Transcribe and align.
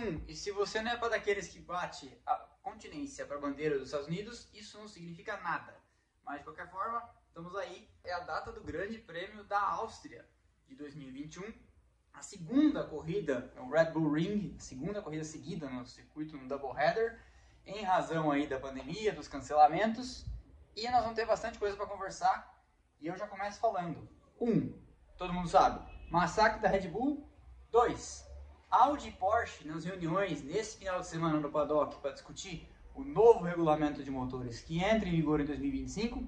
2021. 0.00 0.24
E 0.26 0.34
se 0.34 0.50
você 0.50 0.80
não 0.80 0.92
é 0.92 0.96
para 0.96 1.10
daqueles 1.10 1.48
que 1.48 1.58
bate 1.58 2.18
a 2.26 2.34
continência 2.62 3.26
para 3.26 3.36
a 3.36 3.40
bandeira 3.40 3.78
dos 3.78 3.88
Estados 3.88 4.06
Unidos, 4.06 4.48
isso 4.54 4.78
não 4.78 4.88
significa 4.88 5.36
nada. 5.38 5.76
Mas 6.24 6.38
de 6.38 6.44
qualquer 6.44 6.70
forma, 6.70 7.02
estamos 7.28 7.54
aí. 7.56 7.88
É 8.04 8.12
a 8.12 8.20
data 8.20 8.50
do 8.52 8.62
Grande 8.62 8.98
Prêmio 8.98 9.44
da 9.44 9.60
Áustria 9.60 10.26
de 10.66 10.74
2021. 10.74 11.52
A 12.12 12.22
segunda 12.22 12.84
corrida, 12.84 13.52
é 13.54 13.60
o 13.60 13.70
Red 13.70 13.92
Bull 13.92 14.12
Ring, 14.12 14.56
segunda 14.58 15.00
corrida 15.00 15.24
seguida 15.24 15.68
no 15.68 15.86
circuito 15.86 16.36
no 16.36 16.48
Doubleheader, 16.48 17.20
em 17.64 17.82
razão 17.82 18.30
aí 18.30 18.46
da 18.46 18.58
pandemia, 18.58 19.12
dos 19.12 19.28
cancelamentos. 19.28 20.26
E 20.74 20.88
nós 20.90 21.02
vamos 21.02 21.16
ter 21.16 21.26
bastante 21.26 21.58
coisa 21.58 21.76
para 21.76 21.86
conversar. 21.86 22.58
E 23.00 23.06
eu 23.06 23.16
já 23.16 23.26
começo 23.26 23.60
falando. 23.60 24.08
Um, 24.40 24.72
todo 25.16 25.32
mundo 25.32 25.48
sabe, 25.48 25.80
massacre 26.10 26.60
da 26.60 26.68
Red 26.68 26.88
Bull. 26.88 27.28
Dois, 27.70 28.26
Audi 28.70 29.08
e 29.08 29.10
Porsche 29.10 29.66
nas 29.66 29.84
reuniões 29.84 30.44
nesse 30.44 30.78
final 30.78 31.00
de 31.00 31.06
semana 31.08 31.40
no 31.40 31.50
paddock 31.50 31.96
para 31.96 32.12
discutir 32.12 32.68
o 32.94 33.02
novo 33.02 33.42
regulamento 33.42 34.00
de 34.00 34.12
motores 34.12 34.60
que 34.60 34.78
entra 34.78 35.08
em 35.08 35.16
vigor 35.16 35.40
em 35.40 35.44
2025. 35.44 36.22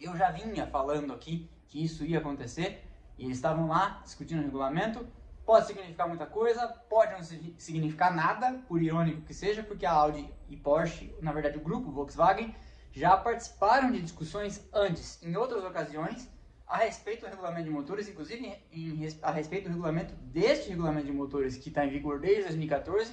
Eu 0.00 0.16
já 0.16 0.30
vinha 0.30 0.68
falando 0.68 1.12
aqui 1.12 1.50
que 1.66 1.84
isso 1.84 2.04
ia 2.04 2.18
acontecer 2.18 2.86
e 3.18 3.24
eles 3.24 3.38
estavam 3.38 3.66
lá 3.66 4.00
discutindo 4.04 4.38
o 4.38 4.44
regulamento. 4.44 5.04
Pode 5.44 5.66
significar 5.66 6.06
muita 6.06 6.26
coisa, 6.26 6.68
pode 6.68 7.12
não 7.12 7.22
significar 7.58 8.14
nada, 8.14 8.62
por 8.68 8.80
irônico 8.80 9.22
que 9.22 9.34
seja, 9.34 9.64
porque 9.64 9.84
a 9.84 9.90
Audi 9.90 10.32
e 10.48 10.56
Porsche, 10.56 11.12
na 11.20 11.32
verdade 11.32 11.58
o 11.58 11.60
grupo 11.60 11.90
Volkswagen, 11.90 12.54
já 12.92 13.16
participaram 13.16 13.90
de 13.90 14.00
discussões 14.00 14.64
antes, 14.72 15.20
em 15.24 15.34
outras 15.34 15.64
ocasiões, 15.64 16.30
a 16.66 16.78
respeito 16.78 17.20
do 17.20 17.28
regulamento 17.28 17.64
de 17.64 17.70
motores, 17.70 18.08
inclusive 18.08 18.58
em, 18.72 19.08
a 19.22 19.30
respeito 19.30 19.64
do 19.64 19.70
regulamento 19.70 20.14
deste 20.14 20.70
regulamento 20.70 21.06
de 21.06 21.12
motores 21.12 21.56
que 21.56 21.68
está 21.68 21.84
em 21.84 21.90
vigor 21.90 22.18
desde 22.18 22.44
2014. 22.44 23.12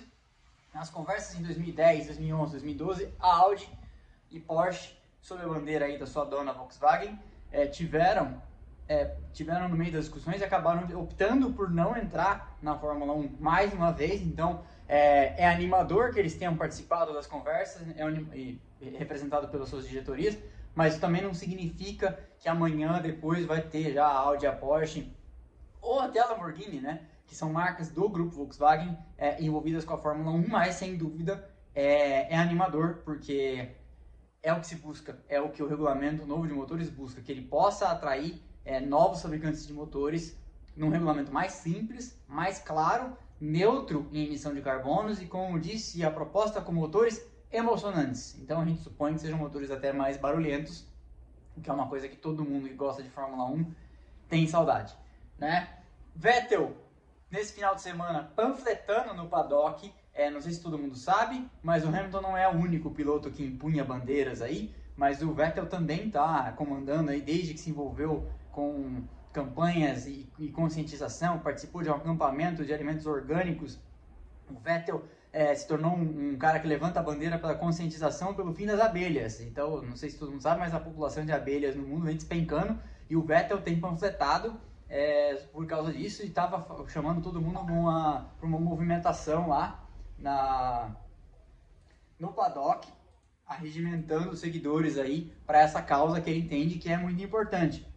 Nas 0.73 0.89
conversas 0.89 1.37
em 1.37 1.43
2010, 1.43 2.07
2011, 2.07 2.51
2012, 2.51 3.13
a 3.19 3.35
Audi 3.35 3.69
e 4.31 4.39
Porsche, 4.39 4.97
sob 5.21 5.43
a 5.43 5.47
bandeira 5.47 5.85
aí 5.85 5.97
da 5.97 6.07
sua 6.07 6.23
dona 6.23 6.53
Volkswagen, 6.53 7.19
é, 7.51 7.67
tiveram, 7.67 8.41
é, 8.87 9.17
tiveram 9.33 9.67
no 9.67 9.75
meio 9.75 9.91
das 9.91 10.05
discussões 10.05 10.39
e 10.39 10.43
acabaram 10.45 10.87
optando 10.97 11.51
por 11.51 11.69
não 11.69 11.97
entrar 11.97 12.57
na 12.61 12.77
Fórmula 12.77 13.13
1 13.13 13.35
mais 13.37 13.73
uma 13.73 13.91
vez. 13.91 14.21
Então 14.21 14.63
é, 14.87 15.43
é 15.43 15.47
animador 15.47 16.13
que 16.13 16.19
eles 16.19 16.35
tenham 16.35 16.55
participado 16.55 17.13
das 17.13 17.27
conversas, 17.27 17.81
é, 17.89 18.97
representado 18.97 19.49
pelas 19.49 19.67
suas 19.67 19.85
diretorias, 19.87 20.37
mas 20.73 20.97
também 20.97 21.21
não 21.21 21.33
significa 21.33 22.17
que 22.41 22.49
amanhã, 22.49 22.99
depois, 22.99 23.45
vai 23.45 23.61
ter 23.61 23.93
já 23.93 24.05
a 24.05 24.17
Audi, 24.17 24.47
a 24.47 24.51
Porsche 24.51 25.15
ou 25.79 25.99
até 25.99 26.19
a 26.19 26.25
Lamborghini, 26.25 26.81
né? 26.81 27.07
Que 27.27 27.35
são 27.35 27.53
marcas 27.53 27.89
do 27.89 28.09
grupo 28.09 28.35
Volkswagen 28.35 28.97
é, 29.17 29.41
envolvidas 29.41 29.85
com 29.85 29.93
a 29.93 29.97
Fórmula 29.97 30.31
1, 30.31 30.47
mas 30.47 30.75
sem 30.75 30.97
dúvida 30.97 31.47
é, 31.73 32.33
é, 32.33 32.37
animador, 32.37 33.01
porque 33.05 33.69
é 34.41 34.51
o 34.51 34.59
que 34.59 34.65
se 34.65 34.75
busca, 34.75 35.23
é 35.29 35.39
o 35.39 35.49
que 35.49 35.61
o 35.61 35.67
regulamento 35.67 36.25
novo 36.25 36.47
de 36.47 36.53
motores 36.53 36.89
busca, 36.89 37.21
que 37.21 37.31
ele 37.31 37.43
possa 37.43 37.89
atrair 37.89 38.41
é, 38.65 38.79
novos 38.79 39.21
fabricantes 39.21 39.65
de 39.65 39.73
motores 39.73 40.35
num 40.75 40.89
regulamento 40.89 41.31
mais 41.31 41.53
simples, 41.53 42.19
mais 42.27 42.57
claro, 42.57 43.15
neutro 43.39 44.09
em 44.11 44.25
emissão 44.25 44.53
de 44.53 44.61
carbonos 44.61 45.21
e, 45.21 45.25
como 45.27 45.59
disse, 45.59 46.03
a 46.03 46.09
proposta 46.09 46.59
com 46.59 46.71
motores 46.71 47.23
emocionantes. 47.51 48.35
Então 48.39 48.61
a 48.61 48.65
gente 48.65 48.81
supõe 48.81 49.13
que 49.13 49.21
sejam 49.21 49.37
motores 49.37 49.69
até 49.69 49.93
mais 49.93 50.17
barulhentos, 50.17 50.90
que 51.61 51.69
é 51.69 51.73
uma 51.73 51.87
coisa 51.87 52.07
que 52.07 52.15
todo 52.15 52.43
mundo 52.43 52.67
que 52.67 52.73
gosta 52.73 53.03
de 53.03 53.09
Fórmula 53.09 53.45
1 53.45 53.73
tem 54.27 54.47
saudade, 54.47 54.95
né? 55.37 55.77
Vettel, 56.15 56.75
nesse 57.29 57.53
final 57.53 57.75
de 57.75 57.81
semana, 57.81 58.31
panfletando 58.35 59.13
no 59.13 59.27
paddock, 59.27 59.93
é, 60.13 60.29
não 60.29 60.41
sei 60.41 60.51
se 60.51 60.61
todo 60.61 60.77
mundo 60.77 60.95
sabe, 60.95 61.47
mas 61.63 61.85
o 61.85 61.87
Hamilton 61.87 62.21
não 62.21 62.37
é 62.37 62.47
o 62.47 62.51
único 62.51 62.91
piloto 62.91 63.31
que 63.31 63.43
impunha 63.43 63.83
bandeiras 63.83 64.41
aí, 64.41 64.73
mas 64.95 65.21
o 65.21 65.33
Vettel 65.33 65.67
também 65.67 66.07
está 66.07 66.51
comandando 66.51 67.11
aí 67.11 67.21
desde 67.21 67.53
que 67.53 67.59
se 67.59 67.69
envolveu 67.69 68.29
com 68.51 69.03
campanhas 69.31 70.05
e, 70.05 70.29
e 70.37 70.49
conscientização, 70.49 71.39
participou 71.39 71.81
de 71.81 71.89
um 71.89 71.93
acampamento 71.93 72.65
de 72.65 72.73
alimentos 72.73 73.05
orgânicos. 73.05 73.79
O 74.49 74.59
Vettel 74.59 75.03
é, 75.33 75.55
se 75.55 75.67
tornou 75.67 75.93
um, 75.93 76.33
um, 76.33 76.37
cara 76.37 76.59
que 76.59 76.67
levanta 76.67 76.99
a 76.99 77.03
bandeira 77.03 77.39
pela 77.39 77.55
conscientização 77.55 78.33
pelo 78.33 78.53
fim 78.53 78.65
das 78.65 78.79
abelhas. 78.79 79.39
Então, 79.39 79.81
não 79.81 79.95
sei 79.95 80.09
se 80.09 80.17
todo 80.17 80.31
mundo 80.31 80.41
sabe, 80.41 80.59
mas 80.59 80.73
a 80.73 80.79
população 80.79 81.25
de 81.25 81.31
abelhas 81.31 81.75
no 81.75 81.83
mundo 81.83 82.05
vem 82.05 82.15
despencando 82.15 82.77
e 83.09 83.15
o 83.15 83.21
Vettel 83.21 83.61
tem 83.61 83.79
panfletado 83.79 84.59
é, 84.89 85.35
por 85.53 85.65
causa 85.65 85.93
disso 85.93 86.21
e 86.23 86.27
estava 86.27 86.85
chamando 86.89 87.21
todo 87.21 87.41
mundo 87.41 87.63
para 87.63 87.73
uma, 87.73 88.59
movimentação 88.59 89.47
lá 89.47 89.87
na, 90.17 90.95
no 92.19 92.33
paddock, 92.33 92.87
arregimentando 93.45 94.31
os 94.31 94.39
seguidores 94.39 94.97
aí 94.97 95.33
para 95.45 95.61
essa 95.61 95.81
causa 95.81 96.19
que 96.19 96.29
ele 96.29 96.41
entende 96.41 96.77
que 96.77 96.89
é 96.89 96.97
muito 96.97 97.23
importante. 97.23 97.87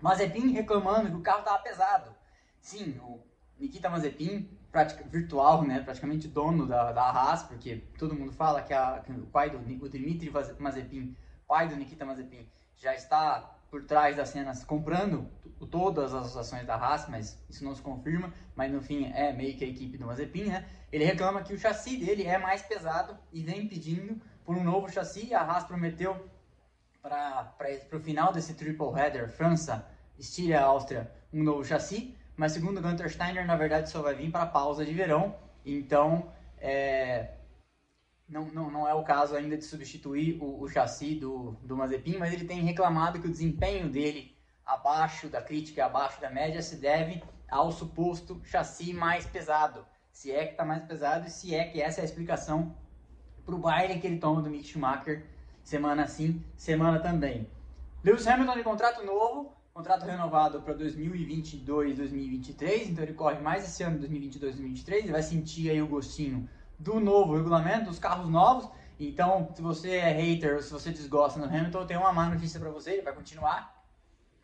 Mazepin 0.00 0.50
reclamando 0.52 1.10
que 1.10 1.16
o 1.16 1.20
carro 1.20 1.40
estava 1.40 1.58
pesado. 1.58 2.14
Sim, 2.58 2.98
o 3.02 3.20
Nikita 3.58 3.90
Mazepin 3.90 4.48
virtual, 5.10 5.64
né, 5.64 5.80
praticamente 5.80 6.28
dono 6.28 6.66
da, 6.66 6.92
da 6.92 7.02
Haas, 7.02 7.42
porque 7.42 7.82
todo 7.98 8.14
mundo 8.14 8.32
fala 8.32 8.62
que, 8.62 8.72
a, 8.72 9.00
que 9.00 9.12
o 9.12 9.26
pai 9.26 9.50
do 9.50 9.58
o 9.58 9.88
Dmitry 9.88 10.30
Mazepin, 10.58 11.16
pai 11.46 11.68
do 11.68 11.76
Nikita 11.76 12.04
Mazepin, 12.04 12.46
já 12.76 12.94
está 12.94 13.56
por 13.70 13.84
trás 13.84 14.16
das 14.16 14.30
cenas 14.30 14.64
comprando 14.64 15.28
todas 15.70 16.14
as 16.14 16.36
ações 16.36 16.66
da 16.66 16.74
Haas, 16.74 17.08
mas 17.08 17.38
isso 17.48 17.64
não 17.64 17.74
se 17.74 17.82
confirma, 17.82 18.32
mas 18.54 18.72
no 18.72 18.80
fim 18.80 19.12
é 19.12 19.32
meio 19.32 19.56
que 19.56 19.64
a 19.64 19.68
equipe 19.68 19.98
do 19.98 20.06
Mazepin, 20.06 20.44
né? 20.44 20.66
Ele 20.90 21.04
reclama 21.04 21.42
que 21.42 21.52
o 21.52 21.58
chassi 21.58 21.96
dele 21.96 22.24
é 22.24 22.38
mais 22.38 22.62
pesado 22.62 23.16
e 23.32 23.42
vem 23.42 23.68
pedindo 23.68 24.20
por 24.44 24.56
um 24.56 24.64
novo 24.64 24.90
chassi. 24.90 25.32
A 25.32 25.42
Haas 25.42 25.64
prometeu 25.64 26.28
para 27.00 27.54
o 27.92 28.00
final 28.00 28.32
desse 28.32 28.54
triple 28.54 28.88
header, 28.96 29.28
França, 29.28 29.86
Estíria, 30.18 30.60
Áustria, 30.62 31.10
um 31.32 31.42
novo 31.42 31.64
chassi 31.64 32.16
mas 32.40 32.52
segundo 32.52 32.80
Gunter 32.80 33.10
Steiner, 33.10 33.46
na 33.46 33.54
verdade 33.54 33.90
só 33.90 34.00
vai 34.00 34.14
vir 34.14 34.30
para 34.30 34.46
pausa 34.46 34.82
de 34.82 34.94
verão, 34.94 35.36
então 35.62 36.32
é, 36.56 37.32
não, 38.26 38.46
não, 38.46 38.70
não 38.70 38.88
é 38.88 38.94
o 38.94 39.04
caso 39.04 39.36
ainda 39.36 39.58
de 39.58 39.64
substituir 39.66 40.38
o, 40.40 40.62
o 40.62 40.66
chassi 40.66 41.14
do, 41.16 41.52
do 41.62 41.76
Mazepin, 41.76 42.16
mas 42.16 42.32
ele 42.32 42.46
tem 42.46 42.62
reclamado 42.62 43.20
que 43.20 43.26
o 43.26 43.30
desempenho 43.30 43.90
dele 43.90 44.34
abaixo 44.64 45.28
da 45.28 45.42
crítica, 45.42 45.84
abaixo 45.84 46.18
da 46.18 46.30
média, 46.30 46.62
se 46.62 46.76
deve 46.76 47.22
ao 47.46 47.70
suposto 47.70 48.40
chassi 48.42 48.94
mais 48.94 49.26
pesado. 49.26 49.84
Se 50.10 50.32
é 50.32 50.46
que 50.46 50.52
está 50.52 50.64
mais 50.64 50.82
pesado 50.84 51.26
e 51.26 51.30
se 51.30 51.54
é 51.54 51.66
que 51.66 51.82
essa 51.82 52.00
é 52.00 52.02
a 52.02 52.06
explicação 52.06 52.74
para 53.44 53.54
o 53.54 53.58
baile 53.58 54.00
que 54.00 54.06
ele 54.06 54.18
toma 54.18 54.40
do 54.40 54.48
Mick 54.48 54.66
Schumacher 54.66 55.26
semana 55.62 56.06
sim, 56.06 56.42
semana 56.56 57.00
também. 57.00 57.46
Lewis 58.02 58.26
Hamilton 58.26 58.56
de 58.56 58.62
contrato 58.62 59.04
novo, 59.04 59.59
contrato 59.72 60.04
renovado 60.04 60.60
para 60.62 60.74
2022, 60.74 61.96
2023, 61.96 62.90
então 62.90 63.04
ele 63.04 63.14
corre 63.14 63.40
mais 63.40 63.64
esse 63.64 63.82
ano, 63.82 63.98
2022, 63.98 64.54
2023, 64.56 65.04
ele 65.04 65.12
vai 65.12 65.22
sentir 65.22 65.70
aí 65.70 65.80
o 65.80 65.86
gostinho 65.86 66.48
do 66.78 66.98
novo 66.98 67.36
regulamento, 67.36 67.86
dos 67.86 67.98
carros 67.98 68.28
novos. 68.28 68.68
Então, 68.98 69.48
se 69.54 69.62
você 69.62 69.96
é 69.96 70.12
hater 70.12 70.56
ou 70.56 70.62
se 70.62 70.72
você 70.72 70.90
desgosta 70.90 71.38
no 71.38 71.46
Hamilton, 71.46 71.86
tenho 71.86 72.00
uma 72.00 72.12
má 72.12 72.28
notícia 72.28 72.58
para 72.58 72.70
você, 72.70 72.92
ele 72.92 73.02
vai 73.02 73.14
continuar 73.14 73.82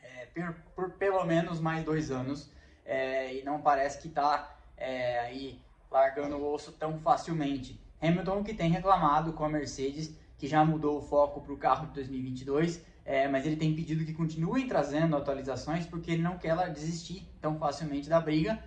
é, 0.03 0.27
por, 0.27 0.55
por, 0.75 0.91
pelo 0.93 1.25
menos 1.25 1.61
mais 1.61 1.85
dois 1.85 2.11
anos 2.11 2.51
é, 2.85 3.35
e 3.35 3.45
não 3.45 3.61
parece 3.61 4.01
que 4.01 4.09
está 4.09 4.57
é, 4.77 5.19
aí 5.21 5.61
largando 5.91 6.37
o 6.37 6.55
osso 6.55 6.73
tão 6.73 6.99
facilmente. 7.01 7.81
Hamilton 8.01 8.45
que 8.45 8.55
tem 8.55 8.71
reclamado 8.71 9.33
com 9.33 9.45
a 9.45 9.49
Mercedes, 9.49 10.15
que 10.39 10.47
já 10.47 10.65
mudou 10.65 10.99
o 10.99 11.03
foco 11.03 11.41
para 11.41 11.53
o 11.53 11.57
carro 11.57 11.87
de 11.89 11.95
2022, 11.95 12.83
é, 13.07 13.29
mas 13.29 13.47
ele 13.47 13.57
tem 13.57 13.73
pedido 13.73 14.05
que 14.05 14.13
continuem 14.13 14.67
trazendo 14.67 15.17
atualizações 15.17 15.87
porque 15.87 16.11
ele 16.11 16.23
não 16.23 16.37
quer 16.37 16.49
ela 16.49 16.67
desistir 16.67 17.27
tão 17.41 17.57
facilmente 17.57 18.09
da 18.09 18.21
briga 18.21 18.59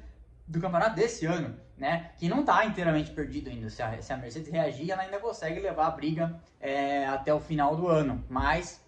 do 0.47 0.59
campeonato 0.59 0.95
desse 0.95 1.25
ano, 1.25 1.55
né? 1.77 2.11
Que 2.17 2.27
não 2.27 2.39
está 2.39 2.65
inteiramente 2.65 3.11
perdido 3.11 3.49
ainda. 3.49 3.69
Se 3.69 3.83
a, 3.83 4.01
se 4.01 4.11
a, 4.11 4.17
Mercedes 4.17 4.49
reagir, 4.49 4.89
ela 4.89 5.03
ainda 5.03 5.19
consegue 5.19 5.59
levar 5.59 5.87
a 5.87 5.91
briga 5.91 6.41
é, 6.59 7.05
até 7.05 7.31
o 7.33 7.39
final 7.39 7.75
do 7.75 7.87
ano. 7.87 8.23
Mas 8.27 8.81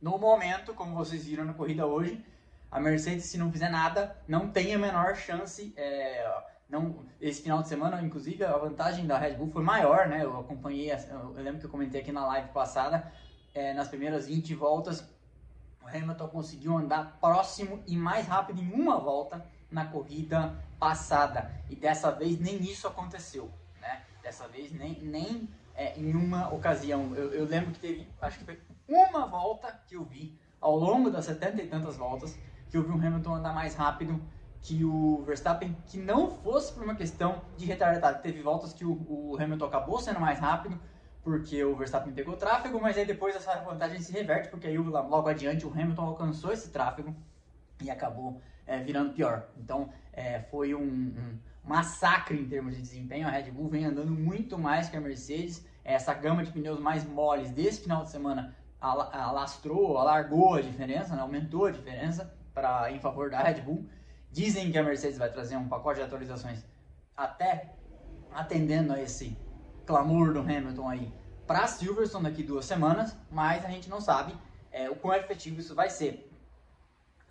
no 0.00 0.18
momento, 0.18 0.74
como 0.74 0.96
vocês 0.96 1.24
viram 1.24 1.44
na 1.44 1.52
corrida 1.52 1.86
hoje, 1.86 2.24
a 2.70 2.80
Mercedes, 2.80 3.26
se 3.26 3.38
não 3.38 3.52
fizer 3.52 3.68
nada, 3.68 4.16
não 4.26 4.48
tem 4.48 4.74
a 4.74 4.78
menor 4.78 5.14
chance. 5.14 5.72
É, 5.76 6.28
não, 6.68 7.04
esse 7.20 7.42
final 7.42 7.62
de 7.62 7.68
semana, 7.68 8.02
inclusive, 8.02 8.42
a 8.42 8.56
vantagem 8.56 9.06
da 9.06 9.18
Red 9.18 9.34
Bull 9.34 9.50
foi 9.50 9.62
maior, 9.62 10.08
né? 10.08 10.24
Eu 10.24 10.40
acompanhei, 10.40 10.90
eu 10.90 11.32
lembro 11.36 11.60
que 11.60 11.66
eu 11.66 11.70
comentei 11.70 12.00
aqui 12.00 12.10
na 12.10 12.26
live 12.26 12.48
passada, 12.48 13.12
é, 13.56 13.72
nas 13.72 13.88
primeiras 13.88 14.26
20 14.26 14.54
voltas, 14.54 15.02
o 15.82 15.88
Hamilton 15.88 16.28
conseguiu 16.28 16.76
andar 16.76 17.16
próximo 17.20 17.82
e 17.86 17.96
mais 17.96 18.26
rápido 18.26 18.60
em 18.60 18.70
uma 18.70 18.98
volta 18.98 19.44
na 19.70 19.86
corrida 19.86 20.54
passada. 20.78 21.50
E 21.70 21.74
dessa 21.74 22.10
vez 22.10 22.38
nem 22.38 22.62
isso 22.62 22.86
aconteceu. 22.86 23.50
Né? 23.80 24.02
Dessa 24.22 24.46
vez 24.46 24.70
nem, 24.72 25.00
nem 25.00 25.48
é, 25.74 25.98
em 25.98 26.14
uma 26.14 26.52
ocasião. 26.52 27.14
Eu, 27.14 27.32
eu, 27.32 27.46
lembro 27.46 27.72
que 27.72 27.80
teve, 27.80 28.06
acho 28.20 28.38
que 28.38 28.44
foi 28.44 28.60
uma 28.86 29.26
volta 29.26 29.80
que 29.86 29.96
eu 29.96 30.04
vi, 30.04 30.38
ao 30.60 30.76
longo 30.76 31.10
das 31.10 31.24
setenta 31.24 31.62
e 31.62 31.66
tantas 31.66 31.96
voltas, 31.96 32.36
que 32.68 32.76
eu 32.76 32.82
vi 32.82 32.90
o 32.90 32.94
Hamilton 33.06 33.36
andar 33.36 33.54
mais 33.54 33.74
rápido 33.74 34.20
que 34.60 34.84
o 34.84 35.22
Verstappen, 35.24 35.76
que 35.86 35.96
não 35.96 36.28
fosse 36.28 36.72
por 36.72 36.82
uma 36.82 36.96
questão 36.96 37.40
de 37.56 37.64
retardado, 37.64 38.20
teve 38.20 38.42
voltas 38.42 38.72
que 38.72 38.84
o, 38.84 38.92
o 39.08 39.36
Hamilton 39.40 39.66
acabou 39.66 40.00
sendo 40.00 40.18
mais 40.18 40.40
rápido, 40.40 40.78
porque 41.26 41.64
o 41.64 41.74
Verstappen 41.74 42.12
pegou 42.12 42.36
tráfego, 42.36 42.80
mas 42.80 42.96
aí 42.96 43.04
depois 43.04 43.34
essa 43.34 43.56
vantagem 43.56 44.00
se 44.00 44.12
reverte, 44.12 44.48
porque 44.48 44.68
aí 44.68 44.78
logo 44.78 45.28
adiante 45.28 45.66
o 45.66 45.72
Hamilton 45.72 46.02
alcançou 46.02 46.52
esse 46.52 46.70
tráfego 46.70 47.12
e 47.82 47.90
acabou 47.90 48.40
é, 48.64 48.78
virando 48.78 49.12
pior. 49.12 49.48
Então 49.58 49.92
é, 50.12 50.38
foi 50.42 50.72
um, 50.72 50.84
um, 50.84 51.38
massacre 51.64 52.38
em 52.38 52.46
termos 52.46 52.76
de 52.76 52.80
desempenho. 52.80 53.26
A 53.26 53.30
Red 53.32 53.50
Bull 53.50 53.68
vem 53.68 53.84
andando 53.84 54.12
muito 54.12 54.56
mais 54.56 54.88
que 54.88 54.96
a 54.96 55.00
Mercedes. 55.00 55.66
Essa 55.82 56.14
gama 56.14 56.44
de 56.44 56.52
pneus 56.52 56.78
mais 56.78 57.04
moles 57.04 57.50
desse 57.50 57.80
final 57.80 58.04
de 58.04 58.10
semana 58.12 58.54
alastrou, 58.80 59.98
alargou 59.98 60.54
a 60.54 60.60
diferença, 60.60 61.16
né? 61.16 61.22
aumentou 61.22 61.64
a 61.64 61.72
diferença 61.72 62.32
para 62.54 62.92
em 62.92 63.00
favor 63.00 63.30
da 63.30 63.42
Red 63.42 63.62
Bull. 63.62 63.84
Dizem 64.30 64.70
que 64.70 64.78
a 64.78 64.82
Mercedes 64.84 65.18
vai 65.18 65.28
trazer 65.28 65.56
um 65.56 65.66
pacote 65.66 65.98
de 65.98 66.06
atualizações 66.06 66.64
até 67.16 67.74
atendendo 68.32 68.92
a 68.92 69.02
esse 69.02 69.36
clamor 69.86 70.32
do 70.32 70.40
Hamilton 70.40 70.88
aí 70.88 71.12
para 71.46 71.66
Silverstone 71.68 72.24
daqui 72.24 72.42
duas 72.42 72.64
semanas, 72.64 73.16
mas 73.30 73.64
a 73.64 73.68
gente 73.68 73.88
não 73.88 74.00
sabe 74.00 74.36
é, 74.72 74.90
o 74.90 74.96
quão 74.96 75.14
efetivo 75.14 75.60
isso 75.60 75.74
vai 75.74 75.88
ser. 75.88 76.28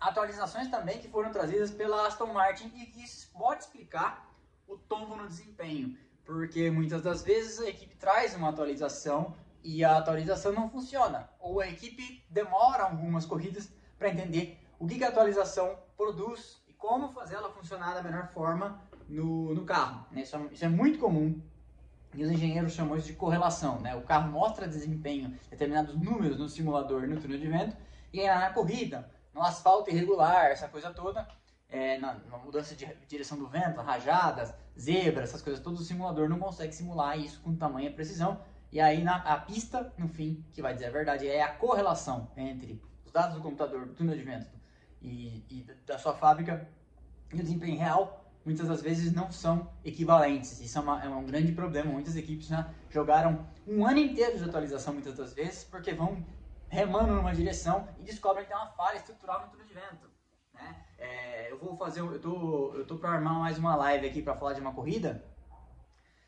Atualizações 0.00 0.68
também 0.68 0.98
que 0.98 1.08
foram 1.08 1.30
trazidas 1.30 1.70
pela 1.70 2.06
Aston 2.06 2.32
Martin 2.32 2.72
e 2.74 2.86
que 2.86 3.04
isso 3.04 3.30
pode 3.32 3.64
explicar 3.64 4.34
o 4.66 4.76
tombo 4.76 5.16
no 5.16 5.28
desempenho, 5.28 5.96
porque 6.24 6.70
muitas 6.70 7.02
das 7.02 7.22
vezes 7.22 7.60
a 7.60 7.68
equipe 7.68 7.94
traz 7.96 8.34
uma 8.34 8.48
atualização 8.48 9.34
e 9.62 9.84
a 9.84 9.96
atualização 9.98 10.52
não 10.52 10.70
funciona, 10.70 11.28
ou 11.38 11.60
a 11.60 11.68
equipe 11.68 12.24
demora 12.30 12.84
algumas 12.84 13.26
corridas 13.26 13.70
para 13.98 14.08
entender 14.08 14.58
o 14.78 14.86
que, 14.86 14.96
que 14.96 15.04
a 15.04 15.08
atualização 15.08 15.78
produz 15.96 16.62
e 16.68 16.72
como 16.72 17.12
fazer 17.12 17.34
ela 17.34 17.50
funcionar 17.50 17.94
da 17.94 18.02
melhor 18.02 18.28
forma 18.28 18.80
no, 19.08 19.54
no 19.54 19.64
carro. 19.64 20.06
Né? 20.10 20.22
Isso, 20.22 20.36
é, 20.36 20.48
isso 20.52 20.64
é 20.64 20.68
muito 20.68 20.98
comum 20.98 21.40
e 22.16 22.24
os 22.24 22.30
engenheiros 22.30 22.72
chamam 22.72 22.96
isso 22.96 23.06
de 23.06 23.12
correlação, 23.12 23.78
né? 23.80 23.94
O 23.94 24.00
carro 24.00 24.32
mostra 24.32 24.66
desempenho, 24.66 25.38
determinados 25.50 25.94
números 25.94 26.38
no 26.38 26.48
simulador 26.48 27.06
no 27.06 27.20
túnel 27.20 27.38
de 27.38 27.46
vento, 27.46 27.76
e 28.12 28.20
aí 28.20 28.26
na 28.26 28.50
corrida, 28.50 29.10
no 29.34 29.42
asfalto 29.42 29.90
irregular, 29.90 30.46
essa 30.46 30.66
coisa 30.66 30.90
toda, 30.90 31.28
é, 31.68 31.98
na, 31.98 32.14
na, 32.14 32.38
mudança 32.38 32.74
de 32.74 32.86
direção 33.06 33.36
do 33.36 33.46
vento, 33.46 33.80
rajadas, 33.82 34.54
zebras, 34.78 35.28
essas 35.28 35.42
coisas 35.42 35.62
todas, 35.62 35.80
o 35.80 35.84
simulador 35.84 36.26
não 36.28 36.38
consegue 36.38 36.74
simular 36.74 37.18
isso 37.18 37.38
com 37.40 37.54
tamanha 37.54 37.92
precisão. 37.92 38.40
E 38.72 38.80
aí 38.80 39.04
na 39.04 39.16
a 39.16 39.36
pista, 39.38 39.92
no 39.98 40.08
fim, 40.08 40.42
que 40.52 40.62
vai 40.62 40.72
dizer 40.72 40.86
a 40.86 40.90
verdade, 40.90 41.28
é 41.28 41.42
a 41.42 41.52
correlação 41.52 42.30
entre 42.36 42.82
os 43.04 43.12
dados 43.12 43.34
do 43.36 43.42
computador, 43.42 43.86
do 43.86 43.94
túnel 43.94 44.16
de 44.16 44.22
vento 44.22 44.50
e, 45.02 45.44
e 45.50 45.66
da 45.84 45.98
sua 45.98 46.14
fábrica 46.14 46.66
e 47.32 47.40
o 47.40 47.42
desempenho 47.42 47.78
real 47.78 48.25
muitas 48.46 48.68
das 48.68 48.80
vezes 48.80 49.12
não 49.12 49.30
são 49.32 49.68
equivalentes. 49.84 50.60
Isso 50.60 50.78
é, 50.78 50.80
uma, 50.80 51.04
é 51.04 51.08
um 51.08 51.26
grande 51.26 51.50
problema. 51.50 51.90
Muitas 51.90 52.16
equipes 52.16 52.48
né, 52.48 52.64
jogaram 52.88 53.44
um 53.66 53.84
ano 53.84 53.98
inteiro 53.98 54.38
de 54.38 54.44
atualização, 54.44 54.94
muitas 54.94 55.16
das 55.16 55.34
vezes, 55.34 55.64
porque 55.64 55.92
vão 55.92 56.24
remando 56.68 57.12
numa 57.12 57.34
direção 57.34 57.88
e 57.98 58.04
descobrem 58.04 58.44
que 58.44 58.50
tem 58.50 58.56
uma 58.56 58.68
falha 58.68 58.96
estrutural 58.96 59.42
no 59.42 59.48
túnel 59.48 59.66
de 59.66 59.74
vento. 59.74 60.08
Né? 60.54 60.76
É, 60.96 61.50
eu 61.50 61.58
vou 61.58 61.76
fazer, 61.76 62.00
eu 62.00 62.20
tô, 62.20 62.72
eu 62.74 62.86
tô 62.86 62.96
para 62.96 63.10
armar 63.10 63.34
mais 63.34 63.58
uma 63.58 63.74
live 63.74 64.06
aqui 64.06 64.22
para 64.22 64.36
falar 64.36 64.52
de 64.52 64.60
uma 64.60 64.72
corrida 64.72 65.24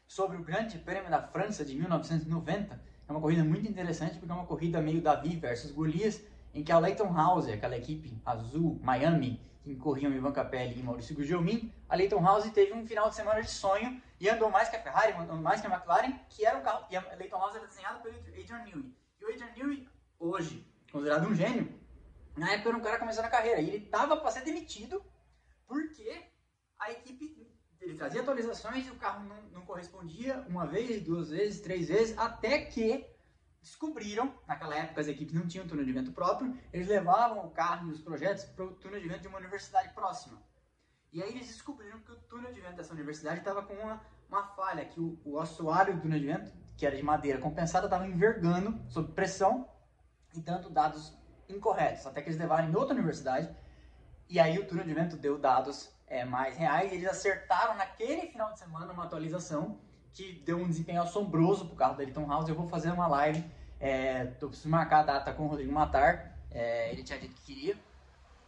sobre 0.08 0.36
o 0.36 0.42
Grande 0.42 0.76
Prêmio 0.78 1.08
da 1.08 1.22
França 1.22 1.64
de 1.64 1.76
1990. 1.76 2.80
É 3.08 3.12
uma 3.12 3.20
corrida 3.20 3.44
muito 3.44 3.68
interessante 3.68 4.18
porque 4.18 4.30
é 4.30 4.34
uma 4.34 4.46
corrida 4.46 4.80
meio 4.82 5.00
Davi 5.00 5.36
versus 5.36 5.70
Golias, 5.70 6.20
em 6.52 6.64
que 6.64 6.72
a 6.72 6.78
Leighton 6.80 7.14
House, 7.14 7.48
aquela 7.48 7.76
equipe 7.76 8.20
azul 8.26 8.80
Miami, 8.82 9.40
que 9.68 9.76
corriam 9.76 10.12
Ivan 10.12 10.32
Capelli 10.32 10.80
e 10.80 10.82
Maurício 10.82 11.14
Gugelmin, 11.14 11.72
a 11.88 11.94
Leighton 11.94 12.22
House 12.22 12.50
teve 12.50 12.72
um 12.72 12.86
final 12.86 13.10
de 13.10 13.16
semana 13.16 13.42
de 13.42 13.50
sonho 13.50 14.00
e 14.18 14.28
andou 14.28 14.50
mais 14.50 14.68
que 14.68 14.76
a 14.76 14.82
Ferrari, 14.82 15.12
andou 15.12 15.36
mais 15.36 15.60
que 15.60 15.66
a 15.66 15.70
McLaren, 15.70 16.12
que 16.30 16.46
era 16.46 16.58
um 16.58 16.62
carro, 16.62 16.86
e 16.90 16.96
a 16.96 17.14
Leighton 17.16 17.38
House 17.38 17.54
era 17.54 17.66
desenhada 17.66 18.00
pelo 18.00 18.16
Adrian 18.16 18.64
Newey. 18.64 18.94
E 19.20 19.24
o 19.24 19.28
Adrian 19.28 19.52
Newey, 19.56 19.88
hoje, 20.18 20.66
considerado 20.90 21.28
um 21.28 21.34
gênio, 21.34 21.70
na 22.36 22.52
época 22.52 22.70
era 22.70 22.78
um 22.78 22.80
cara 22.80 22.98
começando 22.98 23.26
a 23.26 23.30
carreira, 23.30 23.60
e 23.60 23.68
ele 23.68 23.84
estava 23.84 24.16
para 24.16 24.30
ser 24.30 24.42
demitido 24.42 25.04
porque 25.66 26.22
a 26.78 26.90
equipe, 26.90 27.46
ele 27.80 27.94
trazia 27.94 28.22
atualizações 28.22 28.86
e 28.86 28.90
o 28.90 28.96
carro 28.96 29.24
não, 29.26 29.42
não 29.52 29.66
correspondia 29.66 30.44
uma 30.48 30.66
vez, 30.66 31.02
duas 31.02 31.28
vezes, 31.28 31.60
três 31.60 31.88
vezes, 31.88 32.16
até 32.16 32.62
que 32.62 33.04
descobriram, 33.68 34.34
naquela 34.46 34.74
época 34.74 35.00
as 35.00 35.08
equipes 35.08 35.34
não 35.34 35.46
tinham 35.46 35.66
túnel 35.66 35.84
de 35.84 35.92
vento 35.92 36.12
próprio, 36.12 36.56
eles 36.72 36.88
levavam 36.88 37.46
o 37.46 37.50
carro 37.50 37.88
e 37.88 37.92
os 37.92 38.00
projetos 38.00 38.44
para 38.44 38.64
o 38.64 38.72
túnel 38.74 39.00
de 39.00 39.08
vento 39.08 39.22
de 39.22 39.28
uma 39.28 39.38
universidade 39.38 39.90
próxima. 39.90 40.42
E 41.12 41.22
aí 41.22 41.30
eles 41.30 41.48
descobriram 41.48 42.00
que 42.00 42.12
o 42.12 42.16
túnel 42.16 42.52
de 42.52 42.60
vento 42.60 42.76
dessa 42.76 42.92
universidade 42.92 43.38
estava 43.38 43.62
com 43.62 43.74
uma, 43.74 44.00
uma 44.28 44.42
falha, 44.54 44.84
que 44.84 45.00
o, 45.00 45.18
o 45.24 45.38
assoalho 45.38 45.94
do 45.94 46.02
túnel 46.02 46.18
de 46.18 46.26
vento, 46.26 46.52
que 46.76 46.86
era 46.86 46.96
de 46.96 47.02
madeira 47.02 47.38
compensada, 47.38 47.86
estava 47.86 48.06
envergando 48.06 48.80
sob 48.88 49.12
pressão 49.12 49.68
e 50.34 50.40
dando 50.40 50.70
dados 50.70 51.16
incorretos, 51.48 52.06
até 52.06 52.20
que 52.20 52.28
eles 52.28 52.38
levaram 52.38 52.68
em 52.68 52.76
outra 52.76 52.94
universidade, 52.94 53.54
e 54.28 54.38
aí 54.38 54.58
o 54.58 54.66
túnel 54.66 54.84
de 54.84 54.92
vento 54.92 55.16
deu 55.16 55.38
dados 55.38 55.90
é, 56.06 56.24
mais 56.24 56.56
reais, 56.56 56.92
e 56.92 56.96
eles 56.96 57.08
acertaram 57.08 57.74
naquele 57.74 58.26
final 58.28 58.52
de 58.52 58.58
semana 58.58 58.92
uma 58.92 59.04
atualização 59.04 59.80
que 60.12 60.32
deu 60.44 60.58
um 60.58 60.68
desempenho 60.68 61.02
assombroso 61.02 61.66
pro 61.66 61.76
carro 61.76 61.96
da 61.96 62.02
Elton 62.02 62.28
House. 62.28 62.48
Eu 62.48 62.54
vou 62.54 62.66
fazer 62.66 62.90
uma 62.90 63.06
live, 63.06 63.44
é, 63.80 64.25
tô 64.38 64.48
preciso 64.48 64.69
marcar 64.69 65.00
a 65.00 65.02
data 65.04 65.32
com 65.32 65.44
o 65.44 65.48
Rodrigo 65.48 65.72
Matar, 65.72 66.36
é, 66.50 66.90
ele 66.92 67.02
tinha 67.02 67.19
dito 67.19 67.34
que 67.34 67.54
queria, 67.54 67.76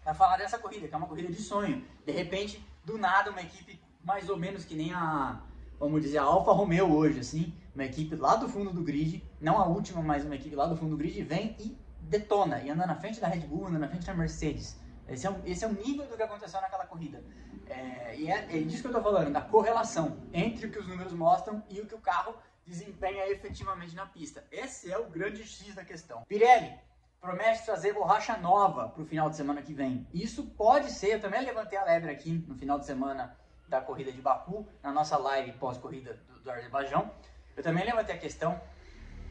para 0.03 0.15
falar 0.15 0.37
dessa 0.37 0.59
corrida, 0.59 0.88
que 0.88 0.94
é 0.94 0.97
uma 0.97 1.06
corrida 1.06 1.29
de 1.29 1.41
sonho. 1.41 1.85
De 2.05 2.12
repente, 2.12 2.65
do 2.85 2.99
nada, 2.99 3.31
uma 3.31 3.43
equipe 3.43 3.81
mais 4.03 4.29
ou 4.29 4.37
menos 4.37 4.65
que 4.65 4.75
nem 4.75 4.93
a, 4.93 5.41
vamos 5.79 6.03
dizer, 6.03 6.19
a 6.19 6.23
Alfa 6.23 6.53
Romeo 6.53 6.91
hoje, 6.93 7.21
assim, 7.21 7.55
uma 7.75 7.85
equipe 7.85 8.17
lá 8.17 8.37
do 8.37 8.49
fundo 8.49 8.73
do 8.73 8.82
grid, 8.82 9.23
não 9.41 9.59
a 9.59 9.67
última, 9.67 10.03
mas 10.03 10.25
uma 10.25 10.35
equipe 10.35 10.55
lá 10.56 10.67
do 10.67 10.77
fundo 10.77 10.91
do 10.91 10.97
grid, 10.97 11.23
vem 11.23 11.56
e 11.59 11.77
detona, 12.00 12.61
e 12.61 12.71
anda 12.71 12.87
na 12.87 12.94
frente 12.94 13.21
da 13.21 13.29
Red 13.29 13.41
Bull, 13.41 13.69
anda 13.69 13.79
na 13.79 13.88
frente 13.88 14.06
da 14.06 14.15
Mercedes. 14.15 14.79
Esse 15.09 15.27
é, 15.27 15.41
esse 15.44 15.65
é 15.65 15.69
o 15.69 15.73
nível 15.73 16.06
do 16.06 16.17
que 16.17 16.23
aconteceu 16.23 16.61
naquela 16.61 16.87
corrida. 16.87 17.23
É, 17.69 18.17
e 18.17 18.31
é, 18.31 18.47
é 18.50 18.62
disso 18.62 18.82
que 18.82 18.88
eu 18.88 18.97
estou 18.97 19.03
falando, 19.03 19.32
da 19.32 19.41
correlação 19.41 20.19
entre 20.32 20.67
o 20.67 20.71
que 20.71 20.79
os 20.79 20.87
números 20.87 21.12
mostram 21.12 21.62
e 21.69 21.81
o 21.81 21.87
que 21.87 21.94
o 21.94 21.99
carro 21.99 22.35
desempenha 22.70 23.28
efetivamente 23.28 23.94
na 23.94 24.06
pista. 24.06 24.46
Esse 24.50 24.90
é 24.90 24.96
o 24.96 25.11
grande 25.11 25.44
X 25.44 25.75
da 25.75 25.84
questão. 25.84 26.22
Pirelli 26.25 26.78
promete 27.20 27.65
trazer 27.65 27.93
borracha 27.93 28.36
nova 28.39 28.89
para 28.89 29.03
o 29.03 29.06
final 29.06 29.29
de 29.29 29.36
semana 29.36 29.60
que 29.60 29.74
vem. 29.74 30.06
Isso 30.15 30.46
pode 30.53 30.91
ser, 30.91 31.15
eu 31.15 31.20
também 31.20 31.44
levantei 31.44 31.77
a 31.77 31.84
lebre 31.84 32.10
aqui 32.10 32.32
no 32.48 32.55
final 32.55 32.79
de 32.79 32.86
semana 32.86 33.36
da 33.69 33.81
corrida 33.81 34.10
de 34.10 34.22
Baku, 34.22 34.67
na 34.82 34.93
nossa 34.93 35.17
live 35.19 35.53
pós-corrida 35.58 36.15
do, 36.15 36.41
do 36.41 36.50
Azerbaijão. 36.50 37.12
Eu 37.56 37.62
também 37.62 37.84
levantei 37.84 38.15
a 38.15 38.19
questão 38.19 38.60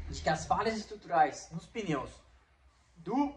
de 0.09 0.21
que 0.21 0.29
as 0.29 0.45
falhas 0.45 0.77
estruturais 0.77 1.49
nos 1.51 1.65
pneus 1.65 2.11
do 2.97 3.33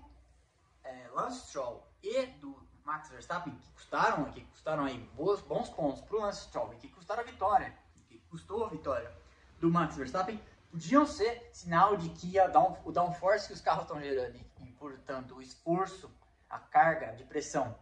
é, 0.84 1.08
Lance 1.14 1.46
Stroll 1.46 1.86
e 2.02 2.26
do 2.26 2.60
Max 2.84 3.08
Verstappen, 3.08 3.54
que 3.54 3.70
custaram, 3.70 4.24
que 4.32 4.40
custaram 4.46 4.84
aí 4.84 4.98
bons, 5.14 5.40
bons 5.42 5.68
pontos 5.70 6.00
para 6.02 6.16
o 6.16 6.20
Lance 6.20 6.44
Stroll, 6.44 6.70
que 6.70 6.88
custaram 6.88 7.22
a 7.22 7.24
vitória, 7.24 7.72
que 8.08 8.18
custou 8.28 8.64
a 8.64 8.68
vitória 8.68 9.21
do 9.62 9.70
Max 9.70 9.96
Verstappen, 9.96 10.42
podiam 10.72 11.06
ser 11.06 11.48
sinal 11.52 11.96
de 11.96 12.08
que 12.08 12.32
down, 12.48 12.76
o 12.84 12.90
downforce 12.90 13.46
que 13.46 13.54
os 13.54 13.60
carros 13.60 13.84
estão 13.84 14.00
gerando 14.00 14.34
e, 14.34 14.64
e, 14.64 14.72
portanto, 14.72 15.36
o 15.36 15.40
esforço, 15.40 16.10
a 16.50 16.58
carga 16.58 17.12
de 17.12 17.22
pressão, 17.22 17.72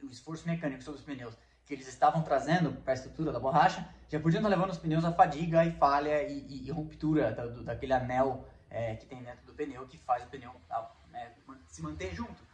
o 0.00 0.06
esforço 0.06 0.46
mecânico 0.46 0.84
sobre 0.84 1.00
os 1.00 1.04
pneus 1.04 1.36
que 1.66 1.74
eles 1.74 1.88
estavam 1.88 2.22
trazendo 2.22 2.72
para 2.82 2.92
a 2.92 2.94
estrutura 2.94 3.32
da 3.32 3.40
borracha, 3.40 3.86
já 4.08 4.20
podiam 4.20 4.38
estar 4.38 4.48
levando 4.48 4.70
os 4.70 4.78
pneus 4.78 5.04
a 5.04 5.12
fadiga 5.12 5.64
e 5.64 5.72
falha 5.72 6.22
e, 6.22 6.46
e, 6.46 6.68
e 6.68 6.70
ruptura 6.70 7.32
da, 7.32 7.46
do, 7.46 7.64
daquele 7.64 7.92
anel 7.92 8.48
é, 8.68 8.94
que 8.94 9.06
tem 9.06 9.20
dentro 9.20 9.44
do 9.44 9.52
pneu 9.52 9.86
que 9.88 9.98
faz 9.98 10.24
o 10.24 10.28
pneu 10.28 10.54
né, 11.08 11.34
se 11.66 11.82
manter 11.82 12.14
junto. 12.14 12.48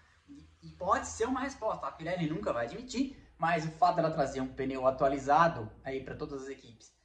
E 0.62 0.70
pode 0.72 1.06
ser 1.06 1.26
uma 1.26 1.40
resposta. 1.40 1.86
A 1.86 1.92
Pirelli 1.92 2.28
nunca 2.28 2.52
vai 2.52 2.64
admitir, 2.64 3.16
mas 3.38 3.64
o 3.66 3.70
fato 3.70 3.96
dela 3.96 4.10
trazer 4.10 4.40
um 4.40 4.48
pneu 4.48 4.86
atualizado 4.86 5.70
aí 5.84 6.02
para 6.02 6.16
todas 6.16 6.42
as 6.42 6.48
equipes 6.48 6.95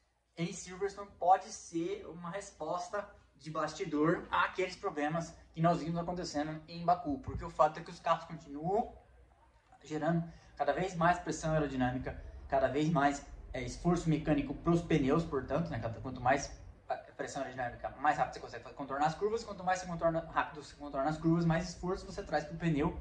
em 0.43 0.53
Silverstone 0.53 1.09
pode 1.19 1.45
ser 1.45 2.05
uma 2.07 2.29
resposta 2.29 3.07
de 3.37 3.49
bastidor 3.49 4.27
àqueles 4.29 4.75
problemas 4.75 5.33
que 5.53 5.61
nós 5.61 5.79
vimos 5.79 5.97
acontecendo 5.97 6.61
em 6.67 6.83
Baku, 6.85 7.19
porque 7.19 7.43
o 7.43 7.49
fato 7.49 7.79
é 7.79 7.83
que 7.83 7.89
os 7.89 7.99
carros 7.99 8.25
continuam 8.25 8.93
gerando 9.83 10.23
cada 10.55 10.73
vez 10.73 10.95
mais 10.95 11.19
pressão 11.19 11.53
aerodinâmica, 11.53 12.23
cada 12.47 12.67
vez 12.67 12.89
mais 12.89 13.25
é, 13.51 13.63
esforço 13.63 14.09
mecânico 14.09 14.53
para 14.53 14.71
os 14.71 14.81
pneus, 14.81 15.23
portanto, 15.23 15.69
né, 15.69 15.79
quanto 16.01 16.21
mais 16.21 16.51
pressão 17.17 17.41
aerodinâmica, 17.41 17.89
mais 17.99 18.17
rápido 18.17 18.33
você 18.33 18.39
consegue 18.39 18.73
contornar 18.73 19.07
as 19.07 19.15
curvas, 19.15 19.43
quanto 19.43 19.63
mais 19.63 19.79
você 19.79 19.87
contorna, 19.87 20.19
rápido 20.31 20.63
você 20.63 20.75
contorna 20.75 21.09
as 21.09 21.17
curvas, 21.17 21.45
mais 21.45 21.69
esforço 21.69 22.05
você 22.05 22.21
traz 22.21 22.43
para 22.43 22.55
o 22.55 22.57
pneu 22.57 22.97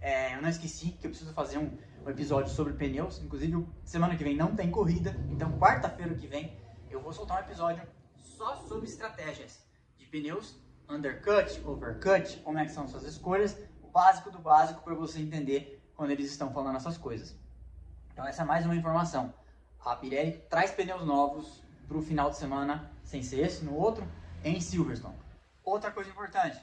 é, 0.00 0.34
eu 0.36 0.42
não 0.42 0.48
esqueci 0.48 0.90
que 0.92 1.06
eu 1.06 1.10
preciso 1.10 1.32
fazer 1.32 1.58
um, 1.58 1.70
um, 2.04 2.10
episódio 2.10 2.50
sobre 2.52 2.74
pneus. 2.74 3.20
Inclusive, 3.22 3.66
semana 3.84 4.16
que 4.16 4.22
vem 4.22 4.36
não 4.36 4.54
tem 4.54 4.70
corrida. 4.70 5.16
Então, 5.30 5.58
quarta-feira 5.58 6.14
que 6.14 6.26
vem, 6.26 6.56
eu 6.90 7.00
vou 7.00 7.12
soltar 7.12 7.38
um 7.38 7.40
episódio 7.40 7.82
só 8.16 8.56
sobre 8.56 8.86
estratégias 8.86 9.64
de 9.96 10.06
pneus, 10.06 10.56
undercut, 10.88 11.60
overcut, 11.64 12.38
como 12.38 12.58
é 12.58 12.64
que 12.64 12.72
são 12.72 12.86
suas 12.86 13.04
escolhas, 13.04 13.56
o 13.82 13.88
básico 13.88 14.30
do 14.30 14.38
básico 14.38 14.82
para 14.82 14.94
você 14.94 15.20
entender 15.20 15.82
quando 15.94 16.10
eles 16.10 16.30
estão 16.30 16.52
falando 16.52 16.76
essas 16.76 16.98
coisas. 16.98 17.36
Então 18.12 18.26
essa 18.26 18.42
é 18.42 18.44
mais 18.44 18.64
uma 18.64 18.76
informação. 18.76 19.32
A 19.80 19.94
Pirelli 19.96 20.38
traz 20.50 20.70
pneus 20.70 21.04
novos 21.04 21.62
para 21.86 21.96
o 21.96 22.02
final 22.02 22.30
de 22.30 22.36
semana, 22.36 22.90
sem 23.04 23.22
ser 23.22 23.40
esse, 23.46 23.64
no 23.64 23.74
outro, 23.74 24.06
em 24.42 24.60
Silverstone. 24.60 25.16
Outra 25.62 25.90
coisa 25.90 26.10
importante, 26.10 26.60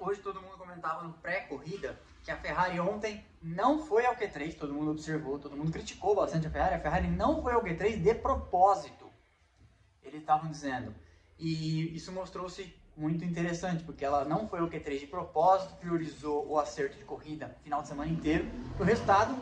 hoje 0.00 0.20
todo 0.20 0.40
mundo 0.40 0.56
comentava 0.56 1.02
no 1.02 1.12
pré-corrida 1.14 1.98
que 2.26 2.32
a 2.32 2.36
Ferrari 2.36 2.80
ontem 2.80 3.24
não 3.40 3.86
foi 3.86 4.04
ao 4.04 4.16
Q3, 4.16 4.58
todo 4.58 4.74
mundo 4.74 4.90
observou, 4.90 5.38
todo 5.38 5.56
mundo 5.56 5.70
criticou 5.70 6.12
bastante 6.12 6.48
a 6.48 6.50
Ferrari, 6.50 6.74
a 6.74 6.80
Ferrari 6.80 7.06
não 7.06 7.40
foi 7.40 7.52
ao 7.52 7.62
Q3 7.62 8.02
de 8.02 8.14
propósito, 8.16 9.08
eles 10.02 10.22
estavam 10.22 10.50
dizendo. 10.50 10.92
E 11.38 11.94
isso 11.94 12.10
mostrou-se 12.10 12.74
muito 12.96 13.24
interessante, 13.24 13.84
porque 13.84 14.04
ela 14.04 14.24
não 14.24 14.48
foi 14.48 14.58
ao 14.58 14.66
Q3 14.66 14.98
de 14.98 15.06
propósito, 15.06 15.76
priorizou 15.76 16.44
o 16.48 16.58
acerto 16.58 16.98
de 16.98 17.04
corrida 17.04 17.56
final 17.62 17.80
de 17.80 17.86
semana 17.86 18.10
inteiro. 18.10 18.44
O 18.76 18.82
resultado 18.82 19.40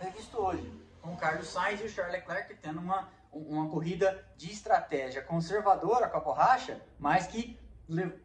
é 0.00 0.10
visto 0.10 0.36
hoje, 0.36 0.68
com 1.00 1.12
o 1.12 1.16
Carlos 1.16 1.46
Sainz 1.46 1.80
e 1.80 1.84
o 1.84 1.88
Charles 1.88 2.14
Leclerc 2.14 2.52
tendo 2.56 2.80
uma, 2.80 3.08
uma 3.32 3.70
corrida 3.70 4.26
de 4.36 4.50
estratégia 4.50 5.22
conservadora 5.22 6.08
com 6.08 6.16
a 6.16 6.20
borracha, 6.20 6.80
mas 6.98 7.28
que 7.28 7.56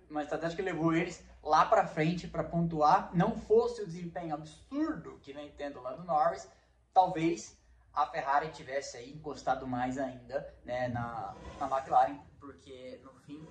uma 0.09 0.23
estratégia 0.23 0.55
que 0.55 0.61
levou 0.63 0.91
eles 0.91 1.23
lá 1.45 1.63
para 1.63 1.85
frente 1.85 2.27
para 2.27 2.43
pontuar. 2.43 3.11
Não 3.13 3.37
fosse 3.37 3.83
o 3.83 3.85
desempenho 3.85 4.33
absurdo 4.33 5.19
que 5.21 5.31
vem 5.31 5.51
tendo 5.51 5.79
lá 5.79 5.93
do 5.93 6.03
Norris, 6.03 6.49
talvez 6.91 7.61
a 7.93 8.07
Ferrari 8.07 8.49
tivesse 8.49 8.97
aí 8.97 9.13
encostado 9.13 9.67
mais 9.67 9.97
ainda 9.97 10.53
né, 10.65 10.89
na, 10.89 11.33
na 11.59 11.67
McLaren, 11.67 12.19
porque 12.39 12.99
no 13.03 13.13
fim 13.21 13.47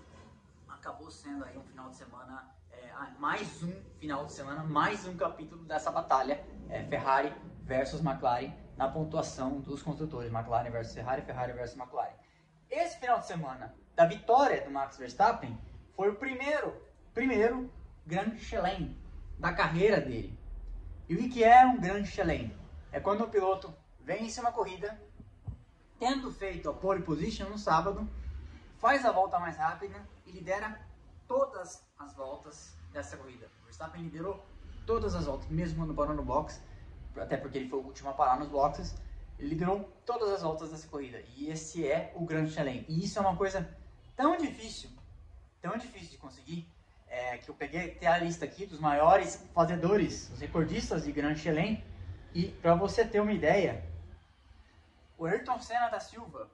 acabou 0.69 1.11
sendo 1.11 1.45
aí 1.45 1.57
um 1.57 1.65
final 1.65 1.89
de 1.89 1.97
semana, 1.97 2.55
é, 2.71 2.93
mais 3.19 3.63
um 3.63 3.73
final 3.99 4.27
de 4.27 4.33
semana, 4.33 4.63
mais 4.65 5.07
um 5.07 5.17
capítulo 5.17 5.65
dessa 5.65 5.91
batalha 5.91 6.45
é, 6.69 6.85
Ferrari 6.85 7.33
versus 7.63 8.05
McLaren 8.05 8.53
na 8.77 8.89
pontuação 8.89 9.61
dos 9.61 9.83
construtores, 9.83 10.31
McLaren 10.31 10.71
versus 10.71 10.95
Ferrari, 10.95 11.23
Ferrari 11.23 11.53
versus 11.53 11.79
McLaren. 11.79 12.13
Esse 12.69 12.99
final 12.99 13.21
de 13.21 13.27
semana 13.27 13.75
da 13.95 14.05
vitória 14.05 14.61
do 14.63 14.71
Max 14.71 14.99
Verstappen 14.99 15.57
foi 15.95 16.11
o 16.11 16.17
primeiro, 16.17 16.77
primeiro 17.15 17.73
Grand 18.07 18.37
Chelem 18.37 18.97
da 19.39 19.53
carreira 19.53 20.01
dele. 20.01 20.39
E 21.09 21.15
o 21.15 21.29
que 21.31 21.43
é 21.43 21.67
um 21.67 21.81
Grand 21.81 22.05
Chelem? 22.05 22.55
É 22.93 23.01
quando 23.01 23.25
o 23.25 23.29
piloto 23.29 23.75
vence 24.01 24.41
uma 24.41 24.53
corrida, 24.53 25.01
tendo 25.99 26.31
feito 26.31 26.69
a 26.69 26.75
pole 26.75 27.03
position 27.03 27.49
no 27.49 27.59
sábado, 27.59 28.09
faz 28.79 29.05
a 29.05 29.13
volta 29.13 29.39
mais 29.39 29.57
rápida 29.57 30.07
e 30.27 30.33
lidera 30.33 30.81
todas 31.27 31.83
as 31.99 32.15
voltas 32.15 32.77
dessa 32.93 33.17
corrida. 33.17 33.51
O 33.63 33.65
Verstappen 33.65 34.03
liderou 34.03 34.45
todas 34.87 35.15
as 35.15 35.27
voltas, 35.27 35.49
mesmo 35.49 35.79
quando 35.79 35.95
parou 35.95 36.15
no 36.15 36.25
box, 36.25 36.63
até 37.17 37.37
porque 37.37 37.59
ele 37.59 37.69
foi 37.69 37.79
o 37.79 37.85
último 37.85 38.11
a 38.11 38.13
parar 38.13 38.39
nos 38.39 38.49
boxes, 38.49 38.95
ele 39.39 39.51
liderou 39.51 39.89
todas 40.05 40.31
as 40.31 40.43
voltas 40.43 40.71
dessa 40.71 40.87
corrida. 40.89 41.23
E 41.37 41.51
esse 41.51 41.87
é 41.87 42.13
o 42.15 42.25
Grand 42.25 42.47
Chelem. 42.49 42.85
E 42.89 43.05
isso 43.05 43.19
é 43.19 43.23
uma 43.23 43.37
coisa 43.37 43.69
tão 44.15 44.37
difícil 44.37 44.91
tão 45.65 45.79
difícil 45.79 46.11
de 46.11 46.19
conseguir 46.19 46.69
é, 47.15 47.39
que 47.39 47.49
eu 47.49 47.55
peguei 47.55 47.95
ter 47.95 48.07
a 48.07 48.19
lista 48.19 48.45
aqui 48.45 48.67
dos 48.67 48.81
maiores 48.81 49.37
fazedores, 49.55 50.31
os 50.31 50.41
recordistas 50.41 51.05
de 51.05 51.13
Grand 51.13 51.37
Chelem. 51.37 51.85
E 52.35 52.49
para 52.49 52.75
você 52.75 53.05
ter 53.05 53.21
uma 53.21 53.33
ideia, 53.33 53.89
o 55.17 55.25
Ayrton 55.25 55.61
Senna 55.61 55.89
da 55.89 56.01
Silva, 56.01 56.51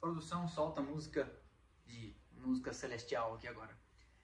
produção 0.00 0.46
solta 0.46 0.80
música 0.80 1.28
de 1.84 2.14
música 2.30 2.72
celestial 2.72 3.34
aqui 3.34 3.48
agora. 3.48 3.76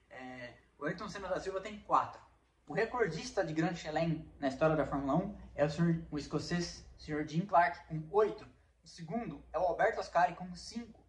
É, 0.08 0.54
o 0.78 0.84
Ayrton 0.84 1.08
Senna 1.08 1.28
da 1.28 1.40
Silva 1.40 1.60
tem 1.60 1.80
quatro. 1.80 2.20
O 2.68 2.72
recordista 2.72 3.44
de 3.44 3.52
Grand 3.52 3.74
Chelem 3.74 4.30
na 4.38 4.46
história 4.46 4.76
da 4.76 4.86
Fórmula 4.86 5.16
1 5.16 5.38
é 5.56 5.64
o, 5.64 5.70
senhor, 5.70 6.06
o 6.08 6.18
escocês 6.18 6.86
Sr. 6.96 7.26
Jim 7.26 7.44
Clark, 7.44 7.84
com 7.88 8.16
oito. 8.16 8.46
O 8.84 8.86
segundo 8.86 9.44
é 9.52 9.58
o 9.58 9.62
Alberto 9.62 9.98
Ascari, 9.98 10.36
com 10.36 10.54
cinco. 10.54 11.04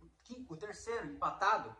O, 0.00 0.52
o 0.52 0.56
terceiro, 0.56 1.06
empatado, 1.08 1.74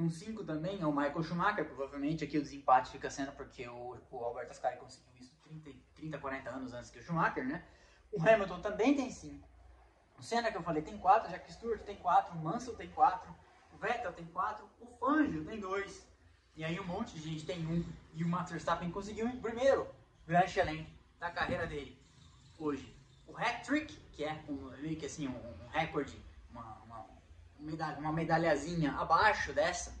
com 0.00 0.08
5 0.08 0.44
também 0.44 0.80
é 0.80 0.86
o 0.86 0.92
Michael 0.92 1.22
Schumacher, 1.22 1.66
provavelmente 1.66 2.24
aqui 2.24 2.38
o 2.38 2.42
desempate 2.42 2.90
fica 2.90 3.10
sendo 3.10 3.32
porque 3.32 3.68
o, 3.68 3.98
o 4.10 4.24
Alberto 4.24 4.52
Ascari 4.52 4.78
conseguiu 4.78 5.12
isso 5.20 5.36
30, 5.42 5.70
30, 5.94 6.18
40 6.18 6.50
anos 6.50 6.72
antes 6.72 6.90
que 6.90 6.98
o 6.98 7.02
Schumacher, 7.02 7.46
né? 7.46 7.62
O 8.10 8.20
Hamilton 8.20 8.60
também 8.60 8.96
tem 8.96 9.10
5. 9.10 9.46
O 10.18 10.22
Senna 10.22 10.50
que 10.50 10.56
eu 10.56 10.62
falei 10.62 10.82
tem 10.82 10.96
4, 10.96 11.30
Jack 11.30 11.52
Stewart 11.52 11.82
tem 11.82 11.96
4, 11.96 12.34
o 12.34 12.42
Mansell 12.42 12.74
tem 12.76 12.88
4, 12.88 13.30
o 13.74 13.76
Vettel 13.76 14.12
tem 14.12 14.24
4, 14.26 14.66
o 14.80 14.86
Fangio 14.98 15.44
tem 15.44 15.60
2. 15.60 16.08
E 16.56 16.64
aí 16.64 16.80
um 16.80 16.84
monte 16.84 17.14
de 17.14 17.20
gente 17.20 17.44
tem 17.44 17.66
1. 17.66 17.70
Um, 17.70 17.84
e 18.14 18.24
o 18.24 18.28
Max 18.28 18.50
Verstappen 18.50 18.90
conseguiu 18.90 19.26
o 19.26 19.36
primeiro 19.40 19.86
Grand 20.26 20.46
Chelem 20.46 20.88
da 21.18 21.30
carreira 21.30 21.66
dele 21.66 21.98
hoje. 22.58 22.94
O 23.26 23.36
hat-trick, 23.36 23.94
que 24.12 24.24
é 24.24 24.42
um, 24.48 24.70
meio 24.80 24.96
que 24.96 25.06
assim, 25.06 25.28
um, 25.28 25.36
um 25.36 25.68
recorde 25.68 26.18
medalha, 27.60 27.98
uma 27.98 28.12
medalhazinha 28.12 28.92
abaixo 28.92 29.52
dessa, 29.52 29.94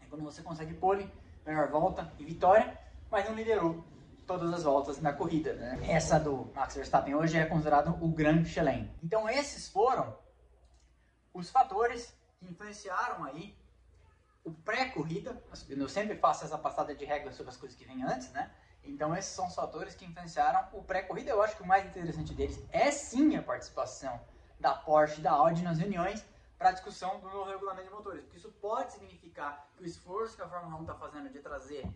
é 0.00 0.06
quando 0.06 0.24
você 0.24 0.42
consegue 0.42 0.74
pole, 0.74 1.10
melhor 1.44 1.68
volta 1.68 2.12
e 2.18 2.24
vitória, 2.24 2.78
mas 3.10 3.24
não 3.28 3.34
liderou 3.34 3.84
todas 4.26 4.52
as 4.52 4.64
voltas 4.64 5.00
na 5.00 5.12
corrida. 5.12 5.54
Né? 5.54 5.78
Essa 5.88 6.18
do 6.18 6.50
Max 6.54 6.74
Verstappen 6.74 7.14
hoje 7.14 7.38
é 7.38 7.46
considerado 7.46 7.96
o 8.02 8.08
Grand 8.08 8.44
Chelem. 8.44 8.90
Então 9.02 9.28
esses 9.28 9.68
foram 9.68 10.16
os 11.32 11.50
fatores 11.50 12.14
que 12.38 12.46
influenciaram 12.46 13.24
aí 13.24 13.56
o 14.44 14.50
pré-corrida. 14.50 15.40
Eu 15.68 15.88
sempre 15.88 16.16
faço 16.16 16.44
essa 16.44 16.58
passada 16.58 16.94
de 16.94 17.04
regra 17.04 17.32
sobre 17.32 17.50
as 17.50 17.56
coisas 17.56 17.76
que 17.76 17.84
vêm 17.84 18.02
antes, 18.04 18.30
né? 18.32 18.50
Então 18.84 19.14
esses 19.16 19.32
são 19.32 19.46
os 19.46 19.54
fatores 19.54 19.94
que 19.94 20.04
influenciaram 20.04 20.68
o 20.72 20.82
pré-corrida. 20.82 21.30
Eu 21.30 21.42
acho 21.42 21.56
que 21.56 21.62
o 21.62 21.66
mais 21.66 21.84
interessante 21.84 22.34
deles 22.34 22.58
é 22.70 22.90
sim 22.90 23.36
a 23.36 23.42
participação 23.42 24.20
da 24.58 24.74
Porsche 24.74 25.20
e 25.20 25.22
da 25.22 25.32
Audi 25.32 25.62
nas 25.62 25.78
reuniões, 25.78 26.24
para 26.58 26.70
a 26.70 26.72
discussão 26.72 27.20
do 27.20 27.28
novo 27.28 27.50
regulamento 27.50 27.88
de 27.88 27.94
motores. 27.94 28.22
Porque 28.22 28.38
isso 28.38 28.50
pode 28.60 28.92
significar 28.92 29.68
que 29.76 29.82
o 29.82 29.86
esforço 29.86 30.36
que 30.36 30.42
a 30.42 30.48
Fórmula 30.48 30.76
1 30.78 30.80
está 30.82 30.94
fazendo 30.94 31.30
de 31.30 31.38
trazer 31.40 31.86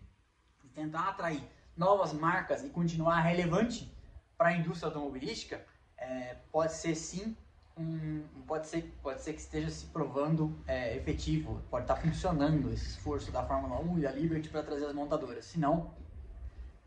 e 0.63 0.67
tentar 0.69 1.09
atrair 1.09 1.43
novas 1.75 2.13
marcas 2.13 2.63
e 2.63 2.69
continuar 2.69 3.21
relevante 3.21 3.91
para 4.37 4.49
a 4.49 4.53
indústria 4.53 4.87
automobilística 4.87 5.65
é, 5.97 6.35
pode 6.51 6.73
ser 6.73 6.95
sim 6.95 7.35
um, 7.77 8.23
pode 8.45 8.67
ser 8.67 8.83
pode 9.01 9.21
ser 9.21 9.33
que 9.33 9.39
esteja 9.39 9.69
se 9.69 9.85
provando 9.87 10.59
é, 10.67 10.97
efetivo 10.97 11.61
pode 11.69 11.85
estar 11.85 11.95
tá 11.95 12.01
funcionando 12.01 12.71
esse 12.73 12.85
esforço 12.85 13.31
da 13.31 13.45
Fórmula 13.45 13.79
1 13.79 13.99
e 13.99 14.01
da 14.01 14.11
Liberty 14.11 14.49
para 14.49 14.61
trazer 14.61 14.87
as 14.87 14.93
montadoras 14.93 15.45
se 15.45 15.59
não 15.59 15.93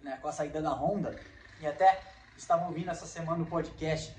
né, 0.03 0.19
com 0.21 0.29
a 0.29 0.33
saída 0.33 0.61
da 0.61 0.71
Honda 0.71 1.19
e 1.61 1.67
até 1.67 2.03
estava 2.37 2.67
ouvindo 2.67 2.91
essa 2.91 3.07
semana 3.07 3.43
o 3.43 3.47
podcast 3.47 4.15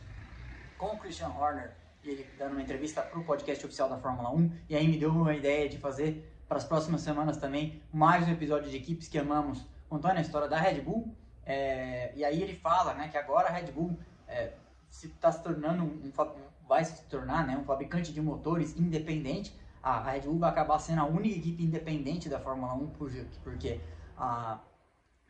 com 0.77 0.87
o 0.87 0.97
Christian 0.97 1.29
Horner 1.29 1.71
ele 2.09 2.25
dando 2.37 2.51
uma 2.51 2.61
entrevista 2.61 3.01
para 3.01 3.19
o 3.19 3.23
podcast 3.23 3.65
oficial 3.65 3.89
da 3.89 3.97
Fórmula 3.97 4.31
1, 4.31 4.51
e 4.69 4.75
aí 4.75 4.87
me 4.87 4.97
deu 4.97 5.09
uma 5.09 5.35
ideia 5.35 5.67
de 5.67 5.77
fazer 5.77 6.31
para 6.47 6.57
as 6.57 6.63
próximas 6.63 7.01
semanas 7.01 7.37
também 7.37 7.81
mais 7.91 8.27
um 8.27 8.31
episódio 8.31 8.69
de 8.69 8.77
equipes 8.77 9.07
que 9.07 9.17
amamos, 9.17 9.65
contando 9.89 10.17
a 10.17 10.21
história 10.21 10.47
da 10.47 10.59
Red 10.59 10.81
Bull. 10.81 11.15
É, 11.45 12.11
e 12.15 12.23
aí 12.23 12.41
ele 12.41 12.55
fala 12.55 12.93
né, 12.93 13.07
que 13.07 13.17
agora 13.17 13.47
a 13.47 13.51
Red 13.51 13.71
Bull 13.71 13.97
é, 14.27 14.53
se 14.89 15.07
está 15.07 15.31
se 15.31 15.41
tornando 15.43 15.83
um, 15.83 16.11
vai 16.67 16.83
se 16.83 17.03
tornar 17.05 17.45
né, 17.45 17.57
um 17.57 17.63
fabricante 17.63 18.13
de 18.13 18.21
motores 18.21 18.77
independente. 18.77 19.55
A, 19.81 19.97
a 19.97 20.11
Red 20.11 20.21
Bull 20.21 20.39
vai 20.39 20.49
acabar 20.49 20.79
sendo 20.79 21.01
a 21.01 21.05
única 21.05 21.37
equipe 21.37 21.63
independente 21.63 22.29
da 22.29 22.39
Fórmula 22.39 22.73
1, 22.73 22.87
porque 23.43 23.79
a 24.17 24.59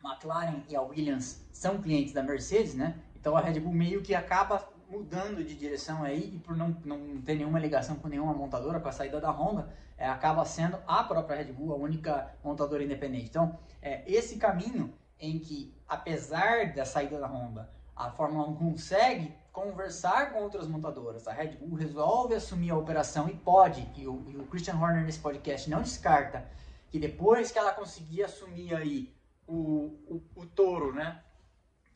McLaren 0.04 0.62
e 0.68 0.76
a 0.76 0.82
Williams 0.82 1.46
são 1.52 1.80
clientes 1.80 2.12
da 2.12 2.22
Mercedes, 2.22 2.74
né? 2.74 2.96
Então 3.14 3.36
a 3.36 3.40
Red 3.40 3.60
Bull 3.60 3.72
meio 3.72 4.02
que 4.02 4.14
acaba 4.14 4.68
mudando 4.88 5.42
de 5.42 5.54
direção 5.54 6.02
aí 6.02 6.34
e 6.34 6.38
por 6.38 6.56
não, 6.56 6.76
não 6.84 7.20
ter 7.20 7.34
nenhuma 7.34 7.58
ligação 7.58 7.96
com 7.96 8.08
nenhuma 8.08 8.32
montadora, 8.32 8.80
com 8.80 8.88
a 8.88 8.92
saída 8.92 9.20
da 9.20 9.30
Honda, 9.30 9.68
é, 9.98 10.08
acaba 10.08 10.44
sendo 10.44 10.78
a 10.86 11.02
própria 11.04 11.36
Red 11.36 11.52
Bull 11.52 11.72
a 11.72 11.76
única 11.76 12.34
montadora 12.42 12.84
independente. 12.84 13.28
Então, 13.28 13.58
é, 13.82 14.02
esse 14.10 14.36
caminho 14.36 14.92
em 15.18 15.38
que, 15.38 15.74
apesar 15.88 16.72
da 16.74 16.84
saída 16.84 17.18
da 17.18 17.26
Honda, 17.26 17.70
a 17.94 18.10
Fórmula 18.10 18.46
1 18.48 18.56
consegue 18.56 19.34
conversar 19.50 20.32
com 20.32 20.40
outras 20.42 20.68
montadoras, 20.68 21.26
a 21.26 21.32
Red 21.32 21.56
Bull 21.56 21.74
resolve 21.74 22.34
assumir 22.34 22.70
a 22.70 22.76
operação 22.76 23.26
e 23.28 23.34
pode, 23.34 23.90
e 23.96 24.06
o, 24.06 24.22
e 24.28 24.36
o 24.36 24.46
Christian 24.46 24.74
Horner 24.74 25.02
nesse 25.02 25.18
podcast 25.18 25.70
não 25.70 25.80
descarta, 25.80 26.46
que 26.90 26.98
depois 26.98 27.50
que 27.50 27.58
ela 27.58 27.72
conseguir 27.72 28.22
assumir 28.22 28.74
aí 28.74 29.16
o, 29.46 29.96
o, 30.08 30.22
o 30.36 30.46
touro, 30.46 30.92
né? 30.92 31.22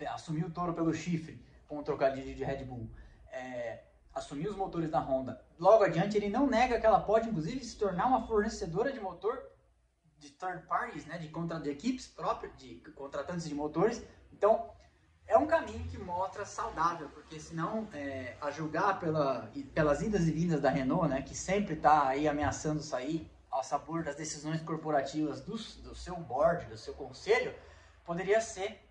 Assumir 0.09 0.47
o 0.47 0.51
touro 0.51 0.73
pelo 0.73 0.95
chifre, 0.95 1.39
com 1.71 1.79
o 1.79 1.85
trocadilho 1.85 2.35
de 2.35 2.43
Red 2.43 2.65
Bull, 2.65 2.91
é, 3.31 3.85
assumir 4.13 4.49
os 4.49 4.57
motores 4.57 4.91
da 4.91 4.99
Honda. 4.99 5.41
Logo 5.57 5.85
adiante, 5.85 6.17
ele 6.17 6.29
não 6.29 6.49
nega 6.49 6.81
que 6.81 6.85
ela 6.85 6.99
pode, 6.99 7.29
inclusive, 7.29 7.65
se 7.65 7.79
tornar 7.79 8.07
uma 8.07 8.27
fornecedora 8.27 8.93
de 8.93 8.99
motor 8.99 9.41
de 10.19 10.31
third 10.31 10.67
parties, 10.67 11.07
né, 11.07 11.17
de, 11.17 11.29
contra, 11.29 11.61
de 11.61 11.71
equipes 11.71 12.09
próprias, 12.09 12.53
de 12.59 12.75
contratantes 12.97 13.49
de 13.49 13.55
motores. 13.55 14.05
Então, 14.33 14.69
é 15.29 15.39
um 15.39 15.47
caminho 15.47 15.87
que 15.89 15.97
mostra 15.97 16.45
saudável, 16.45 17.09
porque 17.11 17.39
senão, 17.39 17.87
é, 17.95 18.37
a 18.41 18.51
julgar 18.51 18.99
pela, 18.99 19.49
pelas 19.73 20.03
idas 20.03 20.27
e 20.27 20.33
vindas 20.33 20.61
da 20.61 20.71
Renault, 20.71 21.09
né, 21.09 21.23
que 21.23 21.37
sempre 21.37 21.75
está 21.75 22.09
aí 22.09 22.27
ameaçando 22.27 22.83
sair 22.83 23.31
ao 23.49 23.63
sabor 23.63 24.03
das 24.03 24.17
decisões 24.17 24.61
corporativas 24.61 25.41
do, 25.41 25.53
do 25.83 25.95
seu 25.95 26.17
board, 26.17 26.67
do 26.67 26.77
seu 26.77 26.95
conselho, 26.95 27.55
poderia 28.05 28.41
ser 28.41 28.85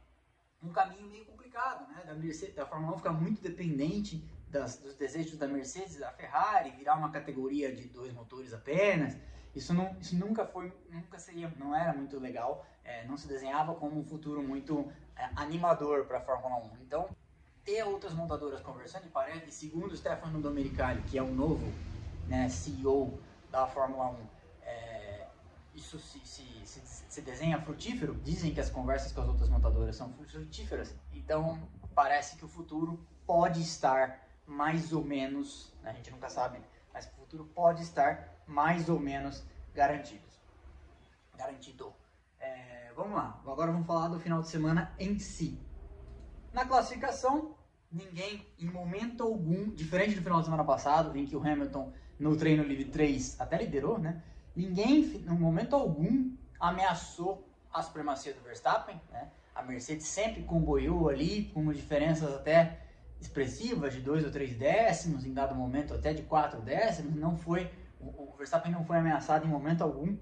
um 0.63 0.71
caminho 0.71 1.07
meio 1.07 1.25
complicado, 1.59 1.87
né? 1.89 2.03
Da, 2.05 2.13
Mercedes, 2.13 2.55
da 2.55 2.65
Fórmula 2.65 2.95
1 2.95 2.97
ficar 2.97 3.11
muito 3.11 3.41
dependente 3.41 4.23
das, 4.49 4.77
dos 4.77 4.95
desejos 4.95 5.37
da 5.37 5.47
Mercedes 5.47 5.97
da 5.97 6.11
Ferrari, 6.11 6.71
virar 6.71 6.95
uma 6.95 7.11
categoria 7.11 7.73
de 7.75 7.87
dois 7.87 8.13
motores 8.13 8.53
apenas. 8.53 9.15
Isso, 9.53 9.73
não, 9.73 9.95
isso 9.99 10.15
nunca 10.15 10.45
foi, 10.45 10.71
nunca 10.89 11.19
seria, 11.19 11.51
não 11.57 11.75
era 11.75 11.91
muito 11.93 12.17
legal, 12.19 12.65
é, 12.83 13.05
não 13.05 13.17
se 13.17 13.27
desenhava 13.27 13.75
como 13.75 13.99
um 13.99 14.03
futuro 14.03 14.41
muito 14.41 14.91
é, 15.15 15.29
animador 15.35 16.05
para 16.05 16.19
a 16.19 16.21
Fórmula 16.21 16.55
1. 16.55 16.77
Então, 16.81 17.09
ter 17.65 17.83
outras 17.83 18.13
montadoras 18.13 18.61
conversando, 18.61 19.05
e 19.05 19.09
parece, 19.09 19.51
segundo 19.51 19.95
Stefano 19.95 20.41
Domenicali, 20.41 21.01
que 21.03 21.17
é 21.17 21.23
o 21.23 21.31
novo 21.31 21.71
né, 22.27 22.47
CEO 22.47 23.19
da 23.51 23.67
Fórmula 23.67 24.11
1, 24.11 24.13
é, 24.13 24.19
isso 25.79 25.98
se, 25.98 26.19
se, 26.19 26.43
se, 26.65 26.81
se, 27.09 27.21
desenha 27.21 27.59
frutífero. 27.62 28.13
Dizem 28.15 28.53
que 28.53 28.59
as 28.59 28.69
conversas 28.69 29.12
com 29.12 29.21
as 29.21 29.27
outras 29.27 29.50
montadoras 29.50 29.95
são 29.95 30.13
frutíferas. 30.13 30.93
Então, 31.13 31.59
parece 31.95 32.36
que 32.36 32.45
o 32.45 32.48
futuro 32.48 33.00
pode 33.25 33.62
estar 33.62 34.27
mais 34.45 34.91
ou 34.91 35.03
menos, 35.03 35.74
né, 35.81 35.91
a 35.91 35.93
gente 35.93 36.12
nunca 36.12 36.29
sabe, 36.29 36.59
mas 36.93 37.05
o 37.05 37.12
futuro 37.12 37.45
pode 37.45 37.81
estar 37.83 38.43
mais 38.45 38.89
ou 38.89 39.00
menos 39.00 39.43
garantido. 39.74 40.27
Garantido. 41.38 41.93
É, 42.39 42.91
vamos 42.95 43.13
lá, 43.13 43.39
agora 43.45 43.71
vamos 43.71 43.88
falar 43.88 44.07
do 44.07 44.19
final 44.19 44.41
de 44.41 44.50
semana 44.50 44.93
em 45.00 45.19
si. 45.19 45.59
Na 46.51 46.65
classificação, 46.65 47.55
ninguém, 47.91 48.45
em 48.57 48.65
momento 48.65 49.24
algum, 49.24 49.69
diferente 49.69 50.15
do 50.15 50.21
final 50.21 50.39
de 50.39 50.45
semana 50.45 50.63
passado, 50.63 51.17
em 51.17 51.25
que 51.25 51.36
o 51.36 51.39
Hamilton 51.39 51.93
no 52.17 52.36
treino 52.36 52.63
livre 52.63 52.86
3 52.86 53.39
até 53.39 53.57
liderou, 53.57 54.00
né? 54.00 54.24
Ninguém, 54.59 55.05
em 55.05 55.39
momento 55.39 55.73
algum, 55.73 56.35
ameaçou 56.59 57.47
a 57.73 57.81
supremacia 57.81 58.33
do 58.33 58.41
Verstappen, 58.41 58.99
né? 59.09 59.31
A 59.55 59.63
Mercedes 59.63 60.05
sempre 60.05 60.43
comboiou 60.43 61.07
ali, 61.07 61.45
com 61.53 61.71
diferenças 61.71 62.33
até 62.33 62.77
expressivas 63.21 63.93
de 63.93 64.01
2 64.01 64.25
ou 64.25 64.31
3 64.31 64.57
décimos, 64.57 65.25
em 65.25 65.33
dado 65.33 65.55
momento 65.55 65.93
até 65.93 66.13
de 66.13 66.23
4 66.23 66.59
décimos, 66.61 67.15
não 67.15 67.37
foi, 67.37 67.71
o 68.01 68.35
Verstappen 68.37 68.69
não 68.69 68.83
foi 68.83 68.97
ameaçado 68.97 69.45
em 69.45 69.49
momento 69.49 69.81
algum, 69.81 70.17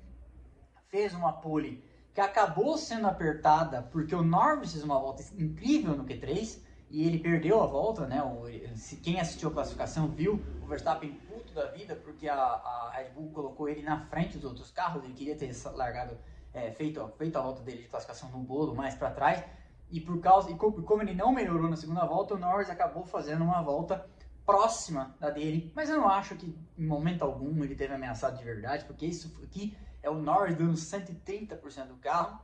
fez 0.87 1.15
uma 1.15 1.33
pole 1.33 1.83
que 2.13 2.21
acabou 2.21 2.77
sendo 2.77 3.07
apertada 3.07 3.81
porque 3.81 4.13
o 4.13 4.21
Norris 4.21 4.71
fez 4.71 4.83
uma 4.83 4.99
volta 4.99 5.23
incrível 5.35 5.95
no 5.95 6.05
Q3, 6.05 6.59
e 6.89 7.05
ele 7.05 7.19
perdeu 7.19 7.61
a 7.61 7.65
volta, 7.65 8.07
né? 8.07 8.21
O, 8.23 8.47
se, 8.77 8.97
quem 8.97 9.19
assistiu 9.19 9.49
a 9.49 9.53
classificação 9.53 10.07
viu 10.07 10.41
o 10.61 10.67
Verstappen 10.67 11.11
puto 11.27 11.53
da 11.53 11.65
vida 11.71 11.95
porque 11.95 12.27
a, 12.29 12.35
a 12.35 12.91
Red 12.95 13.09
Bull 13.09 13.29
colocou 13.31 13.67
ele 13.67 13.81
na 13.81 13.99
frente 14.05 14.37
dos 14.37 14.45
outros 14.45 14.71
carros. 14.71 15.03
Ele 15.03 15.13
queria 15.13 15.35
ter 15.35 15.51
largado, 15.73 16.17
é, 16.53 16.71
feito, 16.71 17.05
feito 17.17 17.37
a 17.37 17.41
volta 17.41 17.61
dele 17.61 17.83
de 17.83 17.89
classificação 17.89 18.29
no 18.29 18.39
bolo 18.39 18.73
mais 18.73 18.95
para 18.95 19.11
trás. 19.11 19.43
E 19.89 19.99
por 19.99 20.19
causa 20.19 20.51
e 20.51 20.55
como 20.55 21.01
ele 21.01 21.13
não 21.13 21.31
melhorou 21.31 21.69
na 21.69 21.75
segunda 21.75 22.05
volta, 22.05 22.35
o 22.35 22.37
Norris 22.37 22.69
acabou 22.69 23.05
fazendo 23.05 23.43
uma 23.43 23.61
volta 23.61 24.05
próxima 24.45 25.15
da 25.19 25.29
dele. 25.29 25.71
Mas 25.75 25.89
eu 25.89 25.97
não 25.97 26.07
acho 26.07 26.35
que 26.35 26.57
em 26.77 26.85
momento 26.85 27.21
algum 27.21 27.63
ele 27.63 27.75
teve 27.75 27.93
ameaçado 27.93 28.37
de 28.37 28.43
verdade, 28.43 28.85
porque 28.85 29.05
isso 29.05 29.33
aqui 29.43 29.77
é 30.01 30.09
o 30.09 30.15
Norris 30.15 30.55
dando 30.55 30.73
130% 30.73 31.87
do 31.87 31.97
carro 31.97 32.39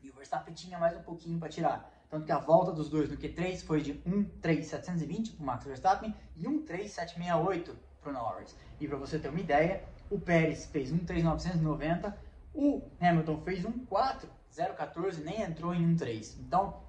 e 0.00 0.10
o 0.10 0.14
Verstappen 0.14 0.54
tinha 0.54 0.78
mais 0.78 0.96
um 0.96 1.02
pouquinho 1.02 1.38
para 1.38 1.48
tirar. 1.48 1.91
Tanto 2.12 2.26
que 2.26 2.32
a 2.32 2.38
volta 2.38 2.72
dos 2.72 2.90
dois 2.90 3.08
no 3.08 3.16
Q3 3.16 3.64
foi 3.64 3.80
de 3.80 3.94
1.3720 3.94 5.34
para 5.34 5.42
o 5.42 5.46
Max 5.46 5.64
Verstappen 5.64 6.14
e 6.36 6.44
1.3768 6.44 7.74
para 8.02 8.10
o 8.10 8.12
Norris. 8.12 8.54
E 8.78 8.86
para 8.86 8.98
você 8.98 9.18
ter 9.18 9.30
uma 9.30 9.40
ideia, 9.40 9.82
o 10.10 10.20
Pérez 10.20 10.66
fez 10.66 10.92
1.3990, 10.92 12.14
o 12.52 12.82
Hamilton 13.00 13.40
fez 13.40 13.64
1.4014, 13.64 15.24
nem 15.24 15.40
entrou 15.40 15.74
em 15.74 15.96
1.3. 15.96 16.38
Então, 16.40 16.82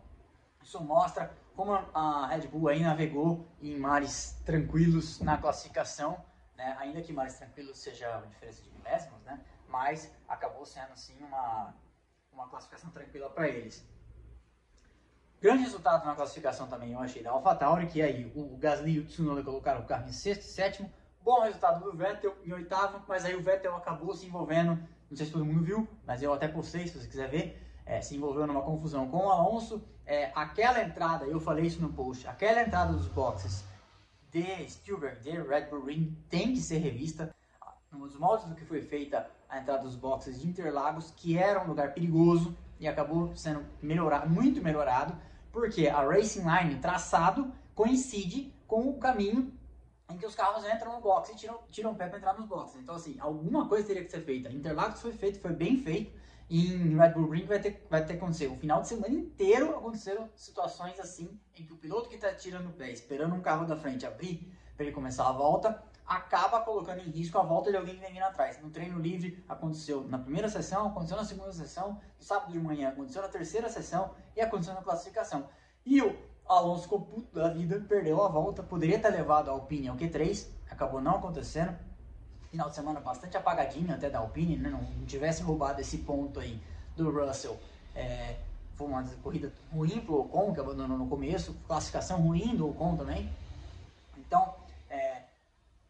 isso 0.62 0.84
mostra 0.84 1.32
como 1.56 1.72
a 1.72 2.28
Red 2.28 2.48
Bull 2.50 2.68
aí 2.68 2.82
navegou 2.82 3.48
em 3.62 3.80
mares 3.80 4.38
tranquilos 4.46 5.22
na 5.22 5.38
classificação, 5.38 6.22
né? 6.58 6.76
ainda 6.78 7.02
que 7.02 7.14
mares 7.14 7.36
tranquilos 7.36 7.80
seja 7.80 8.18
uma 8.18 8.28
diferença 8.28 8.62
de 8.62 8.70
milésimos, 8.72 9.24
né? 9.24 9.40
mas 9.70 10.14
acabou 10.28 10.66
sendo 10.66 10.98
sim 10.98 11.16
uma, 11.24 11.74
uma 12.34 12.50
classificação 12.50 12.90
tranquila 12.90 13.30
para 13.30 13.48
eles. 13.48 13.88
Grande 15.44 15.64
resultado 15.64 16.06
na 16.06 16.16
classificação 16.16 16.68
também 16.68 16.94
eu 16.94 17.00
achei 17.00 17.22
da 17.22 17.32
AlphaTauri, 17.32 17.88
que 17.88 18.02
aí 18.02 18.32
o 18.34 18.56
Gasly 18.56 18.94
e 18.94 19.00
o 19.00 19.06
Tsunoda 19.06 19.44
colocaram 19.44 19.82
o 19.82 19.86
carro 19.86 20.08
em 20.08 20.14
sexto 20.14 20.44
e 20.44 20.46
sétimo. 20.46 20.90
Bom 21.22 21.42
resultado 21.42 21.84
do 21.84 21.98
Vettel 21.98 22.34
em 22.46 22.54
oitavo, 22.54 23.04
mas 23.10 23.26
aí 23.26 23.36
o 23.36 23.44
Vettel 23.44 23.76
acabou 23.76 24.16
se 24.16 24.26
envolvendo, 24.26 24.80
não 25.10 25.18
sei 25.18 25.26
se 25.26 25.34
todo 25.34 25.44
mundo 25.44 25.62
viu, 25.62 25.86
mas 26.08 26.24
eu 26.24 26.32
até 26.32 26.48
postei, 26.48 26.88
se 26.88 26.98
você 26.98 27.10
quiser 27.10 27.30
ver, 27.30 27.62
é, 27.86 28.00
se 28.00 28.16
envolveu 28.16 28.48
numa 28.48 28.62
confusão 28.62 29.10
com 29.10 29.18
o 29.18 29.30
Alonso. 29.30 29.84
É, 30.06 30.32
aquela 30.34 30.82
entrada, 30.82 31.26
eu 31.26 31.42
falei 31.42 31.66
isso 31.66 31.82
no 31.82 31.92
post, 31.92 32.26
aquela 32.26 32.62
entrada 32.62 32.94
dos 32.94 33.10
boxes 33.10 33.66
de 34.32 34.46
Spielberg, 34.70 35.20
de 35.20 35.32
Red 35.42 35.66
Bull 35.66 35.84
Ring, 35.84 36.18
tem 36.30 36.54
que 36.54 36.62
ser 36.62 36.78
revista. 36.78 37.36
Nos 37.92 38.18
moldes 38.18 38.46
do 38.46 38.56
que 38.56 38.64
foi 38.64 38.82
feita 38.82 39.30
a 39.50 39.60
entrada 39.60 39.84
dos 39.84 39.98
boxes 39.98 40.40
de 40.40 40.48
Interlagos, 40.48 41.12
que 41.12 41.38
era 41.38 41.62
um 41.62 41.68
lugar 41.68 41.94
perigoso 41.94 42.56
e 42.80 42.88
acabou 42.88 43.36
sendo 43.36 43.66
melhorado, 43.82 44.30
muito 44.30 44.62
melhorado 44.62 45.14
porque 45.54 45.88
a 45.88 46.02
Racing 46.02 46.42
Line 46.42 46.82
traçado 46.82 47.54
coincide 47.76 48.52
com 48.68 48.90
o 48.90 48.98
caminho 48.98 49.54
em 50.10 50.18
que 50.18 50.26
os 50.26 50.36
carros 50.36 50.66
entram 50.66 50.94
no 50.94 51.00
box 51.00 51.30
e 51.30 51.36
tiram, 51.36 51.60
tiram 51.70 51.92
o 51.92 51.96
pé 51.96 52.08
para 52.08 52.18
entrar 52.18 52.34
nos 52.34 52.48
boxes. 52.48 52.82
Então, 52.82 52.96
assim, 52.96 53.16
alguma 53.20 53.70
coisa 53.70 53.88
teria 53.88 54.04
que 54.04 54.12
ser 54.12 54.22
feita. 54.22 54.52
Interlagos 54.52 55.00
foi 55.00 55.14
feito, 55.14 55.40
foi 55.40 55.54
bem 55.54 55.78
feito. 55.78 56.12
E 56.50 56.74
em 56.74 56.98
Red 56.98 57.12
Bull 57.12 57.30
Ring 57.30 57.46
vai 57.46 57.60
ter, 57.60 57.86
vai 57.90 58.04
ter 58.04 58.14
que 58.14 58.20
acontecer. 58.20 58.48
O 58.48 58.58
final 58.58 58.82
de 58.82 58.88
semana 58.88 59.14
inteiro 59.14 59.76
aconteceram 59.78 60.30
situações 60.36 61.00
assim, 61.00 61.40
em 61.58 61.66
que 61.66 61.72
o 61.72 61.78
piloto 61.78 62.10
que 62.10 62.16
está 62.16 62.34
tirando 62.34 62.68
o 62.68 62.74
pé, 62.74 62.92
esperando 62.92 63.34
um 63.34 63.42
carro 63.42 63.66
da 63.66 63.78
frente 63.78 64.06
abrir 64.06 64.52
para 64.76 64.86
ele 64.86 64.94
começar 64.94 65.28
a 65.28 65.32
volta, 65.32 65.82
acaba 66.06 66.62
colocando 66.62 67.00
em 67.00 67.10
risco 67.10 67.38
a 67.38 67.44
volta 67.44 67.72
de 67.72 67.78
alguém 67.78 67.96
que 67.96 68.02
vem 68.02 68.14
vindo 68.14 68.24
atrás. 68.24 68.62
No 68.62 68.70
treino 68.70 69.00
livre 69.00 69.44
aconteceu 69.48 70.04
na 70.08 70.18
primeira 70.18 70.50
sessão, 70.50 70.88
aconteceu 70.88 71.18
na 71.18 71.26
segunda 71.26 71.52
sessão, 71.54 71.94
no 72.18 72.24
sábado 72.24 72.52
de 72.52 72.60
manhã 72.60 72.90
aconteceu 72.90 73.22
na 73.22 73.28
terceira 73.28 73.70
sessão 73.70 74.12
e 74.36 74.42
aconteceu 74.42 74.74
na 74.74 74.82
classificação. 74.82 75.48
E 75.86 76.02
o 76.02 76.16
Alonso 76.48 76.84
ficou 76.84 77.02
puto 77.02 77.34
da 77.34 77.50
vida, 77.50 77.80
perdeu 77.88 78.22
a 78.24 78.28
volta, 78.28 78.62
poderia 78.62 79.00
ter 79.00 79.10
levado 79.10 79.50
a 79.50 79.54
Alpine 79.54 79.88
ao 79.88 79.96
Q3, 79.96 80.48
acabou 80.70 81.02
não 81.02 81.16
acontecendo. 81.16 81.78
Final 82.52 82.70
de 82.70 82.76
semana 82.76 83.00
bastante 83.00 83.36
apagadinho 83.36 83.92
até 83.94 84.10
da 84.10 84.20
Alpine, 84.20 84.58
né? 84.58 84.70
não, 84.70 84.82
não 84.82 85.06
tivesse 85.06 85.42
roubado 85.42 85.82
esse 85.82 86.00
ponto 86.00 86.40
aí 86.40 86.62
do 86.96 87.10
Russell. 87.10 87.58
É, 87.96 88.38
foi 88.76 88.88
uma 88.88 89.04
corrida 89.24 89.52
ruim 89.72 90.02
pro 90.02 90.20
Ocon, 90.20 90.54
que 90.54 90.60
abandonou 90.60 90.98
no 90.98 91.08
começo, 91.08 91.56
classificação 91.68 92.22
ruim 92.22 92.56
do 92.56 92.70
Ocon 92.70 92.96
também. 92.96 93.30
Então, 94.18 94.54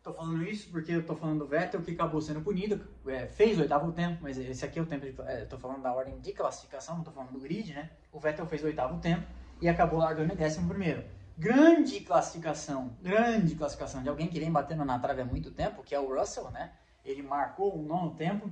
Tô 0.04 0.12
falando 0.12 0.44
isso 0.44 0.70
porque 0.70 0.92
eu 0.92 1.06
tô 1.06 1.16
falando 1.16 1.40
do 1.40 1.48
Vettel 1.48 1.82
que 1.82 1.92
acabou 1.92 2.20
sendo 2.20 2.42
punido, 2.42 2.86
é, 3.08 3.26
fez 3.26 3.58
o 3.58 3.62
oitavo 3.62 3.90
tempo, 3.94 4.20
mas 4.22 4.38
esse 4.38 4.66
aqui 4.66 4.78
é 4.78 4.82
o 4.82 4.86
tempo 4.86 5.06
de, 5.06 5.16
é, 5.22 5.46
tô 5.46 5.58
falando 5.58 5.82
da 5.82 5.94
ordem 5.94 6.20
de 6.20 6.34
classificação, 6.34 6.98
não 6.98 7.06
tô 7.06 7.12
falando 7.12 7.32
do 7.32 7.40
grid, 7.40 7.74
né? 7.74 7.90
O 8.12 8.20
Vettel 8.20 8.46
fez 8.46 8.62
o 8.62 8.66
oitavo 8.66 9.00
tempo 9.00 9.26
e 9.62 9.70
acabou 9.70 10.00
largando 10.00 10.34
em 10.34 10.36
décimo 10.36 10.68
primeiro. 10.68 11.06
Grande 11.38 12.02
classificação, 12.02 12.98
grande 13.02 13.56
classificação 13.56 14.04
de 14.04 14.10
alguém 14.10 14.28
que 14.28 14.38
vem 14.38 14.52
batendo 14.52 14.84
na 14.84 15.00
trave 15.00 15.22
há 15.22 15.26
muito 15.26 15.52
tempo, 15.52 15.82
que 15.82 15.96
é 15.96 16.00
o 16.02 16.14
Russell, 16.14 16.52
né? 16.52 16.74
Ele 17.06 17.24
marcou 17.24 17.80
um 17.80 17.84
nono 17.84 18.14
tempo 18.14 18.52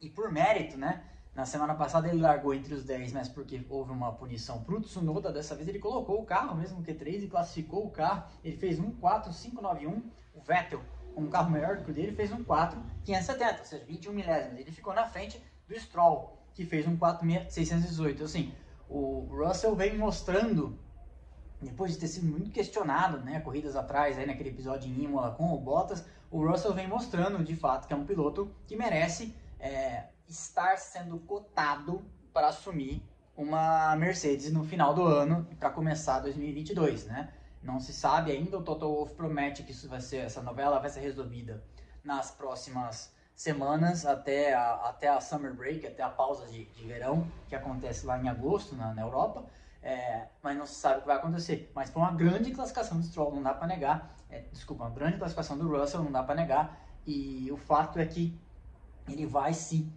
e 0.00 0.08
por 0.08 0.32
mérito, 0.32 0.78
né? 0.78 1.04
Na 1.34 1.44
semana 1.44 1.74
passada 1.74 2.08
ele 2.08 2.22
largou 2.22 2.54
entre 2.54 2.72
os 2.72 2.82
10, 2.82 3.12
mas 3.12 3.28
porque 3.28 3.62
houve 3.68 3.92
uma 3.92 4.10
punição 4.14 4.64
pro 4.64 4.80
Tsunoda, 4.80 5.30
dessa 5.30 5.54
vez 5.54 5.68
ele 5.68 5.78
colocou 5.78 6.18
o 6.18 6.24
carro 6.24 6.56
mesmo 6.56 6.82
Q3 6.82 7.24
e 7.24 7.28
classificou 7.28 7.84
o 7.84 7.90
carro. 7.90 8.24
Ele 8.42 8.56
fez 8.56 8.80
um 8.80 8.90
4.591 8.92 10.02
o 10.36 10.40
Vettel, 10.40 10.80
um 11.16 11.28
carro 11.28 11.50
melhor 11.50 11.76
do 11.76 11.84
que 11.84 11.90
o 11.90 11.94
dele, 11.94 12.12
fez 12.12 12.30
um 12.30 12.44
4,570, 12.44 13.58
ou 13.58 13.64
seja, 13.64 13.84
21 13.84 14.12
milésimos. 14.12 14.60
Ele 14.60 14.70
ficou 14.70 14.94
na 14.94 15.06
frente 15.06 15.42
do 15.66 15.78
Stroll, 15.78 16.38
que 16.54 16.64
fez 16.64 16.86
um 16.86 16.96
4,618. 16.96 18.24
Assim, 18.24 18.52
o 18.88 19.26
Russell 19.30 19.74
vem 19.74 19.96
mostrando, 19.96 20.78
depois 21.60 21.92
de 21.92 21.98
ter 21.98 22.08
sido 22.08 22.26
muito 22.26 22.50
questionado, 22.50 23.18
né, 23.18 23.40
corridas 23.40 23.74
atrás, 23.74 24.18
aí 24.18 24.26
naquele 24.26 24.50
episódio 24.50 24.90
em 24.90 25.04
Imola 25.04 25.32
com 25.32 25.52
o 25.52 25.58
Bottas, 25.58 26.04
o 26.30 26.46
Russell 26.46 26.74
vem 26.74 26.86
mostrando, 26.86 27.42
de 27.42 27.56
fato, 27.56 27.86
que 27.86 27.94
é 27.94 27.96
um 27.96 28.04
piloto 28.04 28.54
que 28.66 28.76
merece 28.76 29.34
é, 29.58 30.04
estar 30.28 30.76
sendo 30.76 31.18
cotado 31.20 32.04
para 32.32 32.48
assumir 32.48 33.02
uma 33.36 33.94
Mercedes 33.96 34.52
no 34.52 34.64
final 34.64 34.94
do 34.94 35.02
ano 35.04 35.46
para 35.58 35.70
começar 35.70 36.20
2022, 36.20 37.06
né? 37.06 37.32
Não 37.62 37.80
se 37.80 37.92
sabe 37.92 38.30
ainda, 38.30 38.58
o 38.58 38.62
Toto 38.62 38.86
Wolff 38.86 39.14
promete 39.14 39.62
que 39.62 39.72
isso 39.72 39.88
vai 39.88 40.00
ser, 40.00 40.18
essa 40.18 40.42
novela 40.42 40.78
vai 40.78 40.90
ser 40.90 41.00
resolvida 41.00 41.62
nas 42.04 42.30
próximas 42.30 43.12
semanas 43.34 44.06
até 44.06 44.54
a, 44.54 44.74
até 44.74 45.08
a 45.08 45.20
summer 45.20 45.52
break, 45.52 45.86
até 45.86 46.02
a 46.02 46.08
pausa 46.08 46.46
de, 46.46 46.64
de 46.64 46.84
verão, 46.84 47.26
que 47.48 47.54
acontece 47.54 48.06
lá 48.06 48.18
em 48.18 48.28
agosto 48.28 48.74
na, 48.74 48.94
na 48.94 49.02
Europa. 49.02 49.44
É, 49.82 50.26
mas 50.42 50.56
não 50.56 50.66
se 50.66 50.74
sabe 50.74 50.98
o 50.98 51.00
que 51.02 51.06
vai 51.06 51.16
acontecer. 51.16 51.70
Mas 51.74 51.90
foi 51.90 52.02
uma 52.02 52.12
grande 52.12 52.50
classificação 52.50 52.98
do 52.98 53.06
Stroll, 53.06 53.34
não 53.34 53.42
dá 53.42 53.54
para 53.54 53.68
negar. 53.68 54.16
É, 54.28 54.40
desculpa, 54.52 54.84
uma 54.84 54.90
grande 54.90 55.18
classificação 55.18 55.56
do 55.56 55.68
Russell, 55.68 56.02
não 56.02 56.10
dá 56.10 56.22
para 56.22 56.34
negar. 56.34 56.80
E 57.06 57.48
o 57.52 57.56
fato 57.56 57.98
é 58.00 58.06
que 58.06 58.36
ele 59.08 59.26
vai 59.26 59.52
se 59.52 59.88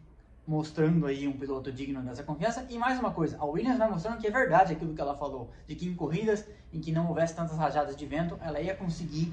mostrando 0.50 1.06
aí 1.06 1.28
um 1.28 1.38
piloto 1.38 1.72
digno 1.72 2.02
dessa 2.02 2.24
confiança. 2.24 2.66
E 2.72 2.78
mais 2.80 3.00
uma 3.00 3.12
coisa, 3.12 3.38
a 3.38 3.46
Williams 3.46 3.78
vai 3.78 3.88
mostrando 3.88 4.20
que 4.20 4.26
é 4.26 4.32
verdade 4.32 4.74
aquilo 4.74 4.96
que 4.96 5.00
ela 5.00 5.16
falou, 5.16 5.52
de 5.68 5.76
que 5.76 5.88
em 5.88 5.94
corridas 5.94 6.44
em 6.74 6.82
que 6.82 6.92
não 6.92 7.08
houvesse 7.08 7.36
tantas 7.36 7.56
rajadas 7.56 7.96
de 7.96 8.04
vento, 8.08 8.36
ela 8.42 8.60
ia 8.60 8.76
conseguir 8.76 9.32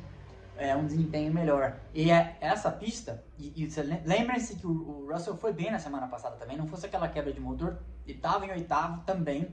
é, 0.59 0.76
um 0.76 0.85
desempenho 0.85 1.33
melhor. 1.33 1.79
E 1.94 2.11
é 2.11 2.37
essa 2.38 2.70
pista, 2.70 3.24
e, 3.38 3.46
e 3.57 3.66
lembrem-se 4.05 4.57
que 4.57 4.66
o, 4.66 4.70
o, 4.70 5.11
Russell 5.11 5.35
foi 5.38 5.55
bem 5.55 5.70
na 5.70 5.79
semana 5.79 6.07
passada 6.07 6.37
também, 6.37 6.55
não 6.55 6.66
fosse 6.66 6.85
aquela 6.85 7.09
quebra 7.09 7.33
de 7.33 7.40
motor, 7.40 7.79
e 8.07 8.12
estava 8.12 8.44
em 8.44 8.50
oitavo 8.50 9.02
também, 9.07 9.48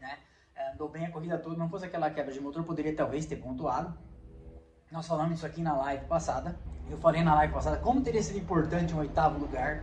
né? 0.00 0.18
É, 0.56 0.72
andou 0.72 0.88
bem 0.88 1.06
a 1.06 1.10
corrida 1.12 1.38
toda, 1.38 1.56
não 1.56 1.68
fosse 1.68 1.84
aquela 1.84 2.10
quebra 2.10 2.32
de 2.32 2.40
motor, 2.40 2.64
poderia 2.64 2.96
talvez 2.96 3.26
ter 3.26 3.36
pontuado. 3.36 3.96
Nós 4.90 5.06
falamos 5.06 5.38
isso 5.38 5.46
aqui 5.46 5.62
na 5.62 5.76
live 5.76 6.04
passada. 6.06 6.58
Eu 6.90 6.98
falei 6.98 7.22
na 7.22 7.34
live 7.36 7.52
passada 7.52 7.78
como 7.78 8.02
teria 8.02 8.22
sido 8.22 8.38
importante 8.38 8.92
um 8.92 8.98
oitavo 8.98 9.38
lugar 9.38 9.82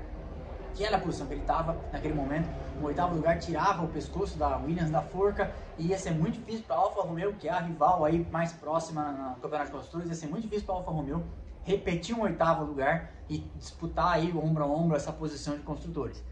que 0.75 0.83
era 0.83 0.97
a 0.97 0.99
posição 0.99 1.27
que 1.27 1.33
ele 1.33 1.41
estava 1.41 1.77
naquele 1.91 2.13
momento. 2.13 2.47
No 2.79 2.87
oitavo 2.87 3.15
lugar, 3.15 3.39
tirava 3.39 3.83
o 3.83 3.87
pescoço 3.87 4.37
da 4.37 4.57
Williams 4.57 4.91
da 4.91 5.01
forca 5.01 5.53
e 5.77 5.87
ia 5.87 5.97
ser 5.97 6.11
muito 6.11 6.39
difícil 6.39 6.63
para 6.63 6.75
a 6.75 6.79
Alfa 6.79 7.01
Romeo, 7.01 7.33
que 7.33 7.47
é 7.47 7.51
a 7.51 7.59
rival 7.59 8.05
aí 8.05 8.25
mais 8.31 8.53
próxima 8.53 9.11
no 9.11 9.35
Campeonato 9.35 9.65
de 9.65 9.71
Construtores, 9.71 10.09
ia 10.09 10.15
ser 10.15 10.27
muito 10.27 10.43
difícil 10.43 10.65
para 10.65 10.75
a 10.75 10.77
Alfa 10.79 10.91
Romeo 10.91 11.23
repetir 11.63 12.15
um 12.15 12.21
oitavo 12.21 12.63
lugar 12.63 13.11
e 13.29 13.39
disputar 13.55 14.13
aí 14.13 14.31
ombro 14.31 14.63
a 14.63 14.67
ombro 14.67 14.95
essa 14.95 15.11
posição 15.11 15.55
de 15.55 15.63
construtores. 15.63 16.23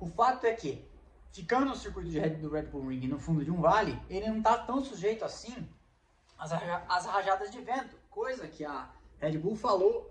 O 0.00 0.06
fato 0.06 0.44
é 0.44 0.52
que, 0.52 0.84
ficando 1.30 1.66
no 1.66 1.76
circuito 1.76 2.10
de 2.10 2.18
Red, 2.18 2.30
do 2.30 2.50
Red 2.50 2.64
Bull 2.64 2.88
Ring 2.88 3.06
no 3.06 3.18
fundo 3.18 3.44
de 3.44 3.50
um 3.50 3.60
vale, 3.60 3.98
ele 4.10 4.28
não 4.28 4.38
está 4.38 4.58
tão 4.58 4.84
sujeito 4.84 5.24
assim 5.24 5.68
às, 6.36 6.52
às 6.52 7.06
rajadas 7.06 7.50
de 7.50 7.60
vento, 7.60 7.96
coisa 8.10 8.48
que 8.48 8.64
a 8.64 8.90
Red 9.18 9.38
Bull 9.38 9.54
falou 9.54 10.10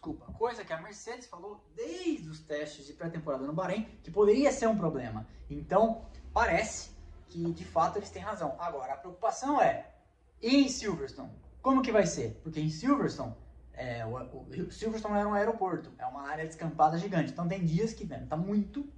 desculpa, 0.00 0.32
coisa 0.32 0.64
que 0.64 0.72
a 0.72 0.80
Mercedes 0.80 1.26
falou 1.26 1.62
desde 1.76 2.26
os 2.30 2.40
testes 2.40 2.86
de 2.86 2.94
pré-temporada 2.94 3.46
no 3.46 3.52
Bahrein, 3.52 3.84
que 4.02 4.10
poderia 4.10 4.50
ser 4.50 4.66
um 4.66 4.76
problema. 4.76 5.26
Então, 5.50 6.06
parece 6.32 6.90
que 7.28 7.52
de 7.52 7.64
fato 7.66 7.98
eles 7.98 8.08
têm 8.08 8.22
razão. 8.22 8.56
Agora, 8.58 8.94
a 8.94 8.96
preocupação 8.96 9.60
é, 9.60 9.90
em 10.42 10.66
Silverstone, 10.68 11.30
como 11.60 11.82
que 11.82 11.92
vai 11.92 12.06
ser? 12.06 12.40
Porque 12.42 12.58
em 12.58 12.70
Silverstone, 12.70 13.34
é, 13.74 14.06
o, 14.06 14.16
o, 14.16 14.70
Silverstone 14.70 15.18
era 15.18 15.28
um 15.28 15.34
aeroporto, 15.34 15.92
é 15.98 16.06
uma 16.06 16.26
área 16.26 16.46
descampada 16.46 16.96
gigante. 16.96 17.32
Então 17.32 17.46
tem 17.46 17.62
dias 17.62 17.92
que 17.92 18.04
venta 18.04 18.38
muito 18.38 18.88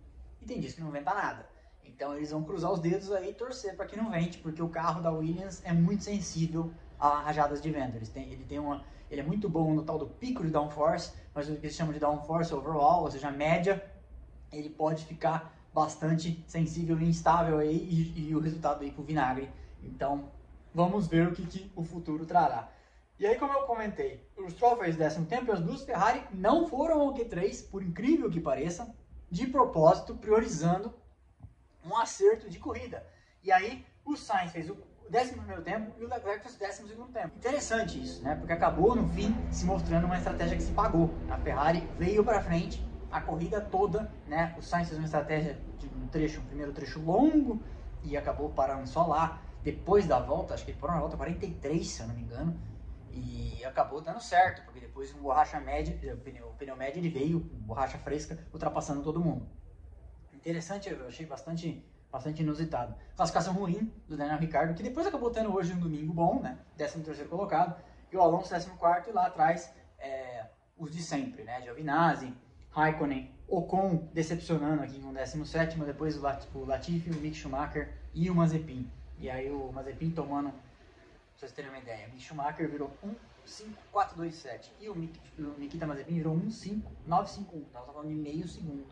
e 0.41 0.47
tem 0.47 0.61
dias 0.61 0.73
que 0.73 0.81
não 0.81 0.93
venta 0.93 1.13
nada. 1.13 1.49
Então 1.85 2.15
eles 2.15 2.31
vão 2.31 2.45
cruzar 2.45 2.73
os 2.73 2.79
dedos 2.79 3.11
aí 3.11 3.31
e 3.31 3.35
torcer 3.35 3.75
para 3.75 3.87
que 3.87 3.97
não 3.97 4.09
vente, 4.09 4.39
porque 4.39 4.63
o 4.63 4.69
carro 4.69 5.03
da 5.03 5.11
Williams 5.11 5.63
é 5.65 5.73
muito 5.73 6.05
sensível 6.05 6.73
a 6.97 7.23
rajadas 7.23 7.61
de 7.61 7.71
vento. 7.73 7.97
Ele 7.97 8.07
tem, 8.07 8.33
ele 8.33 8.45
tem 8.45 8.61
uma 8.61 8.85
ele 9.13 9.21
é 9.21 9.25
muito 9.25 9.47
bom 9.47 9.75
no 9.75 9.85
tal 9.85 9.99
do 9.99 10.07
pico 10.07 10.43
de 10.43 10.51
downforce, 10.51 11.13
mas 11.35 11.47
o 11.47 11.57
que 11.57 11.69
se 11.69 11.77
chama 11.77 11.93
de 11.93 11.99
downforce 11.99 12.55
overall, 12.55 13.03
ou 13.03 13.11
seja, 13.11 13.31
média, 13.31 13.85
ele 14.51 14.71
pode 14.71 15.05
ficar 15.05 15.55
bastante 15.73 16.43
sensível 16.49 16.99
e 16.99 17.05
instável 17.05 17.59
aí, 17.59 17.77
e, 17.77 18.29
e 18.29 18.35
o 18.35 18.41
resultado 18.41 18.83
aí 18.83 18.91
pro 18.91 19.03
vinagre. 19.03 19.51
Então, 19.83 20.31
vamos 20.75 21.09
ver 21.09 21.29
o 21.29 21.33
que, 21.33 21.45
que 21.47 21.71
o 21.77 21.85
futuro 21.85 22.25
trará. 22.25 22.71
E 23.19 23.27
aí, 23.27 23.37
como 23.37 23.53
eu 23.53 23.67
comentei, 23.67 24.27
o 24.35 24.49
Stroll 24.49 24.79
fez 24.79 24.97
décimo 24.97 25.27
tempo 25.27 25.53
as 25.53 25.61
duas 25.61 25.85
Ferrari 25.85 26.23
não 26.33 26.67
foram 26.67 27.03
ao 27.03 27.13
Q3, 27.13 27.69
por 27.69 27.83
incrível 27.83 28.31
que 28.31 28.41
pareça, 28.41 28.97
de 29.31 29.47
propósito, 29.47 30.15
priorizando 30.15 30.93
um 31.85 31.95
acerto 31.99 32.49
de 32.49 32.59
corrida. 32.59 33.07
E 33.43 33.53
aí, 33.53 33.85
o 34.07 34.17
Sainz 34.17 34.53
fez 34.53 34.71
o 34.71 34.77
décimo 35.13 35.41
primeiro 35.41 35.63
tempo 35.63 35.93
e 35.99 36.05
o 36.05 36.09
Leclerc 36.09 36.43
fez 36.43 36.57
o 36.57 36.59
décimo 36.59 36.89
segundo 36.89 37.13
tempo. 37.13 37.37
Interessante 37.37 38.03
isso, 38.03 38.23
né? 38.23 38.35
Porque 38.35 38.53
acabou 38.53 38.97
no 38.97 39.07
fim 39.11 39.37
se 39.53 39.67
mostrando 39.67 40.07
uma 40.07 40.17
estratégia 40.17 40.57
que 40.57 40.63
se 40.63 40.73
pagou. 40.73 41.11
A 41.29 41.37
Ferrari 41.37 41.87
veio 41.99 42.25
para 42.25 42.41
frente 42.41 42.83
a 43.11 43.21
corrida 43.21 43.61
toda, 43.61 44.11
né? 44.27 44.55
O 44.59 44.63
Sainz 44.63 44.89
fez 44.89 44.99
uma 44.99 45.05
estratégia 45.05 45.61
de 45.79 45.87
um 45.87 46.09
trecho, 46.09 46.41
um 46.41 46.47
primeiro 46.47 46.73
trecho 46.73 46.99
longo 46.99 47.63
e 48.03 48.17
acabou 48.17 48.49
parando 48.49 48.89
só 48.89 49.07
lá. 49.07 49.43
Depois 49.63 50.07
da 50.07 50.19
volta, 50.19 50.55
acho 50.55 50.65
que 50.65 50.71
ele 50.71 50.79
parou 50.81 50.97
na 50.97 51.03
volta 51.03 51.17
43, 51.17 51.87
se 51.87 52.01
eu 52.01 52.09
não 52.09 52.15
me 52.15 52.23
engano, 52.23 52.59
e 53.13 53.63
acabou 53.65 54.01
dando 54.01 54.21
certo, 54.21 54.65
porque 54.65 54.81
depois 54.81 55.15
um 55.15 55.21
borracha 55.21 55.61
média, 55.61 55.95
o 56.13 56.17
pneu, 56.17 56.49
o 56.49 56.55
pneu 56.55 56.75
médio 56.75 56.99
ele 56.99 57.11
veio, 57.11 57.39
borracha 57.39 57.99
fresca, 57.99 58.37
ultrapassando 58.53 59.03
todo 59.03 59.21
mundo. 59.21 59.47
Interessante, 60.33 60.91
eu 60.91 61.07
achei 61.07 61.27
bastante 61.27 61.87
bastante 62.13 62.43
inusitado. 62.43 62.95
Classificação 63.17 63.55
ruim 63.55 63.91
do 64.07 64.17
Daniel 64.17 64.39
Ricardo, 64.39 64.75
que 64.75 64.83
depois 64.83 65.07
acabou 65.07 65.31
tendo 65.31 65.53
hoje 65.55 65.73
um 65.73 65.81
domingo 65.81 66.13
bom, 66.13 66.41
né? 66.41 66.59
13 66.77 67.25
colocado, 67.25 67.75
e 68.13 68.17
o 68.17 68.21
Alonso 68.21 68.51
14 68.51 68.69
e 69.09 69.13
lá 69.13 69.27
atrás 69.27 69.73
é, 69.99 70.45
os 70.77 70.93
de 70.93 71.03
sempre, 71.03 71.43
né? 71.43 71.63
Giovinazzi, 71.63 72.35
Raikkonen, 72.71 73.31
Ocon 73.49 74.09
decepcionando 74.13 74.83
aqui 74.83 75.01
com 75.01 75.13
17, 75.13 75.79
depois 75.81 76.17
o, 76.19 76.67
Latifi, 76.67 77.11
o 77.11 77.15
Mick 77.15 77.35
Schumacher 77.35 77.93
e 78.15 78.31
o 78.31 78.35
Mazepin. 78.35 78.91
E 79.19 79.31
aí 79.31 79.51
o 79.51 79.73
Mazepin 79.73 80.11
tomando, 80.11 80.51
pra 80.51 80.61
vocês 81.37 81.53
terem 81.53 81.71
uma 81.71 81.79
ideia, 81.79 82.09
o 82.09 82.11
Mick 82.11 82.23
Schumacher 82.23 82.71
virou 82.71 82.91
1, 83.03 83.15
5, 83.47 83.71
4, 83.91 84.17
2, 84.17 84.35
7 84.35 84.73
e 84.81 84.89
o, 84.89 84.95
Mick, 84.95 85.19
o 85.39 85.59
Nikita 85.59 85.87
Mazepin 85.87 86.15
virou 86.15 86.35
1, 86.35 86.51
5, 86.51 86.93
9, 87.07 87.31
5, 87.31 87.57
1. 87.57 87.65
Tava 87.65 87.87
falando 87.87 88.09
de 88.09 88.15
meio 88.15 88.47
segundo 88.47 88.87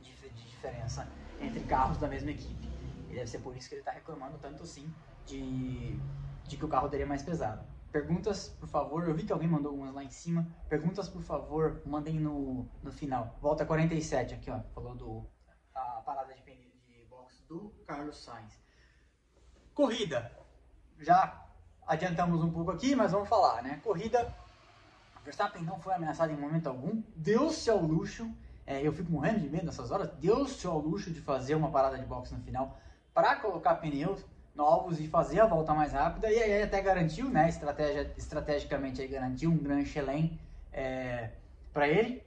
de, 0.00 0.10
de 0.10 0.44
diferença 0.44 1.06
entre 1.42 1.60
carros 1.64 1.98
da 1.98 2.08
mesma 2.08 2.30
equipe. 2.30 2.68
E 3.10 3.14
deve 3.14 3.26
ser 3.26 3.38
por 3.40 3.56
isso 3.56 3.68
que 3.68 3.74
ele 3.74 3.82
está 3.82 3.92
reclamando 3.92 4.38
tanto 4.38 4.62
assim 4.62 4.92
de, 5.26 5.98
de 6.46 6.56
que 6.56 6.64
o 6.64 6.68
carro 6.68 6.88
dele 6.88 7.02
é 7.02 7.06
mais 7.06 7.22
pesado. 7.22 7.64
Perguntas, 7.90 8.48
por 8.48 8.68
favor. 8.68 9.06
Eu 9.06 9.14
vi 9.14 9.24
que 9.24 9.32
alguém 9.32 9.48
mandou 9.48 9.72
algumas 9.72 9.94
lá 9.94 10.02
em 10.02 10.10
cima. 10.10 10.46
Perguntas, 10.68 11.08
por 11.08 11.22
favor, 11.22 11.82
mandem 11.84 12.18
no, 12.18 12.66
no 12.82 12.90
final. 12.90 13.36
Volta 13.40 13.66
47 13.66 14.34
aqui, 14.34 14.50
ó. 14.50 14.60
Falou 14.74 14.94
do 14.94 15.26
a 15.74 16.02
parada 16.04 16.34
de, 16.34 16.42
de 16.42 17.04
box 17.10 17.44
do 17.46 17.70
Carlos 17.86 18.16
Sainz. 18.16 18.58
Corrida. 19.74 20.32
Já 20.98 21.46
adiantamos 21.86 22.42
um 22.42 22.50
pouco 22.50 22.70
aqui, 22.70 22.94
mas 22.94 23.12
vamos 23.12 23.28
falar, 23.28 23.62
né? 23.62 23.80
Corrida. 23.84 24.34
Verstappen 25.22 25.62
não 25.62 25.78
foi 25.78 25.94
ameaçado 25.94 26.32
em 26.32 26.36
momento 26.36 26.68
algum. 26.68 27.02
Deu-se 27.14 27.68
ao 27.68 27.80
luxo 27.82 28.34
é, 28.66 28.86
eu 28.86 28.92
fico 28.92 29.10
morrendo 29.10 29.40
de 29.40 29.48
medo 29.48 29.66
nessas 29.66 29.90
horas. 29.90 30.10
Deu-se 30.18 30.66
ao 30.66 30.78
luxo 30.78 31.10
de 31.10 31.20
fazer 31.20 31.54
uma 31.54 31.70
parada 31.70 31.98
de 31.98 32.04
boxe 32.04 32.34
no 32.34 32.42
final 32.42 32.78
para 33.12 33.36
colocar 33.36 33.76
pneus 33.76 34.24
novos 34.54 35.00
e 35.00 35.08
fazer 35.08 35.40
a 35.40 35.46
volta 35.46 35.74
mais 35.74 35.92
rápida. 35.92 36.30
E 36.30 36.38
aí 36.38 36.62
até 36.62 36.80
garantiu, 36.80 37.28
né? 37.28 37.48
Estratégia, 37.48 38.12
estrategicamente 38.16 39.00
aí 39.00 39.08
garantiu 39.08 39.50
um 39.50 39.58
Grand 39.58 39.84
Chelem 39.84 40.38
é, 40.72 41.30
para 41.72 41.88
ele 41.88 42.22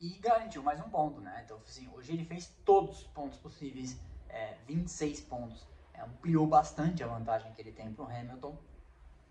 e 0.00 0.18
garantiu 0.18 0.62
mais 0.62 0.80
um 0.80 0.88
ponto, 0.88 1.20
né? 1.20 1.42
Então, 1.44 1.58
assim, 1.66 1.88
hoje 1.94 2.12
ele 2.12 2.24
fez 2.24 2.54
todos 2.64 3.02
os 3.02 3.06
pontos 3.08 3.38
possíveis, 3.38 3.98
é, 4.28 4.54
26 4.66 5.20
pontos. 5.22 5.66
É, 5.94 6.02
ampliou 6.02 6.46
bastante 6.46 7.02
a 7.02 7.06
vantagem 7.06 7.52
que 7.52 7.60
ele 7.60 7.72
tem 7.72 7.92
para 7.92 8.04
o 8.04 8.08
Hamilton 8.08 8.56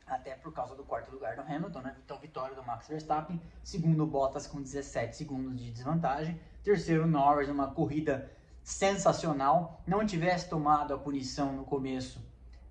até 0.08 0.36
por 0.36 0.54
causa 0.54 0.76
do 0.76 0.84
quarto 0.84 1.12
lugar 1.12 1.36
do 1.36 1.42
Hamilton, 1.42 1.82
né? 1.82 1.96
Então, 2.04 2.18
vitória 2.18 2.56
do 2.56 2.64
Max 2.64 2.88
Verstappen. 2.88 3.42
Segundo, 3.64 4.06
Bottas 4.06 4.48
com 4.48 4.62
17 4.62 5.16
segundos 5.16 5.58
de 5.58 5.70
desvantagem. 5.70 6.40
Terceiro, 6.64 7.06
Norris, 7.06 7.50
uma 7.50 7.72
corrida 7.72 8.32
sensacional. 8.64 9.82
Não 9.86 10.06
tivesse 10.06 10.50
tomado 10.50 10.94
a 10.94 10.98
punição 10.98 11.54
no 11.54 11.66
começo 11.66 12.26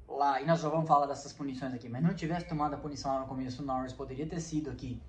lá, 0.09 0.41
e 0.41 0.47
nós 0.47 0.61
já 0.61 0.69
vamos 0.69 0.89
falar 0.89 1.07
dessas 1.07 1.33
punições 1.33 1.75
aqui, 1.75 1.89
mas 1.89 2.03
não 2.03 2.15
tivesse 2.15 2.47
tomado 2.47 2.75
a 2.75 2.79
punição 2.79 3.13
lá 3.13 3.21
no 3.21 3.27
começo, 3.27 3.63
o 3.63 3.67
Norris 3.67 3.93
poderia 3.93 4.27
ter 4.27 4.41
sido 4.41 4.71
aqui 4.71 5.03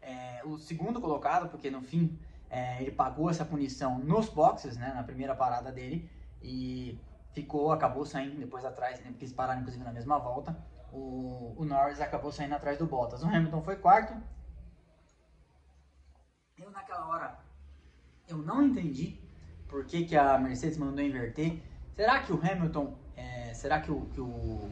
é, 0.00 0.40
o 0.44 0.58
segundo 0.58 1.00
colocado, 1.00 1.48
porque 1.48 1.70
no 1.70 1.82
fim 1.82 2.18
é, 2.50 2.80
ele 2.80 2.90
pagou 2.90 3.30
essa 3.30 3.44
punição 3.44 3.98
nos 3.98 4.28
boxes, 4.28 4.76
né? 4.76 4.92
Na 4.94 5.02
primeira 5.02 5.34
parada 5.34 5.70
dele. 5.70 6.10
E 6.42 6.98
ficou, 7.32 7.72
acabou 7.72 8.04
saindo 8.04 8.38
depois 8.38 8.64
atrás, 8.64 9.00
né, 9.00 9.06
porque 9.08 9.24
eles 9.24 9.34
pararam 9.34 9.60
inclusive 9.60 9.82
na 9.82 9.92
mesma 9.92 10.18
volta 10.18 10.56
o, 10.94 11.54
o 11.56 11.64
Norris 11.64 12.00
acabou 12.00 12.30
saindo 12.30 12.54
atrás 12.54 12.78
do 12.78 12.86
Bottas. 12.86 13.22
O 13.22 13.26
Hamilton 13.26 13.62
foi 13.62 13.76
quarto. 13.76 14.14
Eu 16.56 16.70
naquela 16.70 17.08
hora, 17.08 17.38
eu 18.28 18.38
não 18.38 18.62
entendi 18.62 19.20
por 19.68 19.84
que, 19.84 20.04
que 20.04 20.16
a 20.16 20.38
Mercedes 20.38 20.78
mandou 20.78 21.04
inverter. 21.04 21.60
Será 21.96 22.20
que 22.20 22.32
o 22.32 22.40
Hamilton, 22.40 22.96
é, 23.16 23.52
será 23.54 23.80
que 23.80 23.90
o, 23.90 24.02
que 24.06 24.20
o 24.20 24.70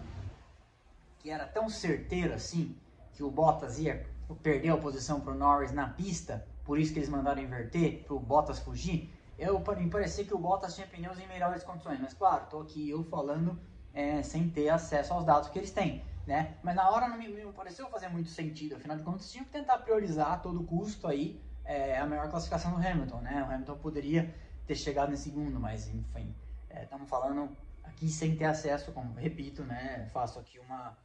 que 1.19 1.31
era 1.31 1.47
tão 1.47 1.69
certeiro 1.69 2.35
assim 2.35 2.77
que 3.13 3.23
o 3.23 3.31
Bottas 3.31 3.79
ia 3.79 4.07
perder 4.43 4.71
a 4.71 4.77
posição 4.77 5.21
para 5.21 5.33
o 5.33 5.37
Norris 5.37 5.73
na 5.73 5.89
pista, 5.89 6.47
por 6.65 6.79
isso 6.79 6.93
que 6.93 7.01
eles 7.01 7.09
mandaram 7.09 7.43
inverter 7.43 8.05
para 8.05 8.15
o 8.15 8.21
Bottas 8.21 8.61
fugir? 8.61 9.13
Eu 9.39 9.59
me 9.77 9.91
parecia 9.91 10.25
que 10.25 10.35
o 10.35 10.39
Bottas 10.39 10.75
tinha 10.75 10.87
pneus 10.87 11.19
em 11.19 11.27
melhores 11.27 11.65
condições, 11.65 12.01
mas 12.01 12.15
claro, 12.15 12.45
estou 12.45 12.63
aqui 12.63 12.91
eu 12.91 13.03
falando 13.05 13.59
é, 13.93 14.23
sem 14.23 14.49
ter 14.49 14.69
acesso 14.69 15.13
aos 15.13 15.25
dados 15.25 15.49
que 15.49 15.59
eles 15.59 15.73
têm 15.73 16.03
né? 16.27 16.57
Mas 16.63 16.77
na 16.77 16.89
hora 16.91 17.09
não 17.09 17.19
me, 17.19 17.29
me 17.29 17.53
pareceu 17.53 17.89
fazer 17.89 18.09
muito 18.09 18.31
sentido, 18.31 18.77
afinal 18.77 18.97
de 18.97 19.03
contas 19.03 19.31
tinha 19.31 19.45
que 19.45 19.51
tentar 19.51 19.79
priorizar 19.79 20.33
a 20.33 20.37
todo 20.37 20.63
custo 20.65 21.07
aí 21.09 21.41
é, 21.65 21.99
a 21.99 22.07
melhor 22.07 22.29
classificação 22.31 22.73
do 22.73 22.87
Hamilton, 22.87 23.21
né? 23.21 23.43
O 23.43 23.53
Hamilton 23.53 23.79
poderia 23.79 24.35
ter 24.67 24.75
chegado 24.75 25.13
em 25.13 25.17
segundo, 25.17 25.59
mas 25.59 25.89
enfim, 25.89 26.35
estamos 26.71 27.07
é, 27.07 27.11
falando 27.11 27.57
aqui 27.83 28.09
sem 28.09 28.37
ter 28.37 28.45
acesso, 28.45 28.93
como 28.93 29.15
repito, 29.15 29.65
né? 29.65 30.09
Faço 30.13 30.39
aqui 30.39 30.59
uma, 30.59 30.97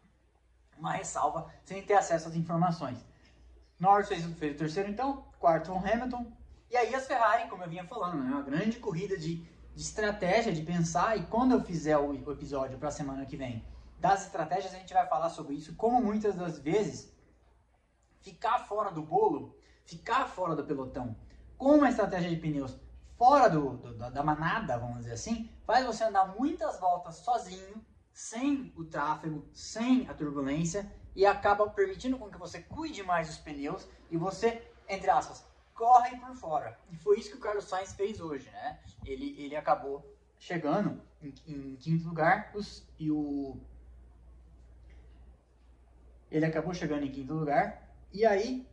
uma 0.78 0.92
ressalva, 0.92 1.52
sem 1.64 1.82
ter 1.82 1.94
acesso 1.94 2.30
às 2.30 2.36
informações. 2.36 3.04
Norris 3.80 4.08
fez, 4.08 4.26
fez 4.38 4.56
o 4.56 4.58
terceiro 4.58 4.90
então, 4.90 5.24
quarto 5.40 5.72
o 5.72 5.78
Hamilton, 5.78 6.26
E 6.70 6.76
aí 6.76 6.94
as 6.94 7.08
Ferrari, 7.08 7.50
como 7.50 7.64
eu 7.64 7.70
vinha 7.70 7.86
falando, 7.86 8.24
é 8.24 8.26
uma 8.26 8.42
grande 8.42 8.80
corrida 8.80 9.18
de, 9.18 9.36
de 9.76 9.82
estratégia, 9.82 10.52
de 10.52 10.62
pensar, 10.64 11.18
e 11.18 11.24
quando 11.24 11.54
eu 11.54 11.64
fizer 11.64 11.98
o, 11.98 12.10
o 12.12 12.32
episódio 12.32 12.78
para 12.78 12.90
a 12.90 12.92
semana 12.92 13.26
que 13.26 13.38
vem 13.38 13.64
das 13.98 14.26
estratégias, 14.26 14.74
a 14.74 14.78
gente 14.78 14.94
vai 14.94 15.08
falar 15.08 15.30
sobre 15.30 15.56
isso, 15.56 15.76
como 15.76 16.02
muitas 16.02 16.36
das 16.36 16.60
vezes 16.60 17.16
ficar 18.22 18.60
fora 18.60 18.92
do 18.92 19.02
bolo, 19.02 19.58
ficar 19.86 20.28
fora 20.28 20.56
do 20.56 20.64
pelotão, 20.64 21.16
com 21.58 21.76
uma 21.76 21.90
estratégia 21.90 22.30
de 22.30 22.36
pneus 22.36 22.78
fora 23.18 23.50
do, 23.50 23.78
do, 23.78 23.94
da 24.12 24.24
manada, 24.24 24.78
vamos 24.78 25.00
dizer 25.00 25.14
assim, 25.14 25.50
faz 25.66 25.86
você 25.86 26.04
andar 26.04 26.36
muitas 26.38 26.80
voltas 26.80 27.16
sozinho, 27.16 27.84
sem 28.14 28.72
o 28.76 28.86
tráfego, 28.86 29.48
sem 29.54 30.08
a 30.08 30.14
turbulência, 30.14 30.92
e 31.16 31.26
acaba 31.26 31.68
permitindo 31.70 32.18
com 32.18 32.30
que 32.30 32.38
você 32.38 32.62
cuide 32.62 33.02
mais 33.04 33.28
dos 33.28 33.38
pneus 33.38 33.88
e 34.12 34.18
você, 34.18 34.72
entre 34.88 35.10
aspas, 35.10 35.44
corre 35.74 36.16
por 36.18 36.36
fora. 36.36 36.80
E 36.92 36.96
foi 36.96 37.20
isso 37.20 37.32
que 37.32 37.38
o 37.38 37.40
Carlos 37.40 37.66
Sainz 37.66 37.94
fez 37.94 38.22
hoje, 38.22 38.50
né? 38.52 38.80
Ele, 39.04 39.36
ele 39.40 39.56
acabou 39.56 40.16
chegando 40.40 41.02
em, 41.22 41.34
em 41.48 41.76
quinto 41.76 42.08
lugar 42.08 42.52
os, 42.54 42.88
e 43.00 43.10
o 43.10 43.60
ele 46.32 46.46
acabou 46.46 46.74
chegando 46.74 47.06
em 47.06 47.12
quinto 47.12 47.34
lugar 47.34 47.88
e 48.12 48.26
aí 48.26 48.68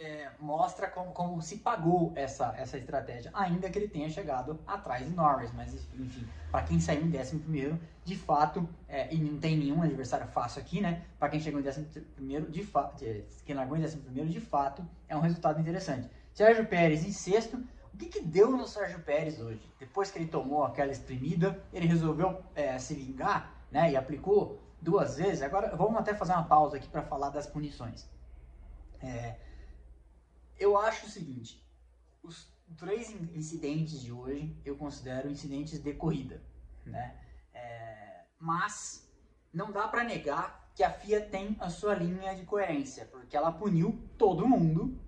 é, 0.00 0.30
mostra 0.40 0.88
como, 0.88 1.12
como 1.12 1.42
se 1.42 1.58
pagou 1.58 2.12
essa, 2.16 2.54
essa 2.56 2.78
estratégia, 2.78 3.30
ainda 3.34 3.68
que 3.68 3.78
ele 3.78 3.88
tenha 3.88 4.08
chegado 4.08 4.58
atrás 4.66 5.04
de 5.06 5.14
Norris. 5.14 5.52
Mas, 5.52 5.74
enfim, 5.98 6.26
para 6.50 6.64
quem 6.64 6.80
saiu 6.80 7.02
em 7.02 7.14
11, 7.14 7.78
de 8.04 8.16
fato, 8.16 8.66
é, 8.88 9.12
e 9.14 9.18
não 9.18 9.38
tem 9.38 9.56
nenhum 9.58 9.82
adversário 9.82 10.26
fácil 10.28 10.62
aqui, 10.62 10.80
né? 10.80 11.02
Para 11.18 11.28
quem 11.28 11.40
chegou 11.40 11.60
em 11.60 11.68
11, 11.68 12.50
de 12.50 12.64
fato, 12.64 13.04
quem 13.44 13.54
largou 13.54 13.76
em 13.76 13.84
11, 13.84 13.98
de 14.28 14.40
fato, 14.40 14.82
é 15.06 15.14
um 15.14 15.20
resultado 15.20 15.60
interessante. 15.60 16.08
Sérgio 16.32 16.64
Pérez 16.66 17.04
em 17.04 17.12
sexto. 17.12 17.62
Que, 18.00 18.06
que 18.06 18.20
deu 18.22 18.50
no 18.50 18.66
Sérgio 18.66 19.00
Pérez 19.00 19.38
hoje? 19.38 19.60
Depois 19.78 20.10
que 20.10 20.18
ele 20.18 20.26
tomou 20.26 20.64
aquela 20.64 20.90
espremida, 20.90 21.62
ele 21.70 21.86
resolveu 21.86 22.42
é, 22.54 22.78
se 22.78 22.94
vingar 22.94 23.54
né, 23.70 23.92
e 23.92 23.96
aplicou 23.96 24.58
duas 24.80 25.18
vezes. 25.18 25.42
Agora, 25.42 25.76
vamos 25.76 25.98
até 25.98 26.14
fazer 26.14 26.32
uma 26.32 26.44
pausa 26.44 26.78
aqui 26.78 26.88
para 26.88 27.02
falar 27.02 27.28
das 27.28 27.46
punições. 27.46 28.08
É, 29.02 29.36
eu 30.58 30.78
acho 30.78 31.06
o 31.06 31.10
seguinte: 31.10 31.62
os 32.22 32.50
três 32.78 33.10
incidentes 33.10 34.00
de 34.00 34.10
hoje 34.10 34.56
eu 34.64 34.76
considero 34.76 35.28
incidentes 35.28 35.78
de 35.78 35.92
corrida, 35.92 36.42
né? 36.86 37.18
É, 37.52 38.24
mas 38.38 39.06
não 39.52 39.70
dá 39.70 39.86
para 39.88 40.04
negar 40.04 40.70
que 40.74 40.82
a 40.82 40.90
FIA 40.90 41.20
tem 41.20 41.54
a 41.60 41.68
sua 41.68 41.94
linha 41.94 42.34
de 42.34 42.46
coerência, 42.46 43.04
porque 43.04 43.36
ela 43.36 43.52
puniu 43.52 44.02
todo 44.16 44.48
mundo 44.48 44.98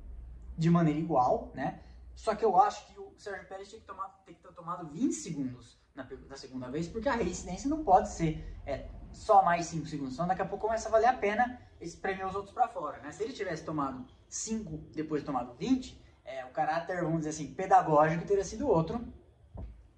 de 0.58 0.68
maneira 0.68 1.00
igual, 1.00 1.50
né? 1.54 1.80
Só 2.14 2.34
que 2.34 2.44
eu 2.44 2.58
acho 2.58 2.86
que 2.86 2.98
o 2.98 3.14
Sérgio 3.18 3.48
Pérez 3.48 3.68
tinha 3.68 3.80
que, 3.80 3.86
tomar, 3.86 4.08
tem 4.24 4.34
que 4.34 4.42
ter 4.42 4.52
tomado 4.52 4.88
20 4.88 5.12
segundos 5.12 5.78
na, 5.94 6.06
na 6.28 6.36
segunda 6.36 6.70
vez, 6.70 6.88
porque 6.88 7.08
a 7.08 7.14
reincidência 7.14 7.68
não 7.68 7.82
pode 7.84 8.10
ser 8.10 8.60
é, 8.66 8.88
só 9.12 9.42
mais 9.42 9.66
5 9.66 9.86
segundos, 9.86 10.14
senão 10.14 10.28
daqui 10.28 10.42
a 10.42 10.46
pouco 10.46 10.66
começa 10.66 10.88
a 10.88 10.92
valer 10.92 11.06
a 11.06 11.14
pena 11.14 11.60
espremer 11.80 12.26
os 12.26 12.34
outros 12.34 12.54
para 12.54 12.68
fora, 12.68 12.98
né? 12.98 13.10
Se 13.12 13.22
ele 13.22 13.32
tivesse 13.32 13.64
tomado 13.64 14.06
5, 14.28 14.76
depois 14.94 15.22
tomado 15.22 15.54
20, 15.54 16.00
é, 16.24 16.44
o 16.44 16.50
caráter, 16.50 17.02
vamos 17.02 17.18
dizer 17.18 17.30
assim, 17.30 17.52
pedagógico 17.54 18.24
teria 18.24 18.44
sido 18.44 18.68
outro, 18.68 19.04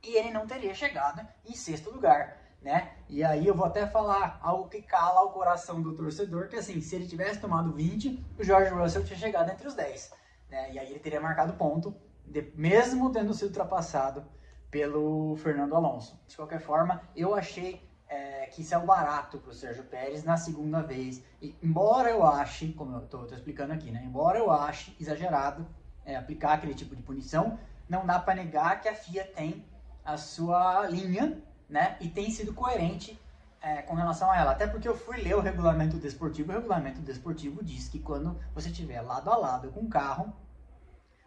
e 0.03 0.17
ele 0.17 0.31
não 0.31 0.47
teria 0.47 0.75
chegado 0.75 1.27
em 1.45 1.55
sexto 1.55 1.91
lugar, 1.91 2.39
né? 2.61 2.97
E 3.09 3.23
aí 3.23 3.47
eu 3.47 3.55
vou 3.55 3.67
até 3.67 3.87
falar 3.87 4.39
algo 4.43 4.69
que 4.69 4.83
cala 4.83 5.23
o 5.23 5.31
coração 5.31 5.83
do 5.83 5.95
torcedor, 5.95 6.49
que 6.49 6.57
assim, 6.57 6.81
se 6.81 6.97
ele 6.97 7.07
tivesse 7.07 7.41
tomado 7.41 7.73
20, 7.73 8.25
o 8.39 8.43
George 8.43 8.71
Russell 8.71 9.05
tinha 9.05 9.19
chegado 9.19 9.51
entre 9.51 9.69
os 9.69 9.75
10, 9.75 10.13
né? 10.55 10.71
E 10.73 10.79
aí 10.79 10.89
ele 10.89 11.01
teria 11.01 11.21
marcado 11.21 11.55
ponto, 11.55 11.93
de, 12.25 12.53
mesmo 12.55 13.11
tendo 13.11 13.35
sido 13.35 13.49
ultrapassado 13.49 14.25
pelo 14.71 15.37
Fernando 15.37 15.75
Alonso. 15.75 16.19
De 16.29 16.37
qualquer 16.37 16.61
forma, 16.61 17.03
eu 17.17 17.35
achei 17.35 17.83
é, 18.09 18.47
que 18.47 18.63
isso 18.63 18.73
é 18.73 18.79
um 18.79 18.87
barato 18.87 19.39
para 19.39 19.51
o 19.51 19.55
Sérgio 19.55 19.83
Pérez 19.83 20.23
na 20.23 20.37
segunda 20.37 20.81
vez. 20.81 21.23
E, 21.43 21.57
embora 21.61 22.09
eu 22.09 22.25
ache, 22.25 22.73
como 22.73 22.97
eu 22.97 23.05
estou 23.05 23.27
explicando 23.27 23.73
aqui, 23.73 23.91
né? 23.91 24.03
Embora 24.05 24.39
eu 24.39 24.51
ache 24.51 24.97
exagerado 25.01 25.67
é, 26.05 26.15
aplicar 26.15 26.53
aquele 26.53 26.75
tipo 26.75 26.95
de 26.95 27.03
punição, 27.03 27.59
não 27.89 28.07
dá 28.07 28.21
para 28.21 28.37
negar 28.37 28.81
que 28.81 28.89
a 28.89 28.95
FIA 28.95 29.25
tem 29.25 29.65
a 30.05 30.17
sua 30.17 30.87
linha, 30.87 31.43
né? 31.69 31.97
E 32.01 32.09
tem 32.09 32.31
sido 32.31 32.55
coerente 32.55 33.21
é, 33.61 33.83
com 33.83 33.95
relação 33.95 34.31
a 34.31 34.37
ela. 34.37 34.53
Até 34.53 34.69
porque 34.69 34.87
eu 34.87 34.97
fui 34.97 35.17
ler 35.17 35.35
o 35.35 35.41
regulamento 35.41 35.97
desportivo. 35.97 36.53
O 36.53 36.55
regulamento 36.55 37.01
desportivo 37.01 37.65
diz 37.65 37.89
que 37.89 37.99
quando 37.99 38.39
você 38.55 38.69
estiver 38.69 39.01
lado 39.01 39.29
a 39.31 39.37
lado 39.37 39.71
com 39.71 39.81
o 39.81 39.89
carro, 39.89 40.33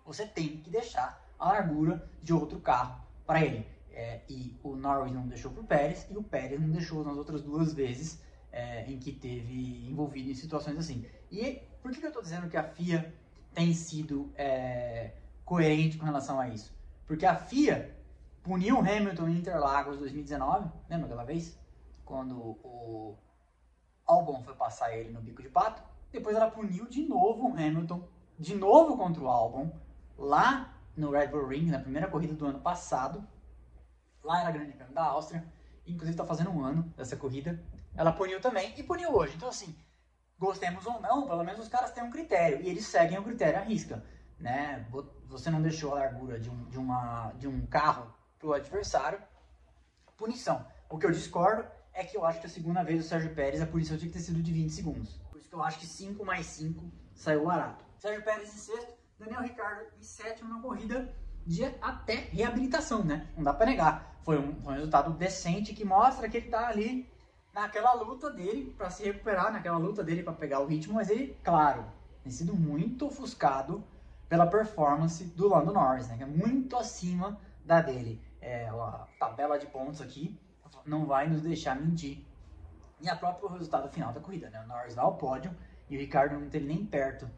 você 0.08 0.26
tem 0.26 0.58
que 0.58 0.70
deixar 0.70 1.22
a 1.38 1.50
largura 1.50 2.10
de 2.24 2.34
outro 2.34 2.60
carro 2.60 3.00
para 3.26 3.44
ele. 3.44 3.68
É, 3.92 4.22
e 4.30 4.56
o 4.64 4.76
Norris 4.76 5.14
não 5.14 5.28
deixou 5.28 5.52
para 5.52 5.62
o 5.62 5.66
Pérez 5.66 6.08
e 6.10 6.16
o 6.16 6.24
Pérez 6.24 6.60
não 6.60 6.70
deixou 6.70 7.04
nas 7.04 7.18
outras 7.18 7.42
duas 7.42 7.74
vezes 7.74 8.22
é, 8.52 8.86
em 8.90 8.98
que 8.98 9.12
teve 9.12 9.88
envolvido 9.90 10.30
em 10.30 10.36
situações 10.36 10.78
assim. 10.78 11.06
E 11.32 11.62
por 11.82 11.92
que, 11.92 12.00
que 12.00 12.06
eu 12.06 12.10
estou 12.10 12.24
dizendo 12.24 12.48
que 12.48 12.58
a 12.58 12.64
FIA 12.64 13.14
tem 13.54 13.74
sido 13.74 14.32
é, 14.36 15.14
coerente 15.44 15.98
com 15.98 16.06
relação 16.06 16.40
a 16.40 16.48
isso? 16.48 16.74
Porque 17.06 17.26
a 17.26 17.36
FIA 17.36 17.96
puniu 18.44 18.80
Hamilton 18.80 19.30
em 19.30 19.38
Interlagos 19.38 19.98
2019, 19.98 20.70
lembra 20.90 21.08
aquela 21.08 21.24
vez? 21.24 21.58
Quando 22.06 22.38
o 22.38 23.18
Albon 24.06 24.42
foi 24.42 24.56
passar 24.56 24.96
ele 24.96 25.12
no 25.12 25.22
bico 25.22 25.42
de 25.42 25.50
pato. 25.50 25.84
Depois 26.12 26.36
ela 26.36 26.50
puniu 26.50 26.88
de 26.88 27.06
novo 27.06 27.50
o 27.50 27.54
Hamilton, 27.54 28.08
de 28.40 28.56
novo 28.56 28.96
contra 28.96 29.22
o 29.22 29.28
Albon, 29.28 29.72
lá 30.18 30.74
no 30.96 31.12
Red 31.12 31.28
Bull 31.28 31.48
Ring, 31.48 31.70
na 31.70 31.80
primeira 31.80 32.08
corrida 32.08 32.34
do 32.34 32.46
ano 32.46 32.60
passado, 32.60 33.26
lá 34.24 34.42
era 34.42 34.52
Grande 34.52 34.74
Prêmio 34.74 34.94
da 34.94 35.04
Áustria, 35.04 35.46
inclusive 35.86 36.12
está 36.12 36.26
fazendo 36.26 36.50
um 36.50 36.64
ano 36.64 36.84
dessa 36.98 37.16
corrida. 37.16 37.64
Ela 37.96 38.12
puniu 38.12 38.42
também 38.42 38.74
e 38.78 38.84
puniu 38.84 39.16
hoje. 39.16 39.36
Então, 39.36 39.50
assim, 39.50 39.76
gostemos 40.38 40.86
ou 40.86 41.00
não, 41.00 41.28
pelo 41.28 41.44
menos 41.44 41.62
os 41.62 41.68
caras 41.68 41.92
têm 41.92 42.04
um 42.04 42.12
critério 42.12 42.62
e 42.62 42.70
eles 42.70 42.86
seguem 42.86 43.18
o 43.18 43.24
critério 43.24 43.60
à 43.60 43.64
risca. 43.64 44.04
Né? 44.40 44.86
Você 45.28 45.50
não 45.50 45.62
deixou 45.62 45.94
a 45.94 46.00
largura 46.00 46.40
de 46.40 46.50
um, 46.50 46.66
de 46.66 46.78
uma, 46.78 47.32
de 47.34 47.48
um 47.48 47.66
carro 47.66 48.14
para 48.38 48.48
o 48.48 48.54
adversário, 48.54 49.20
punição. 50.16 50.66
O 50.90 50.98
que 50.98 51.06
eu 51.06 51.12
discordo 51.12 51.66
é 51.94 52.04
que 52.04 52.16
eu 52.16 52.24
acho 52.24 52.40
que 52.40 52.46
a 52.46 52.50
segunda 52.50 52.84
vez 52.84 53.04
o 53.04 53.08
Sérgio 53.08 53.34
Pérez, 53.34 53.62
a 53.62 53.66
punição 53.66 53.98
tinha 53.98 54.10
que 54.10 54.18
ter 54.18 54.24
sido 54.24 54.42
de 54.42 54.52
20 54.52 54.70
segundos. 54.70 55.20
Por 55.32 55.40
isso 55.40 55.50
que 55.50 55.56
eu 55.56 55.64
acho 55.64 55.80
que 55.80 55.88
5 55.88 56.24
mais 56.24 56.46
5 56.46 56.92
saiu 57.16 57.46
barato. 57.46 57.84
Sérgio 57.98 58.24
Pérez 58.24 58.54
em 58.54 58.58
sexto, 58.58 58.94
Daniel 59.20 59.42
Ricardo 59.42 59.86
em 59.98 60.04
sétimo 60.04 60.54
na 60.54 60.62
corrida 60.62 61.14
de 61.46 61.64
até 61.82 62.16
reabilitação, 62.16 63.04
né? 63.04 63.28
Não 63.36 63.44
dá 63.44 63.54
para 63.54 63.66
negar. 63.66 64.18
Foi 64.24 64.38
um, 64.38 64.56
foi 64.62 64.74
um, 64.74 64.76
resultado 64.76 65.12
decente 65.14 65.74
que 65.74 65.86
mostra 65.86 66.28
que 66.28 66.38
ele 66.38 66.50
tá 66.50 66.68
ali 66.68 67.10
naquela 67.54 67.94
luta 67.94 68.30
dele 68.30 68.74
para 68.78 68.90
se 68.90 69.04
recuperar, 69.04 69.52
naquela 69.52 69.78
luta 69.78 70.04
dele 70.04 70.24
para 70.24 70.34
pegar 70.34 70.60
o 70.60 70.66
ritmo, 70.66 70.96
mas 70.96 71.10
ele, 71.10 71.38
claro, 71.44 71.86
tem 72.22 72.32
sido 72.32 72.54
muito 72.54 73.08
ofuscado 73.08 73.84
pela 74.28 74.46
performance 74.46 75.24
do 75.24 75.48
Lando 75.48 75.72
Norris, 75.72 76.08
né? 76.10 76.18
Que 76.18 76.24
é 76.24 76.28
muito 76.28 76.76
acima 76.76 77.40
da 77.64 77.82
dele. 77.82 78.22
É, 78.42 78.68
a 78.68 79.08
tabela 79.20 79.58
de 79.58 79.66
pontos 79.68 80.02
aqui 80.02 80.38
não 80.86 81.06
vai 81.06 81.28
nos 81.30 81.42
deixar 81.42 81.76
mentir. 81.76 82.26
E 83.00 83.10
a 83.10 83.16
próprio 83.16 83.50
resultado 83.50 83.90
final 83.90 84.12
da 84.12 84.20
corrida, 84.20 84.50
né? 84.50 84.62
O 84.64 84.68
Norris 84.68 84.96
lá 84.96 85.04
ao 85.04 85.16
pódio 85.16 85.56
e 85.90 85.96
o 85.96 86.00
Ricardo 86.00 86.38
não 86.38 86.50
teve 86.50 86.66
nem 86.66 86.86
perto. 86.86 87.30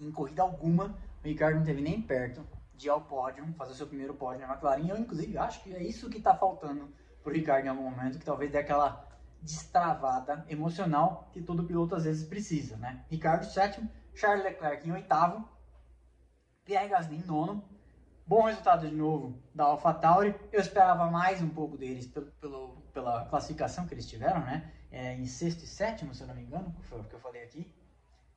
Em 0.00 0.10
corrida 0.10 0.42
alguma, 0.42 0.96
o 1.22 1.26
Ricardo 1.26 1.56
não 1.56 1.64
teve 1.64 1.80
nem 1.80 2.00
perto 2.00 2.46
de 2.74 2.86
ir 2.86 2.90
ao 2.90 3.00
pódio, 3.00 3.46
fazer 3.54 3.72
o 3.72 3.76
seu 3.76 3.86
primeiro 3.86 4.14
pódio 4.14 4.46
na 4.46 4.52
McLaren. 4.52 4.88
Eu, 4.88 4.98
inclusive, 4.98 5.38
acho 5.38 5.62
que 5.62 5.74
é 5.74 5.82
isso 5.82 6.10
que 6.10 6.18
está 6.18 6.34
faltando 6.34 6.92
para 7.22 7.30
o 7.30 7.34
Ricardo 7.34 7.66
em 7.66 7.68
algum 7.68 7.84
momento, 7.84 8.18
que 8.18 8.24
talvez 8.24 8.50
dê 8.50 8.58
aquela 8.58 9.08
destravada 9.40 10.44
emocional 10.48 11.28
que 11.32 11.42
todo 11.42 11.64
piloto 11.64 11.94
às 11.94 12.04
vezes 12.04 12.26
precisa, 12.26 12.76
né? 12.76 13.04
Ricardo 13.10 13.44
sétimo, 13.44 13.90
Charles 14.14 14.44
Leclerc 14.44 14.88
em 14.88 14.92
oitavo, 14.92 15.46
Pierre 16.64 16.88
Gasly 16.88 17.16
em 17.16 17.24
nono. 17.24 17.62
Bom 18.26 18.42
resultado 18.44 18.88
de 18.88 18.94
novo 18.94 19.38
da 19.54 19.64
AlphaTauri. 19.64 20.34
Eu 20.50 20.60
esperava 20.60 21.10
mais 21.10 21.42
um 21.42 21.50
pouco 21.50 21.76
deles 21.76 22.06
pelo, 22.06 22.26
pelo, 22.40 22.76
pela 22.92 23.26
classificação 23.26 23.86
que 23.86 23.92
eles 23.92 24.08
tiveram, 24.08 24.40
né? 24.40 24.72
É, 24.90 25.14
em 25.14 25.26
sexto 25.26 25.64
e 25.64 25.66
sétimo, 25.66 26.14
se 26.14 26.22
eu 26.22 26.28
não 26.28 26.34
me 26.34 26.42
engano, 26.42 26.74
foi 26.82 27.00
o 27.00 27.04
que 27.04 27.14
eu 27.14 27.20
falei 27.20 27.42
aqui. 27.42 27.70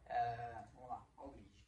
É, 0.07 0.55
vamos 0.73 0.89
lá, 0.89 1.05
olha 1.17 1.29
o 1.29 1.33
grid. 1.33 1.63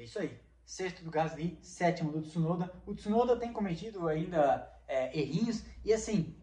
É 0.00 0.04
isso 0.04 0.18
aí 0.18 0.40
sexto 0.64 1.02
do 1.02 1.10
Gasly, 1.10 1.58
sétimo 1.60 2.12
do 2.12 2.22
Tsunoda. 2.22 2.72
O 2.86 2.94
Tsunoda 2.94 3.36
tem 3.36 3.52
cometido 3.52 4.06
ainda 4.06 4.72
é, 4.86 5.18
errinhos 5.18 5.64
e 5.84 5.92
assim, 5.92 6.36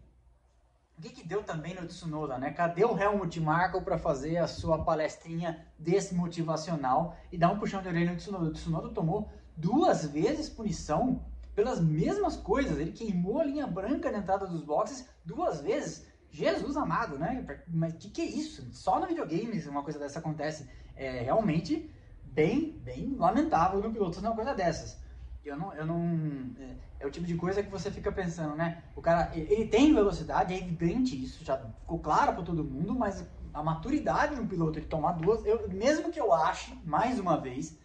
o 0.98 1.00
que, 1.00 1.08
que 1.08 1.26
deu 1.26 1.42
também 1.42 1.74
no 1.74 1.86
Tsunoda, 1.86 2.36
né? 2.36 2.52
Cadê 2.52 2.84
o 2.84 2.96
Helmut 2.96 3.40
Marko 3.40 3.80
para 3.80 3.96
fazer 3.96 4.36
a 4.36 4.46
sua 4.46 4.84
palestrinha 4.84 5.66
desmotivacional 5.78 7.16
e 7.32 7.38
dar 7.38 7.50
um 7.50 7.58
puxão 7.58 7.80
de 7.80 7.88
orelha 7.88 8.12
no 8.12 8.18
Tsunoda? 8.18 8.44
O 8.44 8.52
Tsunoda 8.52 8.90
tomou 8.90 9.32
duas 9.56 10.04
vezes 10.04 10.50
punição 10.50 11.24
pelas 11.54 11.80
mesmas 11.80 12.36
coisas. 12.36 12.78
Ele 12.78 12.92
queimou 12.92 13.40
a 13.40 13.44
linha 13.44 13.66
branca 13.66 14.12
na 14.12 14.18
entrada 14.18 14.46
dos 14.46 14.62
boxes 14.62 15.08
duas 15.24 15.62
vezes. 15.62 16.06
Jesus 16.30 16.76
amado, 16.76 17.18
né? 17.18 17.64
Mas 17.66 17.94
que 17.94 18.10
que 18.10 18.20
é 18.20 18.26
isso? 18.26 18.68
Só 18.72 19.00
no 19.00 19.06
videogame 19.06 19.58
uma 19.66 19.82
coisa 19.82 19.98
dessa 19.98 20.18
acontece. 20.18 20.68
É 20.94 21.22
realmente 21.22 21.90
bem, 22.38 22.80
bem 22.84 23.16
lamentável 23.18 23.80
do 23.80 23.90
piloto 23.90 24.14
fazer 24.14 24.28
uma 24.28 24.36
coisa 24.36 24.54
dessas. 24.54 24.96
Eu 25.44 25.56
não, 25.56 25.74
eu 25.74 25.84
não, 25.84 26.54
é, 26.60 26.76
é, 27.00 27.06
o 27.06 27.10
tipo 27.10 27.26
de 27.26 27.34
coisa 27.34 27.64
que 27.64 27.70
você 27.70 27.90
fica 27.90 28.12
pensando, 28.12 28.54
né? 28.54 28.80
O 28.94 29.02
cara, 29.02 29.32
ele 29.34 29.66
tem 29.66 29.92
velocidade, 29.92 30.54
é 30.54 30.58
evidente 30.58 31.20
isso, 31.20 31.44
já 31.44 31.58
ficou 31.58 31.98
claro 31.98 32.34
para 32.34 32.44
todo 32.44 32.62
mundo, 32.62 32.94
mas 32.94 33.26
a 33.52 33.60
maturidade 33.60 34.36
de 34.36 34.40
um 34.40 34.46
piloto 34.46 34.80
de 34.80 34.86
tomar 34.86 35.12
duas, 35.12 35.44
eu, 35.44 35.68
mesmo 35.68 36.12
que 36.12 36.20
eu 36.20 36.32
ache, 36.32 36.78
mais 36.84 37.18
uma 37.18 37.40
vez, 37.40 37.76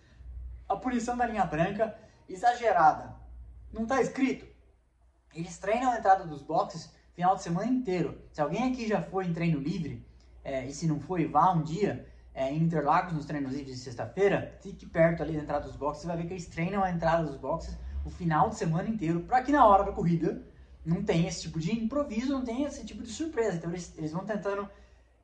a 0.70 0.76
punição 0.76 1.18
da 1.18 1.26
linha 1.26 1.46
branca 1.46 1.98
exagerada. 2.30 3.16
Não 3.72 3.84
está 3.84 4.02
escrito. 4.02 4.46
Eles 5.34 5.58
treinam 5.58 5.92
a 5.92 5.98
entrada 5.98 6.28
dos 6.28 6.44
boxes 6.44 6.94
final 7.16 7.36
de 7.36 7.42
semana 7.42 7.72
inteiro. 7.72 8.22
Se 8.32 8.40
alguém 8.40 8.72
aqui 8.72 8.88
já 8.88 9.02
foi 9.02 9.26
em 9.26 9.34
treino 9.34 9.58
livre, 9.58 10.06
é, 10.44 10.64
e 10.68 10.74
se 10.74 10.86
não 10.86 11.00
foi, 11.00 11.26
vá 11.26 11.52
um 11.54 11.64
dia 11.64 12.13
é, 12.34 12.52
em 12.52 12.64
Interlagos, 12.64 13.14
nos 13.14 13.26
treinos 13.26 13.54
de 13.54 13.76
sexta-feira, 13.76 14.58
fique 14.62 14.86
perto 14.86 15.22
ali 15.22 15.34
da 15.34 15.44
entrada 15.44 15.66
dos 15.66 15.76
boxes, 15.76 16.02
você 16.02 16.08
vai 16.08 16.18
ver 16.18 16.26
que 16.26 16.34
eles 16.34 16.48
treinam 16.48 16.84
a 16.84 16.90
entrada 16.90 17.24
dos 17.24 17.38
boxes 17.38 17.78
o 18.06 18.10
final 18.10 18.50
de 18.50 18.56
semana 18.56 18.90
inteiro, 18.90 19.22
para 19.22 19.42
que 19.42 19.52
na 19.52 19.66
hora 19.66 19.84
da 19.84 19.92
corrida 19.92 20.42
não 20.86 21.04
tenha 21.04 21.30
esse 21.30 21.44
tipo 21.44 21.60
de 21.60 21.72
improviso, 21.72 22.34
não 22.34 22.44
tenha 22.44 22.68
esse 22.68 22.86
tipo 22.86 23.02
de 23.02 23.10
surpresa. 23.10 23.58
Então 23.58 23.70
eles, 23.70 23.98
eles 23.98 24.12
vão 24.12 24.26
tentando 24.26 24.70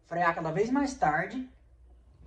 frear 0.05 0.33
cada 0.33 0.51
vez 0.51 0.69
mais 0.69 0.93
tarde 0.93 1.49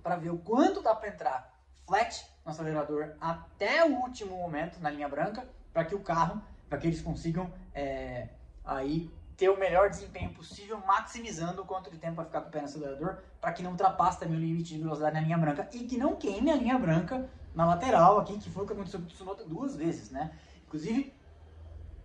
para 0.03 0.15
ver 0.15 0.29
o 0.29 0.37
quanto 0.37 0.81
dá 0.81 0.93
para 0.93 1.09
entrar 1.09 1.59
flat 1.85 2.25
no 2.45 2.51
acelerador 2.51 3.15
até 3.19 3.83
o 3.85 3.95
último 4.01 4.37
momento 4.37 4.79
na 4.79 4.89
linha 4.89 5.09
branca, 5.09 5.47
para 5.73 5.85
que 5.85 5.95
o 5.95 5.99
carro, 5.99 6.41
para 6.69 6.77
que 6.77 6.87
eles 6.87 7.01
consigam 7.01 7.51
é, 7.73 8.27
aí 8.63 9.09
ter 9.35 9.49
o 9.49 9.57
melhor 9.57 9.89
desempenho 9.89 10.33
possível, 10.33 10.79
maximizando 10.85 11.61
o 11.61 11.65
quanto 11.65 11.89
de 11.89 11.97
tempo 11.97 12.15
vai 12.15 12.25
ficar 12.25 12.41
com 12.41 12.49
o 12.49 12.51
pé 12.51 12.59
no 12.59 12.65
acelerador, 12.65 13.17
para 13.41 13.51
que 13.51 13.63
não 13.63 13.71
ultrapasse 13.71 14.19
também 14.19 14.37
o 14.37 14.39
limite 14.39 14.75
de 14.75 14.81
velocidade 14.81 15.15
na 15.15 15.21
linha 15.21 15.37
branca 15.37 15.67
e 15.73 15.79
que 15.85 15.97
não 15.97 16.15
queime 16.15 16.51
a 16.51 16.55
linha 16.55 16.77
branca 16.77 17.29
na 17.53 17.65
lateral 17.65 18.19
aqui, 18.19 18.37
que 18.37 18.49
foi 18.49 18.63
o 18.63 18.67
que 18.67 18.73
aconteceu 18.73 18.99
com 18.99 19.05
o 19.05 19.09
Tsunoda 19.09 19.43
duas 19.45 19.75
vezes, 19.75 20.11
né? 20.11 20.31
Inclusive, 20.67 21.13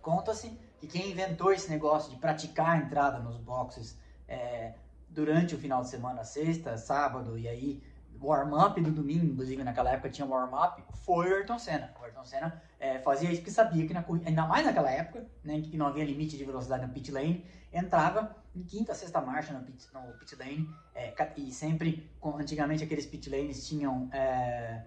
conta-se 0.01 0.57
que 0.79 0.87
quem 0.87 1.11
inventou 1.11 1.51
esse 1.51 1.69
negócio 1.69 2.11
de 2.11 2.17
praticar 2.17 2.69
a 2.69 2.77
entrada 2.77 3.19
nos 3.19 3.37
boxes 3.37 3.97
é, 4.27 4.73
durante 5.09 5.55
o 5.55 5.57
final 5.57 5.81
de 5.81 5.89
semana, 5.89 6.23
sexta, 6.23 6.77
sábado, 6.77 7.37
e 7.37 7.47
aí 7.47 7.83
warm-up 8.21 8.79
do 8.81 8.91
domingo, 8.91 9.25
inclusive 9.25 9.63
naquela 9.63 9.91
época 9.91 10.09
tinha 10.09 10.27
warm-up, 10.27 10.83
foi 11.05 11.31
o 11.31 11.35
Ayrton 11.35 11.59
Senna. 11.59 11.93
O 11.99 12.03
Ayrton 12.03 12.25
Senna 12.25 12.61
é, 12.79 12.99
fazia 12.99 13.31
isso 13.31 13.41
porque 13.41 13.51
sabia 13.51 13.87
que 13.87 13.93
na 13.93 14.03
ainda 14.25 14.45
mais 14.45 14.65
naquela 14.65 14.89
época, 14.91 15.25
né, 15.43 15.61
que 15.61 15.77
não 15.77 15.87
havia 15.87 16.03
limite 16.03 16.37
de 16.37 16.43
velocidade 16.43 16.85
no 16.85 16.93
pit 16.93 17.11
lane, 17.11 17.45
entrava 17.71 18.35
em 18.55 18.63
quinta, 18.63 18.93
sexta 18.93 19.21
marcha 19.21 19.53
no 19.53 19.63
pit, 19.63 19.87
no 19.93 20.13
pit 20.17 20.35
lane, 20.35 20.69
é, 20.93 21.13
e 21.37 21.51
sempre, 21.51 22.09
antigamente 22.23 22.83
aqueles 22.83 23.05
pit 23.05 23.29
lanes 23.29 23.67
tinham 23.67 24.09
é, 24.11 24.83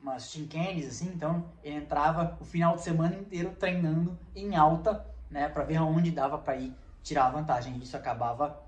umas 0.00 0.30
chincanes 0.30 0.86
assim, 0.86 1.10
então 1.14 1.44
ele 1.62 1.76
entrava 1.76 2.36
o 2.40 2.44
final 2.44 2.76
de 2.76 2.82
semana 2.82 3.16
inteiro 3.16 3.54
treinando 3.58 4.18
em 4.34 4.56
alta, 4.56 5.04
né, 5.30 5.48
para 5.48 5.64
ver 5.64 5.76
aonde 5.76 6.10
dava 6.10 6.38
para 6.38 6.56
ir 6.56 6.74
tirar 7.02 7.26
a 7.26 7.30
vantagem. 7.30 7.76
Isso 7.78 7.96
acabava, 7.96 8.62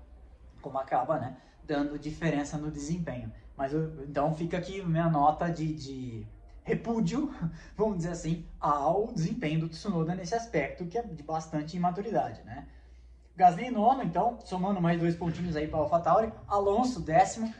como 0.61 0.77
acaba, 0.77 1.19
né, 1.19 1.37
dando 1.63 1.97
diferença 1.97 2.57
no 2.57 2.69
desempenho. 2.69 3.31
Mas 3.61 3.73
eu, 3.73 4.03
então 4.09 4.33
fica 4.33 4.57
aqui 4.57 4.81
minha 4.81 5.07
nota 5.07 5.47
de, 5.47 5.71
de 5.75 6.27
repúdio, 6.63 7.31
vamos 7.77 7.97
dizer 7.97 8.09
assim, 8.09 8.43
ao 8.59 9.13
desempenho 9.13 9.59
do 9.59 9.69
Tsunoda 9.69 10.15
nesse 10.15 10.33
aspecto, 10.33 10.87
que 10.87 10.97
é 10.97 11.03
de 11.03 11.21
bastante 11.21 11.77
imaturidade, 11.77 12.41
né? 12.41 12.67
Gasly 13.35 13.69
nono, 13.69 14.01
então, 14.01 14.39
somando 14.43 14.81
mais 14.81 14.99
dois 14.99 15.15
pontinhos 15.15 15.55
aí 15.55 15.67
para 15.67 15.77
o 15.77 15.83
AlphaTauri. 15.83 16.33
Alonso, 16.47 17.01
décimo. 17.01 17.53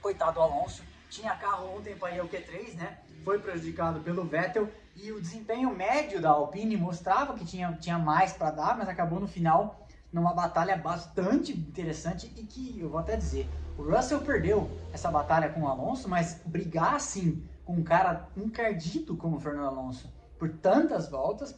Coitado 0.00 0.34
do 0.34 0.42
Alonso. 0.42 0.84
Tinha 1.08 1.34
carro 1.34 1.76
ontem 1.76 1.96
para 1.96 2.14
ir 2.14 2.20
ao 2.20 2.28
Q3, 2.28 2.76
né? 2.76 2.98
Foi 3.24 3.40
prejudicado 3.40 3.98
pelo 4.02 4.22
Vettel. 4.24 4.70
E 4.94 5.10
o 5.10 5.20
desempenho 5.20 5.74
médio 5.74 6.20
da 6.20 6.30
Alpine 6.30 6.76
mostrava 6.76 7.34
que 7.34 7.44
tinha, 7.44 7.72
tinha 7.80 7.98
mais 7.98 8.32
para 8.32 8.52
dar, 8.52 8.78
mas 8.78 8.88
acabou 8.88 9.18
no 9.18 9.26
final 9.26 9.88
numa 10.12 10.32
batalha 10.32 10.76
bastante 10.76 11.52
interessante 11.52 12.32
e 12.36 12.44
que, 12.44 12.78
eu 12.80 12.88
vou 12.88 13.00
até 13.00 13.16
dizer, 13.16 13.50
o 13.78 13.82
Russell 13.82 14.20
perdeu 14.20 14.70
essa 14.92 15.10
batalha 15.10 15.48
com 15.50 15.62
o 15.62 15.68
Alonso, 15.68 16.08
mas 16.08 16.40
brigar 16.44 16.94
assim 16.94 17.46
com 17.64 17.74
um 17.74 17.84
cara 17.84 18.28
encardido 18.36 19.16
como 19.16 19.36
o 19.36 19.40
Fernando 19.40 19.68
Alonso 19.68 20.12
por 20.38 20.48
tantas 20.48 21.08
voltas 21.08 21.54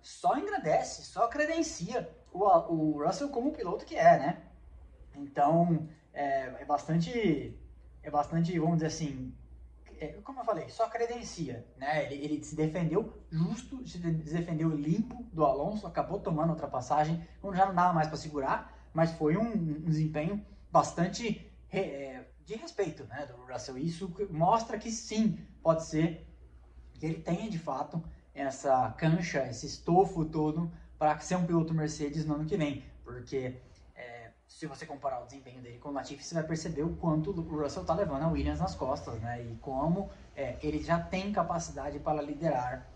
só 0.00 0.38
engrandece, 0.38 1.02
só 1.02 1.26
credencia 1.28 2.08
o, 2.32 2.44
o 2.44 3.04
Russell 3.04 3.28
como 3.28 3.52
piloto 3.52 3.84
que 3.84 3.96
é, 3.96 4.18
né? 4.18 4.42
Então, 5.16 5.88
é, 6.14 6.54
é 6.60 6.64
bastante, 6.64 7.58
é 8.02 8.10
bastante, 8.10 8.56
vamos 8.58 8.76
dizer 8.76 8.86
assim, 8.86 9.34
é, 9.98 10.08
como 10.24 10.40
eu 10.40 10.44
falei, 10.44 10.68
só 10.70 10.88
credencia, 10.88 11.66
né? 11.76 12.04
Ele, 12.04 12.24
ele, 12.24 12.44
se 12.44 12.54
defendeu 12.54 13.12
justo, 13.30 13.86
se 13.86 13.98
defendeu 13.98 14.70
limpo 14.70 15.22
do 15.32 15.44
Alonso, 15.44 15.86
acabou 15.86 16.20
tomando 16.20 16.50
ultrapassagem, 16.50 17.26
quando 17.40 17.56
já 17.56 17.66
não 17.66 17.74
dava 17.74 17.92
mais 17.92 18.08
para 18.08 18.16
segurar, 18.16 18.72
mas 18.94 19.12
foi 19.12 19.36
um, 19.36 19.52
um 19.52 19.90
desempenho 19.90 20.44
bastante 20.70 21.49
de 22.44 22.54
respeito, 22.54 23.04
né, 23.04 23.26
do 23.26 23.36
Russell. 23.50 23.78
Isso 23.78 24.12
mostra 24.30 24.78
que 24.78 24.90
sim, 24.90 25.38
pode 25.62 25.84
ser 25.84 26.26
que 26.94 27.06
ele 27.06 27.20
tenha 27.20 27.48
de 27.48 27.58
fato 27.58 28.02
essa 28.34 28.90
cancha, 28.98 29.46
esse 29.46 29.66
estofo 29.66 30.24
todo 30.24 30.70
para 30.98 31.18
ser 31.20 31.36
um 31.36 31.46
piloto 31.46 31.72
Mercedes 31.72 32.24
no 32.26 32.34
ano 32.34 32.44
que 32.44 32.56
vem, 32.56 32.84
porque 33.04 33.60
se 34.46 34.66
você 34.66 34.84
comparar 34.84 35.22
o 35.22 35.24
desempenho 35.24 35.62
dele 35.62 35.78
com 35.78 35.88
o 35.88 35.92
Latifi, 35.92 36.22
você 36.22 36.34
vai 36.34 36.42
perceber 36.42 36.82
o 36.82 36.94
quanto 36.96 37.30
o 37.30 37.62
Russell 37.62 37.82
está 37.82 37.94
levando 37.94 38.24
a 38.24 38.28
Williams 38.28 38.58
nas 38.60 38.74
costas, 38.74 39.18
né? 39.20 39.42
E 39.42 39.56
como 39.56 40.10
é, 40.36 40.58
ele 40.60 40.82
já 40.82 41.00
tem 41.00 41.32
capacidade 41.32 41.98
para 42.00 42.20
liderar 42.20 42.86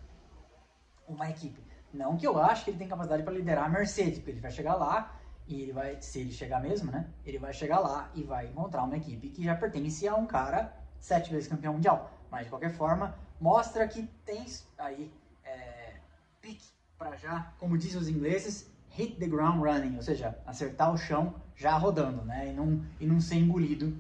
uma 1.09 1.31
equipe. 1.31 1.65
Não 1.93 2.17
que 2.17 2.27
eu 2.27 2.39
acho 2.39 2.65
que 2.65 2.71
ele 2.71 2.79
tem 2.79 2.89
capacidade 2.89 3.23
para 3.23 3.33
liderar 3.33 3.67
a 3.67 3.69
Mercedes, 3.69 4.19
porque 4.19 4.33
ele 4.33 4.41
vai 4.41 4.51
chegar 4.51 4.75
lá 4.75 5.19
e 5.46 5.61
ele 5.61 5.72
vai, 5.72 6.00
se 6.00 6.20
ele 6.20 6.33
chegar 6.33 6.61
mesmo, 6.61 6.90
né? 6.90 7.07
Ele 7.24 7.38
vai 7.38 7.52
chegar 7.52 7.78
lá 7.78 8.11
e 8.14 8.22
vai 8.22 8.46
encontrar 8.46 8.85
uma 8.85 8.96
equipe 8.96 9.28
que 9.28 9.44
já 9.44 9.54
pertence 9.54 10.07
a 10.09 10.14
um 10.14 10.26
cara 10.26 10.74
sete 10.98 11.30
vezes 11.30 11.48
campeão 11.48 11.74
mundial. 11.74 12.11
Mas 12.30 12.44
de 12.44 12.50
qualquer 12.50 12.70
forma, 12.70 13.14
mostra 13.40 13.87
que 13.87 14.04
tem 14.24 14.46
aí 14.78 15.12
é, 15.44 15.94
pique 16.40 16.66
para 16.98 17.16
já, 17.16 17.52
como 17.59 17.76
dizem 17.76 18.00
os 18.00 18.09
ingleses, 18.09 18.70
hit 18.88 19.16
the 19.16 19.26
ground 19.26 19.62
running, 19.62 19.96
ou 19.96 20.02
seja, 20.02 20.38
acertar 20.46 20.92
o 20.92 20.96
chão 20.96 21.35
já 21.54 21.76
rodando, 21.76 22.24
né? 22.24 22.48
E 22.48 22.52
não, 22.52 22.83
e 22.98 23.07
não 23.07 23.20
ser 23.20 23.37
engolido 23.37 23.96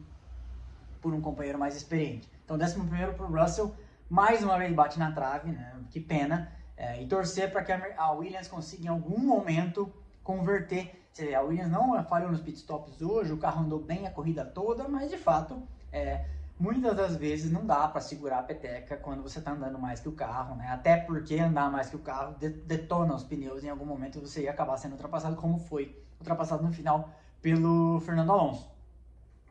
por 1.00 1.12
um 1.12 1.20
companheiro 1.20 1.58
mais 1.58 1.76
experiente. 1.76 2.28
Então, 2.44 2.56
décimo 2.56 2.86
primeiro 2.86 3.14
para 3.14 3.26
o 3.26 3.42
Russell, 3.42 3.74
mais 4.08 4.42
uma 4.42 4.58
vez 4.58 4.72
bate 4.72 4.98
na 4.98 5.12
trave, 5.12 5.50
né? 5.50 5.74
Que 5.90 6.00
pena. 6.00 6.50
É, 6.76 7.02
e 7.02 7.06
torcer 7.06 7.52
para 7.52 7.62
que 7.62 7.72
a 7.72 8.10
Williams 8.12 8.48
consiga 8.48 8.84
em 8.84 8.88
algum 8.88 9.18
momento 9.18 9.92
converter. 10.22 11.03
Você 11.14 11.26
vê, 11.26 11.34
a 11.36 11.42
Williams 11.42 11.70
não 11.70 12.02
falhou 12.02 12.28
nos 12.28 12.40
pitstops 12.40 13.00
hoje, 13.00 13.32
o 13.32 13.36
carro 13.36 13.64
andou 13.64 13.78
bem 13.78 14.04
a 14.04 14.10
corrida 14.10 14.44
toda, 14.44 14.88
mas 14.88 15.08
de 15.08 15.16
fato 15.16 15.62
é, 15.92 16.24
muitas 16.58 16.96
das 16.96 17.14
vezes 17.14 17.52
não 17.52 17.64
dá 17.64 17.86
para 17.86 18.00
segurar 18.00 18.40
a 18.40 18.42
peteca 18.42 18.96
quando 18.96 19.22
você 19.22 19.38
está 19.38 19.52
andando 19.52 19.78
mais 19.78 20.00
que 20.00 20.08
o 20.08 20.12
carro, 20.12 20.56
né? 20.56 20.66
Até 20.66 20.96
porque 20.96 21.38
andar 21.38 21.70
mais 21.70 21.88
que 21.88 21.94
o 21.94 22.00
carro 22.00 22.34
detona 22.66 23.14
os 23.14 23.22
pneus 23.22 23.62
em 23.62 23.68
algum 23.68 23.86
momento 23.86 24.20
você 24.20 24.42
ia 24.42 24.50
acabar 24.50 24.76
sendo 24.76 24.94
ultrapassado, 24.94 25.36
como 25.36 25.56
foi 25.56 25.96
ultrapassado 26.18 26.64
no 26.64 26.72
final 26.72 27.08
pelo 27.40 28.00
Fernando 28.00 28.32
Alonso. 28.32 28.68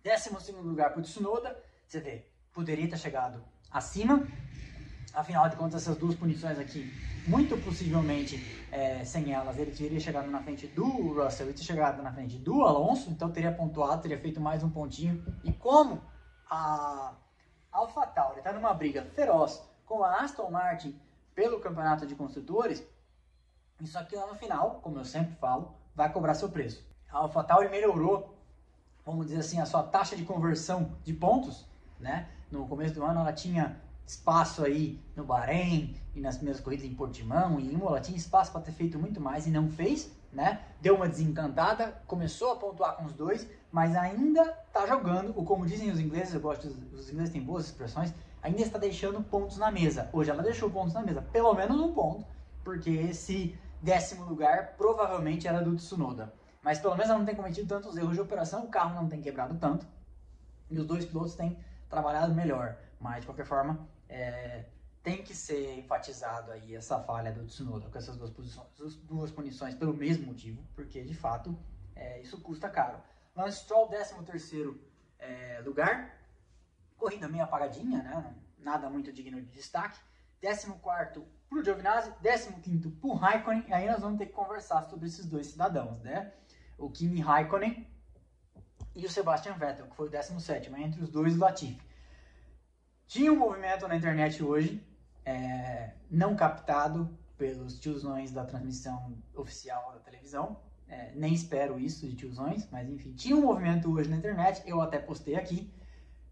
Décimo 0.04 0.42
segundo 0.42 0.68
lugar 0.68 0.92
para 0.92 1.00
o 1.00 1.02
Tsunoda, 1.02 1.58
você 1.88 2.02
vê, 2.02 2.26
poderia 2.52 2.90
ter 2.90 2.98
chegado 2.98 3.42
acima, 3.72 4.28
afinal 5.14 5.48
de 5.48 5.56
contas 5.56 5.84
essas 5.84 5.98
duas 5.98 6.16
punições 6.16 6.58
aqui, 6.58 6.92
muito 7.28 7.56
possivelmente 7.64 8.66
é, 8.72 9.04
sem 9.06 9.32
elas, 9.32 9.58
ele 9.58 9.72
teria 9.72 10.00
chegado 10.00 10.30
na 10.30 10.42
frente 10.42 10.68
do 10.68 11.14
Russell 11.14 11.50
e 11.50 11.54
ter 11.54 11.64
chegado 11.64 12.02
na 12.02 12.12
frente 12.12 12.38
do 12.38 12.64
Alonso, 12.64 13.10
então 13.10 13.32
teria 13.32 13.52
pontuado, 13.52 14.02
teria 14.02 14.20
feito 14.20 14.42
mais 14.42 14.64
um 14.64 14.70
pontinho, 14.70 15.24
e 15.44 15.54
como 15.54 16.02
a 16.50 17.14
AlphaTauri 17.72 18.40
está 18.40 18.52
numa 18.52 18.74
briga 18.74 19.04
feroz 19.04 19.62
com 19.86 20.04
a 20.04 20.22
Aston 20.22 20.50
Martin 20.50 21.00
pelo 21.36 21.60
campeonato 21.60 22.06
de 22.06 22.16
construtores, 22.16 22.84
isso 23.82 23.98
aqui 23.98 24.16
lá 24.16 24.28
no 24.28 24.36
final, 24.36 24.80
como 24.82 24.98
eu 24.98 25.06
sempre 25.06 25.36
falo, 25.36 25.76
vai 25.96 26.12
cobrar 26.12 26.34
seu 26.34 26.50
preço. 26.50 26.86
A 27.12 27.20
AlphaTauri 27.20 27.70
melhorou, 27.70 28.36
vamos 29.06 29.28
dizer 29.28 29.40
assim, 29.40 29.60
a 29.60 29.66
sua 29.66 29.84
taxa 29.84 30.16
de 30.16 30.24
conversão 30.24 30.96
de 31.04 31.14
pontos, 31.14 31.66
né? 32.00 32.30
No 32.52 32.68
começo 32.68 32.94
do 32.96 33.04
ano 33.04 33.20
ela 33.20 33.34
tinha 33.34 33.82
espaço 34.06 34.64
aí 34.64 35.00
no 35.16 35.24
Bahrein 35.24 35.96
e 36.14 36.22
nas 36.22 36.36
primeiras 36.36 36.62
corridas 36.62 36.86
em 36.86 36.94
Portimão 36.94 37.60
e 37.60 37.72
Imola, 37.72 38.00
tinha 38.00 38.18
espaço 38.18 38.52
para 38.52 38.62
ter 38.62 38.72
feito 38.72 39.00
muito 39.00 39.20
mais 39.20 39.48
e 39.48 39.50
não 39.50 39.70
fez, 39.70 40.12
né? 40.32 40.62
Deu 40.82 40.96
uma 40.96 41.08
desencantada, 41.08 42.02
começou 42.08 42.52
a 42.52 42.56
pontuar 42.56 42.96
com 42.96 43.06
os 43.06 43.14
dois, 43.14 43.48
mas 43.72 43.96
ainda 43.96 44.42
está 44.68 44.86
jogando, 44.86 45.34
ou 45.36 45.46
como 45.46 45.66
dizem 45.66 45.90
os 45.90 46.00
ingleses, 46.00 46.34
eu 46.34 46.42
gosto, 46.42 46.68
os 46.68 47.10
ingleses 47.10 47.34
têm 47.34 47.42
boas 47.42 47.66
expressões, 47.66 48.14
ainda 48.42 48.62
está 48.62 48.78
deixando 48.78 49.24
pontos 49.24 49.58
na 49.58 49.72
mesa. 49.72 50.10
Hoje 50.12 50.30
ela 50.30 50.44
deixou 50.44 50.70
pontos 50.70 50.94
na 50.94 51.02
mesa, 51.02 51.22
pelo 51.22 51.54
menos 51.54 51.80
um 51.80 51.94
ponto, 51.94 52.26
porque 52.64 52.90
esse 52.90 53.58
décimo 53.82 54.26
lugar 54.26 54.76
provavelmente 54.78 55.48
era 55.48 55.62
do 55.62 55.76
Tsunoda. 55.76 56.34
Mas 56.62 56.80
pelo 56.80 56.96
menos 56.96 57.10
ela 57.10 57.20
não 57.20 57.26
tem 57.26 57.36
cometido 57.36 57.68
tantos 57.68 57.98
erros 57.98 58.14
de 58.14 58.22
operação, 58.22 58.64
o 58.64 58.70
carro 58.70 58.96
não 58.96 59.10
tem 59.10 59.22
quebrado 59.22 59.56
tanto, 59.56 59.86
e 60.70 60.80
os 60.80 60.86
dois 60.86 61.06
pilotos 61.06 61.36
têm 61.36 61.58
trabalhado 61.90 62.34
melhor. 62.34 62.78
Mas, 63.00 63.20
de 63.20 63.26
qualquer 63.26 63.46
forma, 63.46 63.86
é, 64.14 64.66
tem 65.02 65.24
que 65.24 65.36
ser 65.36 65.80
enfatizado 65.80 66.52
aí 66.52 66.76
essa 66.76 67.00
falha 67.00 67.32
do 67.32 67.46
Tsunoda 67.46 67.90
com 67.90 67.98
essas 67.98 68.16
duas, 68.16 68.30
posições, 68.30 68.96
duas 69.04 69.32
punições 69.32 69.74
pelo 69.74 69.94
mesmo 69.94 70.28
motivo, 70.28 70.64
porque, 70.76 71.04
de 71.04 71.16
fato, 71.16 71.58
é, 71.96 72.22
isso 72.22 72.40
custa 72.42 72.70
caro. 72.70 73.02
Lance 73.36 73.64
Stroll, 73.64 73.88
13 73.88 74.24
terceiro 74.24 74.80
é, 75.18 75.62
lugar, 75.66 76.16
corrida 76.96 77.28
meio 77.28 77.44
apagadinha, 77.44 78.04
né? 78.04 78.36
nada 78.60 78.90
muito 78.90 79.12
digno 79.12 79.42
de 79.42 79.50
destaque. 79.52 80.00
14 80.42 80.72
para 80.80 81.20
o 81.60 81.64
Giovinazzi, 81.64 82.12
15 82.62 82.90
para 82.90 83.10
o 83.10 83.14
Raikkonen, 83.14 83.66
e 83.68 83.74
aí 83.74 83.90
nós 83.90 84.02
vamos 84.02 84.18
ter 84.20 84.28
que 84.28 84.34
conversar 84.34 84.84
sobre 84.84 85.08
esses 85.08 85.26
dois 85.26 85.48
cidadãos, 85.48 86.02
né? 86.02 86.34
O 86.78 86.90
Kimi 86.90 87.22
Raikkonen 87.22 87.88
e 88.96 89.06
o 89.06 89.10
Sebastian 89.10 89.54
Vettel, 89.54 89.88
que 89.88 89.96
foi 89.96 90.08
o 90.08 90.10
17, 90.10 90.70
entre 90.76 91.02
os 91.02 91.10
dois 91.10 91.36
o 91.36 91.40
Latifi. 91.40 91.93
Tinha 93.14 93.32
um 93.32 93.38
movimento 93.38 93.88
na 93.88 93.96
internet 93.96 94.44
hoje, 94.44 94.84
é, 95.24 95.92
não 96.10 96.36
captado 96.36 97.16
pelos 97.38 97.80
tiozões 97.80 98.32
da 98.32 98.44
transmissão 98.44 99.16
oficial 99.36 99.94
da 99.94 100.00
televisão, 100.00 100.58
é, 100.90 101.12
nem 101.14 101.32
espero 101.32 101.80
isso 101.80 102.08
de 102.08 102.16
tiozões, 102.16 102.68
mas 102.72 102.90
enfim, 102.90 103.14
tinha 103.14 103.36
um 103.36 103.42
movimento 103.42 103.94
hoje 103.94 104.10
na 104.10 104.18
internet, 104.18 104.64
eu 104.66 104.82
até 104.82 104.98
postei 104.98 105.36
aqui, 105.36 105.72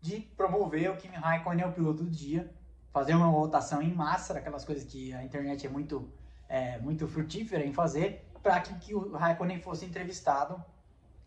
de 0.02 0.22
promover 0.36 0.90
o 0.90 0.98
Kimi 0.98 1.16
Raikkonen 1.18 1.66
o 1.66 1.72
piloto 1.72 2.04
do 2.04 2.10
dia, 2.10 2.52
fazer 2.92 3.14
uma 3.14 3.30
votação 3.30 3.80
em 3.80 3.94
massa, 3.94 4.36
aquelas 4.36 4.66
coisas 4.66 4.84
que 4.84 5.14
a 5.14 5.24
internet 5.24 5.68
é 5.68 5.70
muito, 5.70 6.12
é, 6.50 6.80
muito 6.80 7.08
frutífera 7.08 7.64
em 7.64 7.72
fazer, 7.72 8.28
para 8.42 8.60
que, 8.60 8.74
que 8.80 8.96
o 8.96 9.12
Raikkonen 9.12 9.62
fosse 9.62 9.86
entrevistado 9.86 10.60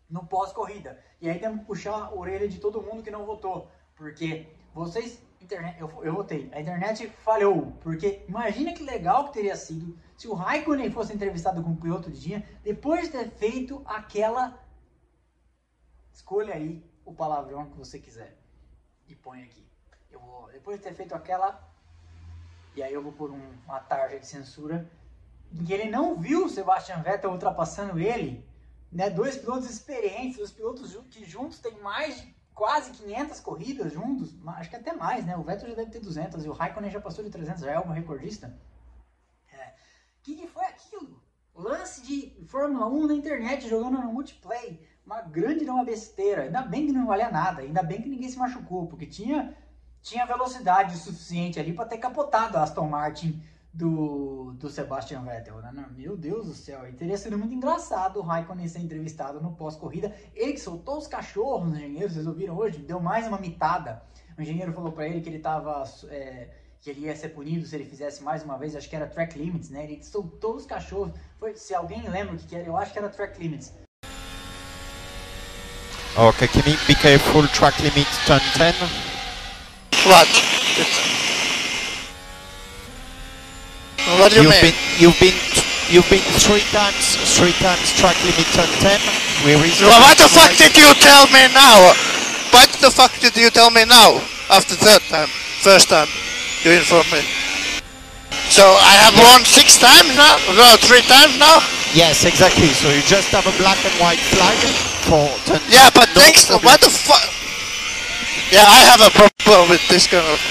no 0.09 0.25
pós-corrida. 0.25 0.99
E 1.21 1.29
aí 1.29 1.39
temos 1.39 1.61
que 1.61 1.65
puxar 1.65 1.93
a 1.93 2.13
orelha 2.13 2.49
de 2.49 2.59
todo 2.59 2.81
mundo 2.81 3.01
que 3.01 3.09
não 3.09 3.25
votou, 3.25 3.71
porque 3.95 4.47
vocês, 4.75 5.23
internet, 5.45 5.79
eu, 5.79 6.03
eu 6.03 6.13
votei, 6.13 6.49
a 6.53 6.59
internet 6.59 7.07
falhou, 7.23 7.71
porque 7.81 8.23
imagina 8.27 8.73
que 8.73 8.83
legal 8.83 9.25
que 9.25 9.33
teria 9.33 9.55
sido 9.55 9.97
se 10.17 10.27
o 10.27 10.33
Raikkonen 10.33 10.91
fosse 10.91 11.13
entrevistado 11.13 11.61
como 11.63 11.79
piloto 11.79 12.11
de 12.11 12.19
dia, 12.19 12.59
depois 12.63 13.03
de 13.03 13.17
ter 13.17 13.29
feito 13.29 13.81
aquela 13.85 14.59
escolha 16.13 16.55
aí 16.55 16.83
o 17.05 17.13
palavrão 17.13 17.69
que 17.69 17.77
você 17.77 17.99
quiser 17.99 18.37
e 19.07 19.15
põe 19.15 19.43
aqui. 19.43 19.65
Eu 20.09 20.19
vou, 20.19 20.49
depois 20.51 20.77
de 20.77 20.83
ter 20.83 20.93
feito 20.93 21.13
aquela, 21.13 21.61
e 22.75 22.81
aí 22.81 22.93
eu 22.93 23.01
vou 23.01 23.11
por 23.11 23.31
um, 23.31 23.53
uma 23.65 23.79
tarja 23.79 24.19
de 24.19 24.25
censura, 24.25 24.89
em 25.53 25.63
que 25.63 25.73
ele 25.73 25.89
não 25.89 26.19
viu 26.19 26.45
o 26.45 26.49
Sebastian 26.49 27.01
Vettel 27.01 27.31
ultrapassando 27.31 27.99
ele, 27.99 28.45
né? 28.91 29.09
Dois 29.09 29.37
pilotos 29.37 29.69
experientes, 29.69 30.39
os 30.39 30.51
pilotos 30.51 30.95
que 31.09 31.23
juntos 31.23 31.59
têm 31.59 31.79
mais 31.79 32.21
de 32.21 32.34
quase 32.55 32.91
500 32.91 33.39
corridas 33.41 33.93
juntos, 33.93 34.33
acho 34.47 34.69
que 34.69 34.77
até 34.77 34.93
mais, 34.93 35.25
né? 35.25 35.35
O 35.35 35.43
Vettel 35.43 35.69
já 35.69 35.75
deve 35.75 35.91
ter 35.91 35.99
200 35.99 36.45
e 36.45 36.49
o 36.49 36.53
Raikkonen 36.53 36.89
já 36.89 37.01
passou 37.01 37.23
de 37.23 37.29
300, 37.29 37.61
já 37.61 37.71
é 37.71 37.79
o 37.79 37.91
recordista. 37.91 38.57
O 39.51 39.55
é. 39.55 39.75
que, 40.23 40.35
que 40.35 40.47
foi 40.47 40.65
aquilo? 40.65 41.21
Lance 41.53 42.01
de 42.01 42.45
Fórmula 42.47 42.87
1 42.87 43.07
na 43.07 43.13
internet 43.13 43.67
jogando 43.67 44.01
no 44.01 44.11
multiplayer 44.13 44.79
uma 45.05 45.21
grande 45.21 45.63
não 45.63 45.75
uma 45.75 45.85
besteira. 45.85 46.43
Ainda 46.43 46.61
bem 46.61 46.87
que 46.87 46.91
não 46.91 47.05
valia 47.05 47.29
nada, 47.29 47.61
ainda 47.61 47.83
bem 47.83 48.01
que 48.01 48.09
ninguém 48.09 48.29
se 48.29 48.37
machucou, 48.37 48.87
porque 48.87 49.05
tinha, 49.05 49.55
tinha 50.01 50.25
velocidade 50.25 50.97
suficiente 50.97 51.59
ali 51.59 51.73
para 51.73 51.85
ter 51.85 51.99
capotado 51.99 52.57
a 52.57 52.63
Aston 52.63 52.87
Martin 52.87 53.41
do, 53.75 54.53
do 54.53 54.69
Sebastian 54.69 55.21
Vettel. 55.23 55.57
Né? 55.57 55.85
Meu 55.95 56.15
Deus 56.15 56.47
do 56.47 56.53
céu, 56.53 56.87
e 56.87 56.93
teria 56.93 57.17
sido 57.17 57.37
muito 57.37 57.53
engraçado 57.53 58.19
o 58.19 58.23
Raikkonen 58.23 58.67
ser 58.67 58.79
entrevistado 58.79 59.41
no 59.41 59.51
pós-corrida. 59.51 60.13
Ele 60.33 60.53
que 60.53 60.59
soltou 60.59 60.97
os 60.97 61.07
cachorros, 61.07 61.69
os 61.69 61.77
engenheiros, 61.77 62.13
vocês 62.13 62.27
ouviram 62.27 62.55
hoje? 62.57 62.79
Deu 62.79 62.99
mais 62.99 63.27
uma 63.27 63.37
mitada. 63.37 64.01
O 64.37 64.41
engenheiro 64.41 64.73
falou 64.73 64.91
para 64.91 65.07
ele 65.07 65.21
que 65.21 65.29
ele 65.29 65.39
tava. 65.39 65.83
É, 66.09 66.49
que 66.79 66.91
ele 66.91 67.07
ia 67.07 67.15
ser 67.15 67.29
punido 67.29 67.65
se 67.65 67.75
ele 67.75 67.85
fizesse 67.85 68.23
mais 68.23 68.43
uma 68.43 68.59
vez, 68.59 68.75
acho 68.75 68.87
que 68.87 68.95
era 68.95 69.07
track 69.07 69.39
limits, 69.39 69.71
né? 69.71 69.85
Ele 69.85 70.03
soltou 70.03 70.55
os 70.55 70.67
cachorros. 70.67 71.13
Foi, 71.39 71.55
se 71.55 71.73
alguém 71.73 72.07
lembra 72.07 72.35
o 72.35 72.37
que, 72.37 72.45
que 72.45 72.55
era, 72.55 72.67
eu 72.67 72.77
acho 72.77 72.93
que 72.93 72.99
era 72.99 73.09
track 73.09 73.39
limits 73.39 73.73
Okay, 76.15 76.47
can 76.47 76.69
you 76.69 76.77
be 76.87 76.93
careful, 76.93 77.47
track 77.47 77.81
limit, 77.81 78.07
turn 78.25 78.39
10. 78.55 78.75
What? 80.05 81.14
What 84.25 84.33
do 84.33 84.41
you 84.41 84.49
you've 84.49 84.57
mean? 84.57 84.73
Been, 84.73 84.97
you've 84.97 85.19
been 85.21 85.37
you've 85.85 86.09
been 86.09 86.25
three 86.41 86.65
times 86.73 87.13
three 87.37 87.53
times 87.61 87.93
track 87.93 88.17
limit 88.25 88.49
turn 88.57 88.65
10. 88.81 88.97
Where 89.45 89.61
is 89.61 89.77
Well, 89.85 90.01
what 90.01 90.17
the 90.17 90.25
fuck 90.25 90.49
did 90.57 90.73
you 90.73 90.89
tell 90.97 91.29
me 91.29 91.45
now? 91.53 91.93
What 92.49 92.73
the 92.81 92.89
fuck 92.89 93.13
did 93.21 93.37
you 93.37 93.53
tell 93.53 93.69
me 93.69 93.85
now? 93.85 94.17
After 94.49 94.73
third 94.73 95.05
time, 95.13 95.29
first 95.61 95.93
time, 95.93 96.09
you 96.65 96.73
informed 96.73 97.05
me. 97.13 97.21
So 98.49 98.65
I 98.65 98.97
have 99.05 99.13
won 99.13 99.45
six 99.45 99.77
times 99.77 100.09
now? 100.17 100.41
No, 100.57 100.73
three 100.81 101.05
times 101.05 101.37
now? 101.37 101.61
Yes, 101.93 102.25
exactly. 102.25 102.73
So 102.73 102.89
you 102.89 103.05
just 103.05 103.29
have 103.29 103.45
a 103.45 103.53
black 103.61 103.77
and 103.85 103.93
white 104.01 104.25
flag 104.33 104.57
for 105.05 105.29
turn 105.45 105.61
Yeah, 105.69 105.93
but 105.93 106.09
no 106.17 106.25
next, 106.25 106.49
problem. 106.49 106.65
what 106.65 106.81
the 106.81 106.89
fuck? 106.89 107.29
Yeah, 108.49 108.65
I 108.65 108.89
have 108.89 109.05
a 109.05 109.13
problem 109.13 109.69
with 109.69 109.85
this 109.85 110.09
kind 110.09 110.25
of... 110.25 110.41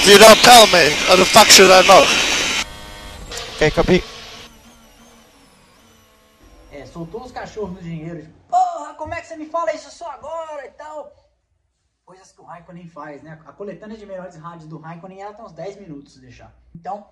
If 0.00 0.08
you 0.08 0.16
don't 0.16 0.40
tell 0.40 0.64
me, 0.72 0.96
how 1.12 1.16
the 1.20 1.28
fuck 1.28 1.52
should 1.52 1.68
I 1.68 1.84
know? 1.84 2.27
Okay, 3.58 3.72
copy. 3.72 4.04
É, 6.70 6.86
soltou 6.86 7.24
os 7.24 7.32
cachorros 7.32 7.72
no 7.72 7.82
dinheiro, 7.82 8.22
tipo, 8.22 8.38
porra, 8.48 8.94
como 8.94 9.12
é 9.12 9.20
que 9.20 9.26
você 9.26 9.36
me 9.36 9.46
fala 9.46 9.74
isso 9.74 9.90
só 9.90 10.12
agora 10.12 10.64
e 10.64 10.70
tal? 10.70 11.12
Coisas 12.04 12.30
que 12.30 12.40
o 12.40 12.44
Raikkonen 12.44 12.86
faz, 12.86 13.20
né? 13.20 13.36
A 13.44 13.52
coletânea 13.52 13.96
de 13.96 14.06
melhores 14.06 14.36
rádios 14.36 14.68
do 14.68 14.78
Raikkonen 14.78 15.22
era 15.22 15.30
até 15.30 15.42
uns 15.42 15.50
10 15.50 15.80
minutos 15.80 16.12
se 16.12 16.20
deixar. 16.20 16.54
Então, 16.72 17.08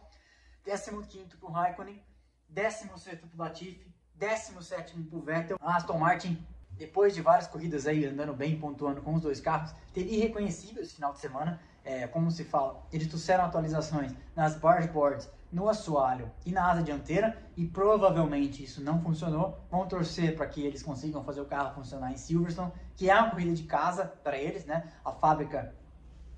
15 0.65 1.37
pro 1.41 1.51
Raikkonen, 1.51 2.01
16 2.49 3.19
pro 3.19 3.29
Latifi, 3.37 3.93
17 4.15 4.95
pro 5.03 5.21
Vettel. 5.21 5.59
A 5.61 5.75
Aston 5.75 5.99
Martin, 5.99 6.47
depois 6.71 7.13
de 7.13 7.23
várias 7.23 7.49
corridas 7.49 7.89
aí 7.89 8.07
andando 8.07 8.33
bem, 8.33 8.57
pontuando 8.57 9.03
com 9.03 9.15
os 9.15 9.23
dois 9.23 9.41
carros, 9.41 9.75
teve 9.93 10.15
irreconhecível 10.15 10.81
esse 10.81 10.95
final 10.95 11.13
de 11.13 11.19
semana. 11.19 11.61
É, 11.85 12.07
como 12.07 12.31
se 12.31 12.45
fala, 12.45 12.87
eles 12.93 13.09
trouxeram 13.09 13.45
atualizações 13.45 14.13
nas 14.37 14.55
barge 14.55 14.87
boards, 14.87 15.29
no 15.57 15.71
assoalho 15.71 16.31
e 16.45 16.53
na 16.53 16.71
asa 16.71 16.83
dianteira 16.83 17.35
e 17.57 17.67
provavelmente 17.67 18.63
isso 18.63 18.85
não 18.85 19.01
funcionou. 19.01 19.59
Vão 19.71 19.89
torcer 19.89 20.37
para 20.37 20.47
que 20.47 20.61
eles 20.61 20.83
consigam 20.83 21.25
fazer 21.25 21.41
o 21.41 21.47
carro 21.47 21.75
funcionar 21.75 22.13
em 22.13 22.17
Silverstone, 22.19 22.71
que 22.95 23.09
é 23.09 23.19
uma 23.19 23.31
corrida 23.31 23.55
de 23.55 23.63
casa 23.63 24.05
para 24.05 24.37
eles, 24.37 24.67
né? 24.67 24.93
A 25.03 25.13
fábrica 25.13 25.75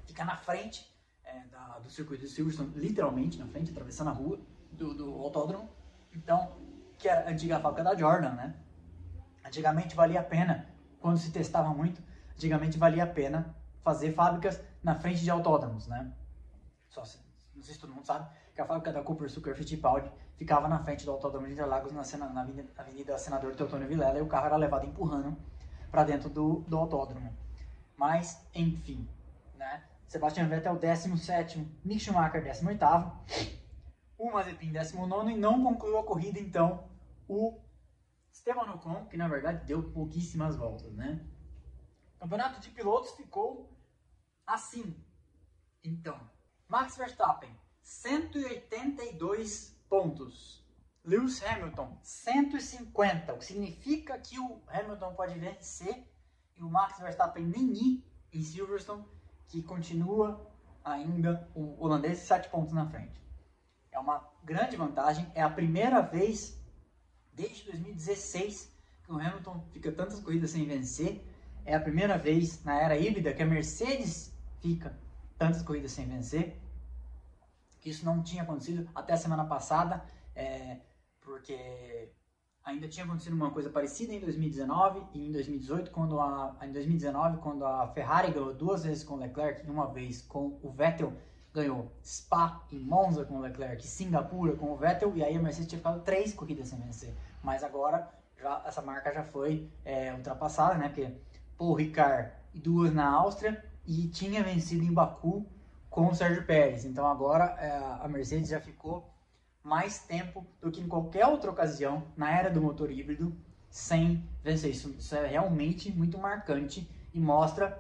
fica 0.06 0.24
na 0.24 0.36
frente 0.36 0.88
é, 1.24 1.40
da, 1.48 1.80
do 1.80 1.90
circuito 1.90 2.22
de 2.22 2.30
Silverstone, 2.30 2.70
literalmente 2.76 3.40
na 3.40 3.46
frente, 3.48 3.72
atravessando 3.72 4.10
a 4.10 4.12
rua 4.12 4.38
do, 4.70 4.94
do 4.94 5.12
autódromo. 5.14 5.68
Então, 6.14 6.52
que 6.96 7.08
é 7.08 7.26
a 7.26 7.28
antiga 7.28 7.58
fábrica 7.58 7.82
da 7.82 7.96
Jordan, 7.96 8.34
né? 8.34 8.54
Antigamente 9.44 9.96
valia 9.96 10.20
a 10.20 10.22
pena, 10.22 10.70
quando 11.00 11.18
se 11.18 11.32
testava 11.32 11.70
muito, 11.70 12.00
antigamente 12.36 12.78
valia 12.78 13.02
a 13.02 13.06
pena 13.08 13.52
fazer 13.82 14.12
fábricas 14.12 14.62
na 14.80 14.94
frente 14.94 15.22
de 15.22 15.30
autódromos, 15.30 15.88
né? 15.88 16.12
Só 16.88 17.04
se, 17.04 17.18
não 17.52 17.64
sei 17.64 17.74
se 17.74 17.80
todo 17.80 17.92
mundo 17.92 18.06
sabe, 18.06 18.30
que 18.59 18.62
a 18.62 18.66
fábrica 18.66 18.92
da 18.92 19.04
Cooper 19.04 19.30
Sugar 19.30 19.54
Fittipaldi 19.54 20.11
ficava 20.34 20.66
na 20.66 20.82
frente 20.82 21.04
do 21.04 21.12
Autódromo 21.12 21.46
de 21.46 21.52
Interlagos, 21.52 21.92
na, 21.92 22.02
na 22.30 22.40
avenida, 22.40 22.68
avenida 22.76 23.16
Senador 23.16 23.54
Teotônio 23.54 23.86
Vilela, 23.86 24.18
e 24.18 24.20
o 24.20 24.26
carro 24.26 24.46
era 24.46 24.56
levado 24.56 24.84
empurrando 24.84 25.36
para 25.92 26.02
dentro 26.02 26.28
do, 26.28 26.64
do 26.66 26.76
autódromo. 26.76 27.32
Mas, 27.96 28.44
enfim, 28.52 29.09
né? 29.54 29.84
Sebastian 30.09 30.48
Vettel 30.48 30.74
17, 30.74 31.80
Mick 31.84 32.00
Schumacher 32.00 32.42
18, 32.42 32.84
o 34.18 34.32
Mazepin 34.32 34.72
19 34.72 35.30
e 35.30 35.36
não 35.36 35.62
concluiu 35.62 35.96
a 35.96 36.04
corrida, 36.04 36.40
então, 36.40 36.82
o 37.28 37.61
Esteban 38.32 38.72
Ocon, 38.72 39.06
que 39.06 39.16
na 39.16 39.28
verdade 39.28 39.64
deu 39.66 39.84
pouquíssimas 39.92 40.56
voltas, 40.56 40.92
né? 40.94 41.24
O 42.16 42.22
campeonato 42.22 42.61
de 42.61 42.70
pilotos 42.70 43.12
ficou 43.12 43.70
assim. 44.44 44.96
Então, 45.84 46.18
Max 46.66 46.96
Verstappen 46.96 47.56
182 47.89 49.74
pontos. 49.89 50.62
Lewis 51.03 51.43
Hamilton, 51.43 51.99
150, 52.03 53.32
o 53.32 53.39
que 53.39 53.47
significa 53.47 54.18
que 54.18 54.39
o 54.39 54.61
Hamilton 54.68 55.14
pode 55.14 55.39
vencer 55.39 56.07
e 56.55 56.62
o 56.62 56.68
Max 56.68 56.99
Verstappen 57.01 57.47
nem 57.47 57.72
ir 57.72 58.05
em 58.30 58.43
Silverstone, 58.43 59.07
que 59.47 59.62
continua 59.62 60.47
ainda 60.84 61.49
o 61.55 61.82
holandês 61.82 62.18
7 62.18 62.51
pontos 62.51 62.74
na 62.74 62.86
frente. 62.86 63.18
É 63.91 63.99
uma 63.99 64.22
grande 64.45 64.76
vantagem, 64.76 65.26
é 65.34 65.41
a 65.41 65.49
primeira 65.49 66.03
vez 66.03 66.62
desde 67.32 67.64
2016 67.72 68.70
que 69.03 69.12
o 69.12 69.18
Hamilton 69.18 69.64
fica 69.72 69.91
tantas 69.91 70.20
corridas 70.20 70.51
sem 70.51 70.66
vencer. 70.66 71.26
É 71.64 71.74
a 71.74 71.80
primeira 71.80 72.18
vez 72.18 72.62
na 72.64 72.78
era 72.78 72.99
híbrida 72.99 73.32
que 73.32 73.43
a 73.43 73.47
Mercedes 73.47 74.30
fica 74.61 74.95
tantas 75.39 75.62
corridas 75.62 75.93
sem 75.93 76.07
vencer 76.07 76.67
isso 77.89 78.05
não 78.05 78.22
tinha 78.22 78.43
acontecido 78.43 78.89
até 78.95 79.12
a 79.12 79.16
semana 79.16 79.45
passada, 79.45 80.03
é, 80.34 80.78
porque 81.20 82.11
ainda 82.64 82.86
tinha 82.86 83.05
acontecido 83.05 83.32
uma 83.32 83.51
coisa 83.51 83.70
parecida 83.70 84.12
em 84.12 84.20
2019 84.20 85.03
e 85.14 85.26
em 85.26 85.32
2018, 85.32 85.91
quando 85.91 86.20
a, 86.20 86.57
em 86.62 86.72
2019, 86.72 87.39
quando 87.39 87.64
a 87.64 87.89
Ferrari 87.89 88.32
ganhou 88.32 88.53
duas 88.55 88.84
vezes 88.84 89.03
com 89.03 89.16
Leclerc 89.16 89.66
e 89.66 89.70
uma 89.70 89.86
vez 89.86 90.22
com 90.22 90.59
o 90.62 90.70
Vettel, 90.70 91.12
ganhou 91.53 91.91
Spa 92.05 92.62
e 92.70 92.78
Monza 92.78 93.24
com 93.24 93.41
Leclerc, 93.41 93.84
Singapura 93.86 94.55
com 94.55 94.72
o 94.72 94.76
Vettel, 94.76 95.16
e 95.16 95.24
aí 95.24 95.36
a 95.36 95.41
Mercedes 95.41 95.68
tinha 95.68 95.78
ficado 95.78 96.03
três 96.03 96.34
corridas 96.34 96.68
sem 96.68 96.78
vencer. 96.78 97.14
Mas 97.43 97.64
agora 97.64 98.09
já, 98.36 98.62
essa 98.66 98.82
marca 98.82 99.12
já 99.12 99.24
foi 99.24 99.68
é, 99.84 100.12
ultrapassada, 100.12 100.74
né? 100.74 100.89
Porque 100.89 101.11
Paul 101.57 101.74
Ricard 101.74 102.30
duas 102.55 102.93
na 102.93 103.09
Áustria 103.11 103.64
e 103.86 104.09
tinha 104.09 104.43
vencido 104.43 104.84
em 104.84 104.93
Baku 104.93 105.47
com 105.99 106.11
o 106.11 106.14
Sérgio 106.14 106.44
Pérez. 106.44 106.84
Então 106.84 107.05
agora 107.09 107.57
é, 107.59 108.05
a 108.05 108.07
Mercedes 108.07 108.51
já 108.51 108.61
ficou 108.61 109.12
mais 109.64 109.99
tempo 109.99 110.46
do 110.61 110.70
que 110.70 110.80
em 110.80 110.86
qualquer 110.86 111.26
outra 111.26 111.51
ocasião 111.51 112.05
na 112.16 112.30
era 112.30 112.49
do 112.49 112.62
motor 112.62 112.88
híbrido 112.88 113.36
sem 113.68 114.24
vencer. 114.40 114.70
Isso, 114.70 114.94
isso 114.96 115.16
é 115.16 115.26
realmente 115.26 115.90
muito 115.90 116.16
marcante 116.16 116.88
e 117.12 117.18
mostra 117.18 117.76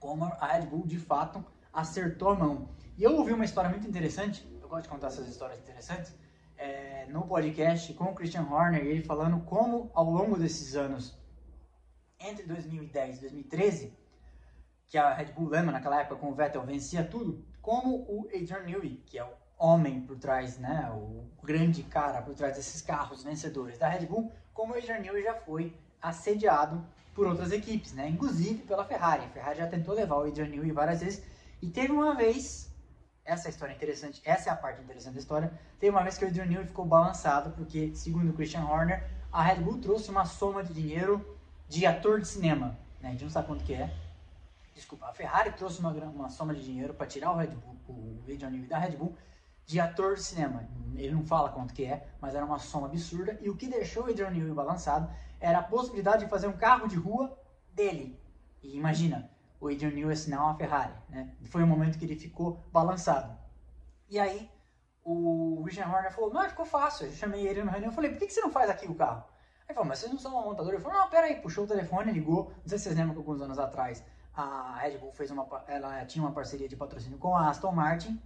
como 0.00 0.24
a 0.24 0.46
Red 0.48 0.66
Bull 0.66 0.88
de 0.88 0.98
fato 0.98 1.44
acertou 1.72 2.30
a 2.30 2.34
mão. 2.34 2.68
E 2.98 3.04
eu 3.04 3.14
ouvi 3.14 3.32
uma 3.32 3.44
história 3.44 3.70
muito 3.70 3.86
interessante, 3.86 4.44
eu 4.60 4.68
gosto 4.68 4.82
de 4.82 4.88
contar 4.88 5.06
essas 5.06 5.28
histórias 5.28 5.60
interessantes, 5.60 6.12
é, 6.56 7.06
no 7.10 7.28
podcast 7.28 7.94
com 7.94 8.06
o 8.06 8.14
Christian 8.16 8.42
Horner, 8.50 8.84
ele 8.84 9.04
falando 9.04 9.38
como 9.44 9.88
ao 9.94 10.10
longo 10.10 10.36
desses 10.36 10.74
anos, 10.74 11.16
entre 12.18 12.44
2010 12.44 13.18
e 13.18 13.20
2013, 13.20 14.05
que 14.88 14.96
a 14.96 15.12
Red 15.12 15.32
Bull 15.32 15.48
lembra 15.48 15.72
naquela 15.72 16.00
época 16.00 16.16
com 16.16 16.30
o 16.30 16.34
Vettel 16.34 16.62
vencia 16.62 17.04
tudo, 17.04 17.44
como 17.60 17.96
o 18.08 18.28
Adrian 18.32 18.62
Newey, 18.62 19.02
que 19.06 19.18
é 19.18 19.24
o 19.24 19.32
homem 19.58 20.00
por 20.02 20.16
trás, 20.16 20.58
né, 20.58 20.90
o 20.94 21.24
grande 21.42 21.82
cara 21.82 22.22
por 22.22 22.34
trás 22.34 22.56
desses 22.56 22.80
carros 22.82 23.24
vencedores 23.24 23.78
da 23.78 23.88
Red 23.88 24.06
Bull, 24.06 24.30
como 24.54 24.74
o 24.74 24.76
Adrian 24.76 25.00
Newey 25.00 25.22
já 25.22 25.34
foi 25.34 25.74
assediado 26.00 26.84
por 27.14 27.26
outras 27.26 27.50
equipes, 27.50 27.92
né, 27.94 28.08
inclusive 28.08 28.62
pela 28.62 28.84
Ferrari. 28.84 29.24
A 29.24 29.28
Ferrari 29.30 29.58
já 29.58 29.66
tentou 29.66 29.94
levar 29.94 30.16
o 30.16 30.26
Adrian 30.26 30.48
Newey 30.48 30.70
várias 30.70 31.00
vezes 31.00 31.24
e 31.60 31.68
teve 31.68 31.92
uma 31.92 32.14
vez, 32.14 32.70
essa 33.24 33.48
história 33.48 33.72
é 33.72 33.76
interessante, 33.76 34.20
essa 34.24 34.50
é 34.50 34.52
a 34.52 34.56
parte 34.56 34.82
interessante 34.82 35.14
da 35.14 35.20
história, 35.20 35.52
teve 35.80 35.90
uma 35.90 36.02
vez 36.02 36.16
que 36.16 36.24
o 36.24 36.28
Adrian 36.28 36.46
Newey 36.46 36.66
ficou 36.66 36.84
balançado 36.84 37.50
porque, 37.50 37.92
segundo 37.94 38.30
o 38.30 38.34
Christian 38.34 38.64
Horner, 38.64 39.02
a 39.32 39.42
Red 39.42 39.56
Bull 39.56 39.78
trouxe 39.78 40.10
uma 40.10 40.24
soma 40.24 40.62
de 40.62 40.72
dinheiro 40.72 41.36
de 41.68 41.84
ator 41.86 42.20
de 42.20 42.28
cinema, 42.28 42.78
né, 43.00 43.08
a 43.08 43.12
gente 43.12 43.24
não 43.24 43.30
sabe 43.30 43.48
quanto 43.48 43.64
que 43.64 43.74
é, 43.74 43.92
desculpa, 44.76 45.06
a 45.06 45.12
Ferrari 45.12 45.52
trouxe 45.52 45.80
uma, 45.80 45.90
uma 45.90 46.28
soma 46.28 46.54
de 46.54 46.62
dinheiro 46.62 46.94
para 46.94 47.06
tirar 47.06 47.32
o 47.32 47.36
Red 47.36 47.48
Bull, 47.48 47.76
o 47.88 48.68
da 48.68 48.78
Red 48.78 48.96
Bull 48.96 49.16
de 49.64 49.80
ator 49.80 50.14
de 50.14 50.22
cinema. 50.22 50.68
Ele 50.94 51.12
não 51.12 51.24
fala 51.24 51.48
quanto 51.48 51.74
que 51.74 51.84
é, 51.84 52.06
mas 52.20 52.34
era 52.34 52.44
uma 52.44 52.58
soma 52.58 52.86
absurda. 52.86 53.36
E 53.40 53.50
o 53.50 53.56
que 53.56 53.66
deixou 53.66 54.04
o 54.04 54.10
Adrian 54.10 54.30
Newey 54.30 54.52
balançado 54.52 55.10
era 55.40 55.58
a 55.58 55.62
possibilidade 55.62 56.24
de 56.24 56.30
fazer 56.30 56.46
um 56.46 56.56
carro 56.56 56.86
de 56.86 56.96
rua 56.96 57.36
dele. 57.72 58.20
E 58.62 58.76
imagina, 58.76 59.30
o 59.60 59.68
Adrian 59.68 59.90
Newey 59.90 60.12
assinar 60.12 60.40
uma 60.40 60.54
Ferrari. 60.54 60.94
Né? 61.08 61.34
Foi 61.46 61.62
um 61.62 61.66
momento 61.66 61.98
que 61.98 62.04
ele 62.04 62.14
ficou 62.14 62.62
balançado. 62.70 63.36
E 64.08 64.18
aí, 64.18 64.48
o 65.02 65.62
Christian 65.64 65.88
Horner 65.88 66.12
falou, 66.12 66.32
não, 66.32 66.48
ficou 66.48 66.66
fácil. 66.66 67.06
Eu 67.06 67.12
chamei 67.12 67.46
ele 67.46 67.64
no 67.64 67.70
reunião 67.70 67.90
e 67.90 67.94
falei, 67.94 68.10
por 68.10 68.18
que, 68.18 68.26
que 68.26 68.32
você 68.32 68.40
não 68.40 68.50
faz 68.50 68.70
aqui 68.70 68.86
o 68.86 68.94
carro? 68.94 69.24
Ele 69.64 69.74
falou, 69.74 69.88
mas 69.88 69.98
vocês 69.98 70.12
não 70.12 70.18
são 70.18 70.32
uma 70.32 70.42
montadora? 70.42 70.76
Ele 70.76 70.82
falou, 70.82 70.98
não, 70.98 71.10
peraí, 71.10 71.40
puxou 71.40 71.64
o 71.64 71.66
telefone, 71.66 72.12
ligou. 72.12 72.52
Não 72.62 72.68
sei 72.68 72.78
se 72.78 72.84
vocês 72.84 72.96
lembram 72.96 73.14
que 73.14 73.18
alguns 73.18 73.40
anos 73.40 73.58
atrás 73.58 74.04
a 74.36 74.76
Red 74.80 74.98
Bull 74.98 75.12
fez 75.12 75.30
uma, 75.30 75.46
ela 75.66 76.04
tinha 76.04 76.22
uma 76.22 76.32
parceria 76.32 76.68
de 76.68 76.76
patrocínio 76.76 77.18
com 77.18 77.34
a 77.34 77.48
Aston 77.48 77.72
Martin 77.72 78.20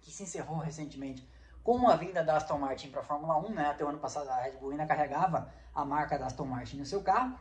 que 0.00 0.10
se 0.10 0.24
encerrou 0.24 0.58
recentemente 0.58 1.26
com 1.62 1.88
a 1.88 1.96
vinda 1.96 2.22
da 2.22 2.36
Aston 2.36 2.58
Martin 2.58 2.90
para 2.90 3.00
a 3.00 3.04
Fórmula 3.04 3.38
1, 3.38 3.50
né? 3.50 3.66
Até 3.66 3.84
o 3.84 3.88
ano 3.88 3.98
passado 3.98 4.28
a 4.28 4.42
Red 4.42 4.58
Bull 4.58 4.72
ainda 4.72 4.84
carregava 4.84 5.50
a 5.74 5.84
marca 5.84 6.18
da 6.18 6.26
Aston 6.26 6.44
Martin 6.44 6.78
no 6.78 6.84
seu 6.84 7.02
carro. 7.02 7.38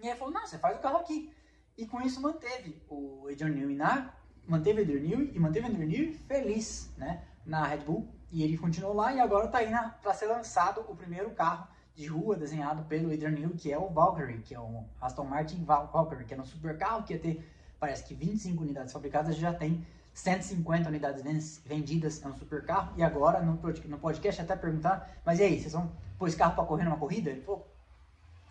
E 0.00 0.06
ele 0.06 0.16
falou, 0.16 0.32
não, 0.32 0.46
você 0.46 0.56
faz 0.56 0.76
o 0.76 0.80
carro 0.80 0.98
aqui. 0.98 1.34
E 1.76 1.84
com 1.84 2.00
isso 2.00 2.20
manteve 2.20 2.80
o 2.88 3.28
Adrian 3.30 3.50
Newey 3.50 3.76
na... 3.76 4.14
Manteve 4.46 4.82
Adrian 4.82 5.00
Newey 5.00 5.32
e 5.34 5.38
manteve 5.38 5.66
Adrian 5.66 5.86
Newey 5.86 6.14
feliz, 6.14 6.90
né? 6.96 7.24
Na 7.44 7.66
Red 7.66 7.78
Bull. 7.78 8.08
E 8.30 8.42
ele 8.42 8.56
continuou 8.56 8.94
lá 8.94 9.12
e 9.12 9.20
agora 9.20 9.46
está 9.46 9.58
aí 9.58 9.70
para 10.00 10.14
ser 10.14 10.26
lançado 10.26 10.84
o 10.88 10.96
primeiro 10.96 11.30
carro 11.32 11.66
de 11.98 12.06
rua 12.06 12.36
desenhado 12.36 12.84
pelo 12.84 13.12
Adrian 13.12 13.32
Newey, 13.32 13.56
que 13.56 13.72
é 13.72 13.76
o 13.76 13.88
Valkyrie, 13.88 14.38
que 14.38 14.54
é 14.54 14.60
o 14.60 14.84
Aston 15.00 15.24
Martin 15.24 15.64
Valkyrie, 15.64 16.24
que 16.24 16.32
é 16.32 16.40
um 16.40 16.44
super 16.44 16.78
carro 16.78 17.02
que 17.02 17.12
ia 17.12 17.18
ter, 17.18 17.44
parece 17.80 18.04
que 18.04 18.14
25 18.14 18.62
unidades 18.62 18.92
fabricadas, 18.92 19.34
já 19.34 19.52
tem 19.52 19.84
150 20.14 20.88
unidades 20.88 21.60
vendidas, 21.66 22.24
é 22.24 22.28
um 22.28 22.36
super 22.36 22.64
carro. 22.64 22.92
E 22.96 23.02
agora, 23.02 23.40
no 23.42 23.58
podcast, 23.98 24.40
até 24.40 24.54
perguntar, 24.54 25.10
mas 25.24 25.40
e 25.40 25.42
aí, 25.42 25.60
vocês 25.60 25.72
vão 25.72 25.90
pôr 26.16 26.28
esse 26.28 26.36
carro 26.36 26.54
para 26.54 26.64
correr 26.64 26.84
numa 26.84 26.96
corrida? 26.96 27.30
Ele 27.30 27.40
falou, 27.40 27.66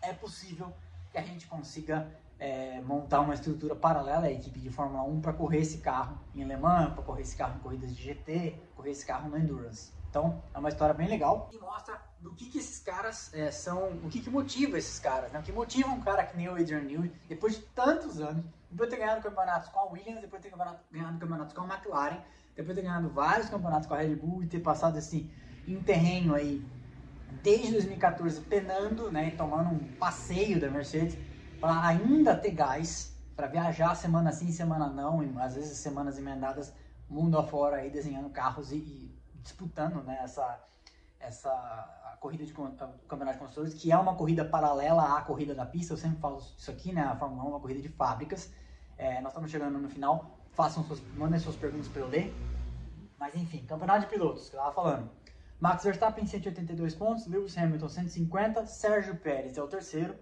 é 0.02 0.12
possível 0.12 0.74
que 1.10 1.18
a 1.18 1.22
gente 1.22 1.48
consiga 1.48 2.06
é, 2.38 2.82
montar 2.82 3.22
uma 3.22 3.34
estrutura 3.34 3.78
paralela 3.78 4.26
à 4.26 4.32
equipe 4.32 4.60
de 4.60 4.70
Fórmula 4.70 5.04
1 5.04 5.22
para 5.22 5.32
correr 5.32 5.60
esse 5.60 5.78
carro 5.78 6.18
em 6.36 6.43
Le 6.43 6.58
Mans, 6.58 6.93
para 6.93 7.04
correr 7.04 7.22
esse 7.22 7.38
carro 7.38 7.56
em 7.56 7.60
corridas 7.60 7.95
de 7.95 8.04
GT, 8.04 8.60
correr 8.76 8.91
esse 8.91 9.06
carro 9.06 9.30
no 9.30 9.38
Endurance. 9.38 9.95
Então, 10.10 10.41
é 10.53 10.58
uma 10.58 10.70
história 10.70 10.93
bem 10.93 11.08
legal 11.08 11.49
e 11.51 11.58
mostra 11.58 11.99
do 12.20 12.34
que, 12.34 12.49
que 12.49 12.60
esses 12.60 12.80
caras 12.80 13.34
é, 13.34 13.51
são, 13.51 13.89
o 14.03 14.10
que, 14.10 14.22
que 14.22 14.30
motiva 14.30 14.78
esses 14.78 14.99
caras, 14.99 15.32
né? 15.32 15.39
o 15.39 15.43
que 15.43 15.51
motiva 15.51 15.89
um 15.89 16.01
cara 16.01 16.24
que 16.24 16.36
nem 16.36 16.49
o 16.49 16.55
Adrian 16.55 16.82
Newey, 16.82 17.12
depois 17.28 17.55
de 17.55 17.62
tantos 17.76 18.20
anos, 18.20 18.43
depois 18.70 18.89
de 18.89 18.95
ter 18.95 19.01
ganhado 19.01 19.22
campeonatos 19.22 19.70
com 19.70 19.80
a 19.80 19.86
Williams, 19.86 20.22
depois 20.22 20.41
de 20.41 20.49
ter 20.49 20.55
ganhado 20.91 21.20
campeonatos 21.20 21.53
com 21.53 21.62
a 21.62 21.66
McLaren, 21.66 22.18
depois 22.55 22.76
de 22.76 22.82
ter 22.82 22.88
ganhado 22.88 23.10
vários 23.10 23.49
campeonatos 23.49 23.88
com 23.88 23.93
a 23.93 23.97
Red 23.97 24.16
Bull 24.16 24.43
e 24.43 24.47
ter 24.47 24.60
passado 24.60 24.97
assim 24.97 25.30
em 25.68 25.82
terreno 25.82 26.34
aí 26.34 26.66
desde 27.43 27.74
2014 27.74 28.41
penando, 28.41 29.12
né, 29.12 29.32
tomando 29.32 29.70
um 29.70 29.95
passeio 29.97 30.60
da 30.60 30.70
Mercedes 30.70 31.18
para 31.60 31.86
ainda 31.86 32.36
ter 32.36 32.51
gás 32.51 33.14
para 33.36 33.47
viajar 33.47 33.93
semana 33.95 34.32
sim, 34.32 34.51
semana 34.51 34.88
não, 34.88 35.24
e 35.24 35.32
às 35.39 35.55
vezes 35.55 35.78
semanas 35.78 36.18
emendadas 36.18 36.74
mundo 37.10 37.38
afora 37.38 37.78
aí 37.78 37.89
desenhando 37.89 38.30
carros 38.30 38.72
e, 38.72 38.78
e 38.78 39.07
disputando, 39.48 40.04
né, 40.04 40.20
essa 40.22 40.64
essa 41.20 41.50
a 41.50 42.18
corrida 42.20 42.45
de 42.45 42.54
campeonato 42.54 43.34
de 43.34 43.39
construtores, 43.39 43.74
que 43.74 43.91
é 43.91 43.98
uma 43.98 44.16
corrida 44.16 44.45
paralela 44.45 45.18
à 45.18 45.22
corrida 45.22 45.56
da 45.56 45.66
pista. 45.66 45.93
Eu 45.93 45.98
sempre 45.98 46.20
falo 46.20 46.38
isso 46.38 46.70
aqui, 46.70 46.93
né? 46.93 47.02
A 47.02 47.16
Fórmula 47.16 47.43
1 47.43 47.45
é 47.45 47.50
uma 47.50 47.60
corrida 47.60 47.82
de 47.82 47.89
fábricas. 47.89 48.52
É, 48.98 49.20
nós 49.22 49.32
estamos 49.32 49.50
chegando 49.50 49.78
no 49.80 49.89
final. 49.89 50.38
Façam 50.52 50.84
suas, 50.84 51.02
mandem 51.16 51.39
suas 51.39 51.56
perguntas 51.56 51.88
para 51.88 52.02
eu 52.02 52.08
ler. 52.08 52.34
Mas 53.20 53.36
enfim, 53.36 53.66
campeonato 53.66 54.02
de 54.02 54.08
pilotos, 54.08 54.50
que 54.50 54.56
eu 54.56 54.60
estava 54.60 54.76
falando. 54.76 55.10
Max 55.60 55.84
Verstappen 55.84 56.26
182 56.26 56.93
pontos, 56.93 57.26
Lewis 57.26 57.58
Hamilton 57.58 57.89
150, 57.89 58.66
Sérgio 58.68 59.16
Pérez 59.18 59.58
é 59.58 59.64
o 59.64 59.68
terceiro, 59.68 60.16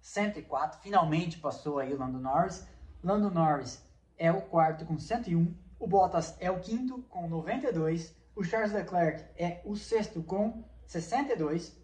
104. 0.00 0.80
Finalmente 0.80 1.38
passou 1.38 1.78
aí 1.78 1.94
o 1.94 1.98
Lando 1.98 2.18
Norris. 2.18 2.66
Lando 3.02 3.30
Norris 3.30 3.84
é 4.18 4.32
o 4.32 4.42
quarto 4.42 4.84
com 4.84 4.98
101, 4.98 5.54
o 5.78 5.86
Bottas 5.86 6.36
é 6.40 6.50
o 6.50 6.60
quinto 6.60 7.02
com 7.08 7.28
92, 7.28 8.14
o 8.34 8.42
Charles 8.42 8.72
Leclerc 8.72 9.24
é 9.36 9.60
o 9.64 9.76
sexto 9.76 10.22
com 10.22 10.64
62. 10.86 11.76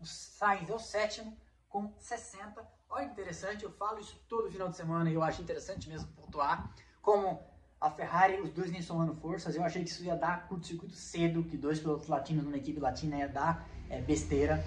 O 0.00 0.06
Sainz 0.06 0.68
é 0.70 0.74
o 0.74 0.78
sétimo 0.78 1.36
com 1.68 1.92
60. 1.98 2.66
Olha 2.88 3.06
que 3.06 3.12
interessante, 3.12 3.64
eu 3.64 3.72
falo 3.72 3.98
isso 3.98 4.16
todo 4.28 4.50
final 4.50 4.68
de 4.68 4.76
semana 4.76 5.10
e 5.10 5.14
eu 5.14 5.22
acho 5.22 5.42
interessante 5.42 5.88
mesmo 5.88 6.12
pontuar. 6.12 6.72
Como 7.02 7.42
a 7.80 7.90
Ferrari, 7.90 8.40
os 8.40 8.50
dois 8.50 8.70
nem 8.70 8.80
somando 8.80 9.14
forças, 9.16 9.56
eu 9.56 9.64
achei 9.64 9.82
que 9.82 9.90
isso 9.90 10.04
ia 10.04 10.16
dar 10.16 10.46
curto-circuito 10.46 10.94
cedo, 10.94 11.42
que 11.44 11.56
dois 11.56 11.80
pilotos 11.80 12.08
latinos 12.08 12.44
numa 12.44 12.56
equipe 12.56 12.78
latina 12.78 13.16
ia 13.16 13.28
dar 13.28 13.68
é, 13.90 14.00
besteira. 14.00 14.64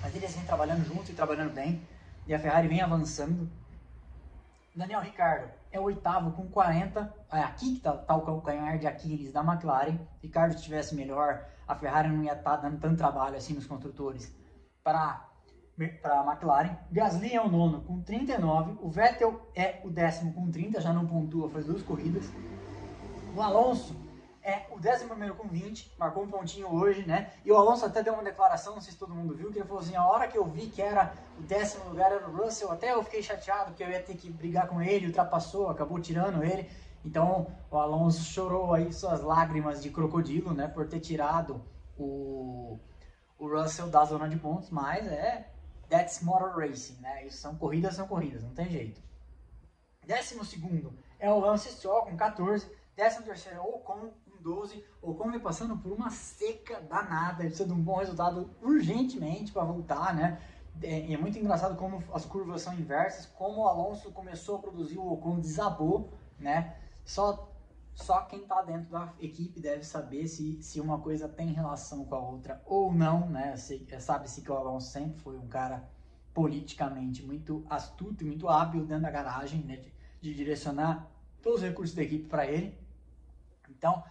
Mas 0.00 0.14
eles 0.14 0.34
vêm 0.34 0.44
trabalhando 0.44 0.84
juntos 0.84 1.10
e 1.10 1.12
trabalhando 1.12 1.52
bem. 1.52 1.86
E 2.26 2.34
a 2.34 2.38
Ferrari 2.38 2.68
vem 2.68 2.80
avançando. 2.80 3.48
Daniel 4.74 5.00
Ricardo 5.00 5.50
é 5.76 5.80
o 5.80 5.84
oitavo 5.84 6.32
com 6.32 6.48
40. 6.48 7.14
É 7.32 7.40
aqui 7.40 7.72
que 7.72 7.76
está 7.76 7.92
tá 7.92 8.16
o 8.16 8.22
calcanhar 8.22 8.78
de 8.78 8.86
Aquiles 8.86 9.32
da 9.32 9.40
McLaren. 9.42 9.98
Ricardo 10.22 10.54
estivesse 10.54 10.94
melhor, 10.94 11.46
a 11.68 11.74
Ferrari 11.74 12.08
não 12.08 12.22
ia 12.22 12.32
estar 12.32 12.56
tá 12.56 12.56
dando 12.56 12.80
tanto 12.80 12.96
trabalho 12.96 13.36
assim 13.36 13.54
nos 13.54 13.66
construtores 13.66 14.34
para 14.82 15.28
a 16.04 16.24
McLaren. 16.26 16.76
Gasly 16.90 17.34
é 17.34 17.40
o 17.40 17.48
nono 17.48 17.82
com 17.82 18.00
39. 18.00 18.78
O 18.80 18.90
Vettel 18.90 19.48
é 19.54 19.80
o 19.84 19.90
décimo 19.90 20.32
com 20.32 20.50
30, 20.50 20.80
já 20.80 20.92
não 20.92 21.06
pontua, 21.06 21.50
faz 21.50 21.66
duas 21.66 21.82
corridas. 21.82 22.24
O 23.36 23.42
Alonso 23.42 23.94
é 24.46 24.64
o 24.70 24.76
11 24.76 25.32
com 25.36 25.48
20, 25.48 25.96
marcou 25.98 26.22
um 26.22 26.30
pontinho 26.30 26.72
hoje, 26.72 27.04
né? 27.04 27.32
E 27.44 27.50
o 27.50 27.56
Alonso 27.56 27.84
até 27.84 28.00
deu 28.00 28.14
uma 28.14 28.22
declaração, 28.22 28.74
não 28.74 28.80
sei 28.80 28.92
se 28.92 28.98
todo 28.98 29.12
mundo 29.12 29.34
viu, 29.34 29.50
que 29.50 29.58
ele 29.58 29.66
falou 29.66 29.82
assim: 29.82 29.96
a 29.96 30.06
hora 30.06 30.28
que 30.28 30.38
eu 30.38 30.44
vi 30.44 30.68
que 30.68 30.80
era 30.80 31.12
o 31.36 31.42
décimo 31.42 31.88
lugar 31.88 32.12
era 32.12 32.28
o 32.28 32.36
Russell, 32.36 32.70
até 32.70 32.92
eu 32.92 33.02
fiquei 33.02 33.20
chateado 33.24 33.74
que 33.74 33.82
eu 33.82 33.90
ia 33.90 34.00
ter 34.00 34.16
que 34.16 34.30
brigar 34.30 34.68
com 34.68 34.80
ele, 34.80 35.08
ultrapassou, 35.08 35.68
acabou 35.68 35.98
tirando 35.98 36.44
ele. 36.44 36.70
Então 37.04 37.48
o 37.68 37.76
Alonso 37.76 38.22
chorou 38.22 38.72
aí 38.72 38.92
suas 38.92 39.20
lágrimas 39.20 39.82
de 39.82 39.90
crocodilo, 39.90 40.54
né? 40.54 40.68
Por 40.68 40.86
ter 40.86 41.00
tirado 41.00 41.60
o, 41.98 42.78
o 43.36 43.48
Russell 43.48 43.88
da 43.88 44.04
zona 44.04 44.28
de 44.28 44.36
pontos, 44.36 44.70
mas 44.70 45.04
é. 45.08 45.52
That's 45.88 46.20
motor 46.20 46.56
racing, 46.56 47.00
né? 47.00 47.26
Isso 47.26 47.38
são 47.38 47.54
corridas, 47.54 47.94
são 47.94 48.08
corridas, 48.08 48.42
não 48.42 48.50
tem 48.50 48.68
jeito. 48.68 49.00
Décimo 50.04 50.44
segundo 50.44 50.92
é 51.18 51.30
o 51.30 51.38
Lance 51.38 51.68
Stroll 51.68 52.06
com 52.06 52.16
14. 52.16 52.68
Décimo 52.96 53.26
terceiro 53.26 53.58
é 53.58 53.60
o 53.60 53.76
Ocon 53.76 54.10
12. 54.46 54.84
O 55.02 55.10
Ocon 55.10 55.32
vem 55.32 55.40
passando 55.40 55.76
por 55.76 55.90
uma 55.90 56.08
seca 56.08 56.80
danada, 56.80 57.42
ele 57.42 57.48
precisa 57.48 57.68
de 57.68 57.74
um 57.74 57.82
bom 57.82 57.96
resultado 57.96 58.48
urgentemente 58.62 59.50
para 59.50 59.64
voltar, 59.64 60.14
né? 60.14 60.40
É, 60.80 61.12
é, 61.12 61.16
muito 61.16 61.38
engraçado 61.38 61.76
como 61.76 62.02
as 62.12 62.24
curvas 62.24 62.62
são 62.62 62.74
inversas, 62.74 63.26
como 63.26 63.62
o 63.62 63.68
Alonso 63.68 64.12
começou 64.12 64.56
a 64.56 64.58
produzir, 64.60 64.98
o 64.98 65.12
Ocon 65.12 65.40
desabou, 65.40 66.12
né? 66.38 66.76
Só, 67.04 67.50
só 67.94 68.20
quem 68.22 68.42
está 68.42 68.62
dentro 68.62 68.90
da 68.90 69.12
equipe 69.18 69.58
deve 69.58 69.82
saber 69.82 70.28
se, 70.28 70.62
se 70.62 70.80
uma 70.80 71.00
coisa 71.00 71.28
tem 71.28 71.48
relação 71.48 72.04
com 72.04 72.14
a 72.14 72.20
outra 72.20 72.62
ou 72.66 72.92
não, 72.92 73.28
né? 73.28 73.56
Sabe-se 73.56 74.42
que 74.42 74.52
o 74.52 74.56
Alonso 74.56 74.92
sempre 74.92 75.18
foi 75.18 75.36
um 75.36 75.48
cara 75.48 75.88
politicamente 76.32 77.24
muito 77.24 77.64
astuto 77.68 78.22
e 78.22 78.26
muito 78.26 78.48
hábil 78.48 78.84
dentro 78.84 79.04
da 79.04 79.10
garagem, 79.10 79.62
né? 79.62 79.76
De, 79.76 79.92
de 80.20 80.34
direcionar 80.34 81.10
todos 81.42 81.62
os 81.62 81.66
recursos 81.66 81.96
da 81.96 82.02
equipe 82.02 82.28
para 82.28 82.46
ele. 82.46 82.78
Então, 83.70 84.04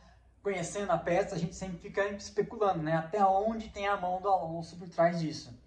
conhecendo 0.45 0.91
a 0.91 0.97
peça, 0.99 1.33
a 1.33 1.39
gente 1.39 1.55
sempre 1.55 1.79
fica 1.79 2.07
especulando, 2.09 2.83
né? 2.83 2.95
Até 2.95 3.25
onde 3.25 3.67
tem 3.69 3.87
a 3.87 3.97
mão 3.97 4.21
do 4.21 4.29
Alonso 4.29 4.77
por 4.77 4.87
trás 4.87 5.19
disso. 5.19 5.59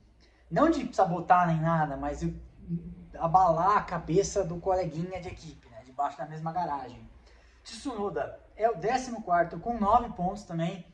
Não 0.48 0.70
de 0.70 0.94
sabotar 0.94 1.48
nem 1.48 1.60
nada, 1.60 1.96
mas 1.96 2.24
abalar 3.18 3.78
a 3.78 3.82
cabeça 3.82 4.44
do 4.44 4.60
coleguinha 4.60 5.20
de 5.20 5.30
equipe, 5.30 5.68
né? 5.68 5.82
Debaixo 5.84 6.16
da 6.16 6.26
mesma 6.26 6.52
garagem. 6.52 7.10
Tsunoda 7.64 8.38
é 8.56 8.70
o 8.70 8.74
14 8.74 9.58
com 9.60 9.76
9 9.76 10.10
pontos 10.10 10.44
também. 10.44 10.86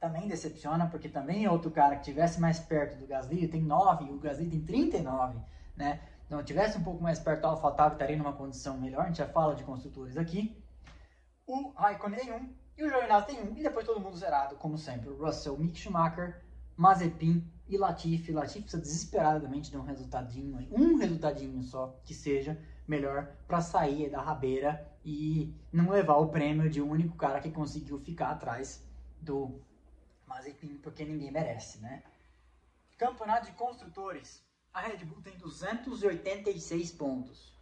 Também 0.00 0.26
decepciona, 0.26 0.88
porque 0.88 1.08
também 1.08 1.44
é 1.44 1.50
outro 1.52 1.70
cara 1.70 1.94
que 1.94 2.02
tivesse 2.02 2.40
mais 2.40 2.58
perto 2.58 2.96
do 2.96 3.06
Gasly, 3.06 3.46
tem 3.46 3.62
9 3.62 4.06
e 4.06 4.10
o 4.10 4.18
Gasly 4.18 4.50
tem 4.50 4.60
39, 4.60 5.38
né? 5.76 6.00
Então, 6.26 6.42
tivesse 6.42 6.78
um 6.78 6.82
pouco 6.82 7.00
mais 7.00 7.20
perto 7.20 7.42
do 7.42 7.46
AlphaTauri, 7.46 7.92
estaria 7.92 8.16
numa 8.16 8.32
condição 8.32 8.76
melhor. 8.76 9.04
A 9.04 9.06
gente 9.06 9.18
já 9.18 9.28
fala 9.28 9.54
de 9.54 9.62
construtores 9.62 10.16
aqui. 10.16 10.60
O 11.46 11.70
Raikkonen 11.76 12.18
tem 12.18 12.32
1 12.32 12.61
e 12.82 12.86
o 12.86 12.90
Giovinazzi 12.90 13.26
tem 13.26 13.40
1. 13.40 13.56
E 13.56 13.62
depois 13.62 13.86
todo 13.86 14.00
mundo 14.00 14.16
zerado, 14.16 14.56
como 14.56 14.76
sempre. 14.76 15.10
Russell, 15.10 15.56
Mick 15.56 15.78
Schumacher, 15.78 16.42
Mazepin 16.76 17.48
e 17.68 17.78
Latifi. 17.78 18.32
Latifi 18.32 18.62
precisa 18.62 18.82
desesperadamente 18.82 19.70
de 19.70 19.76
um 19.76 19.82
resultadinho, 19.82 20.66
um 20.70 20.96
resultadinho 20.96 21.62
só, 21.62 21.96
que 22.04 22.12
seja 22.12 22.60
melhor 22.86 23.26
para 23.46 23.60
sair 23.60 24.10
da 24.10 24.20
rabeira 24.20 24.90
e 25.04 25.54
não 25.72 25.90
levar 25.90 26.16
o 26.16 26.28
prêmio 26.28 26.68
de 26.68 26.82
um 26.82 26.90
único 26.90 27.16
cara 27.16 27.40
que 27.40 27.50
conseguiu 27.50 27.98
ficar 28.00 28.30
atrás 28.30 28.84
do 29.20 29.60
Mazepin, 30.26 30.78
porque 30.78 31.04
ninguém 31.04 31.30
merece, 31.30 31.78
né? 31.80 32.02
Campeonato 32.98 33.46
de 33.46 33.52
Construtores. 33.52 34.42
A 34.72 34.80
Red 34.80 35.04
Bull 35.04 35.20
tem 35.22 35.36
286 35.36 36.92
pontos. 36.92 37.52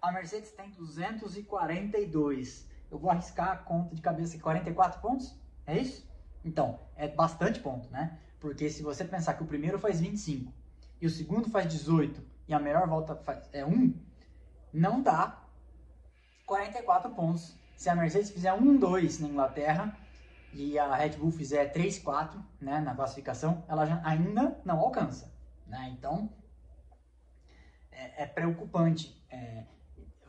A 0.00 0.12
Mercedes 0.12 0.52
tem 0.52 0.70
242. 0.70 2.68
Eu 2.92 2.98
vou 2.98 3.10
arriscar 3.10 3.52
a 3.52 3.56
conta 3.56 3.94
de 3.94 4.02
cabeça 4.02 4.34
aqui, 4.34 4.42
44 4.42 5.00
pontos? 5.00 5.34
É 5.66 5.78
isso? 5.78 6.06
Então, 6.44 6.78
é 6.94 7.08
bastante 7.08 7.58
ponto, 7.58 7.90
né? 7.90 8.18
Porque 8.38 8.68
se 8.68 8.82
você 8.82 9.02
pensar 9.02 9.32
que 9.32 9.42
o 9.42 9.46
primeiro 9.46 9.78
faz 9.78 9.98
25 9.98 10.52
e 11.00 11.06
o 11.06 11.10
segundo 11.10 11.48
faz 11.48 11.66
18 11.72 12.22
e 12.46 12.52
a 12.52 12.58
melhor 12.58 12.86
volta 12.86 13.18
é 13.50 13.64
1, 13.64 13.94
não 14.74 15.00
dá 15.00 15.42
44 16.44 17.10
pontos. 17.12 17.56
Se 17.76 17.88
a 17.88 17.94
Mercedes 17.94 18.30
fizer 18.30 18.52
1, 18.52 18.76
2 18.76 19.20
na 19.20 19.28
Inglaterra 19.28 19.96
e 20.52 20.78
a 20.78 20.94
Red 20.94 21.16
Bull 21.16 21.32
fizer 21.32 21.72
3, 21.72 21.98
4 21.98 22.44
né, 22.60 22.78
na 22.80 22.94
classificação, 22.94 23.64
ela 23.68 23.86
já 23.86 24.02
ainda 24.04 24.60
não 24.66 24.78
alcança. 24.78 25.32
Né? 25.66 25.94
Então, 25.96 26.28
é, 27.90 28.24
é 28.24 28.26
preocupante. 28.26 29.18
É, 29.30 29.64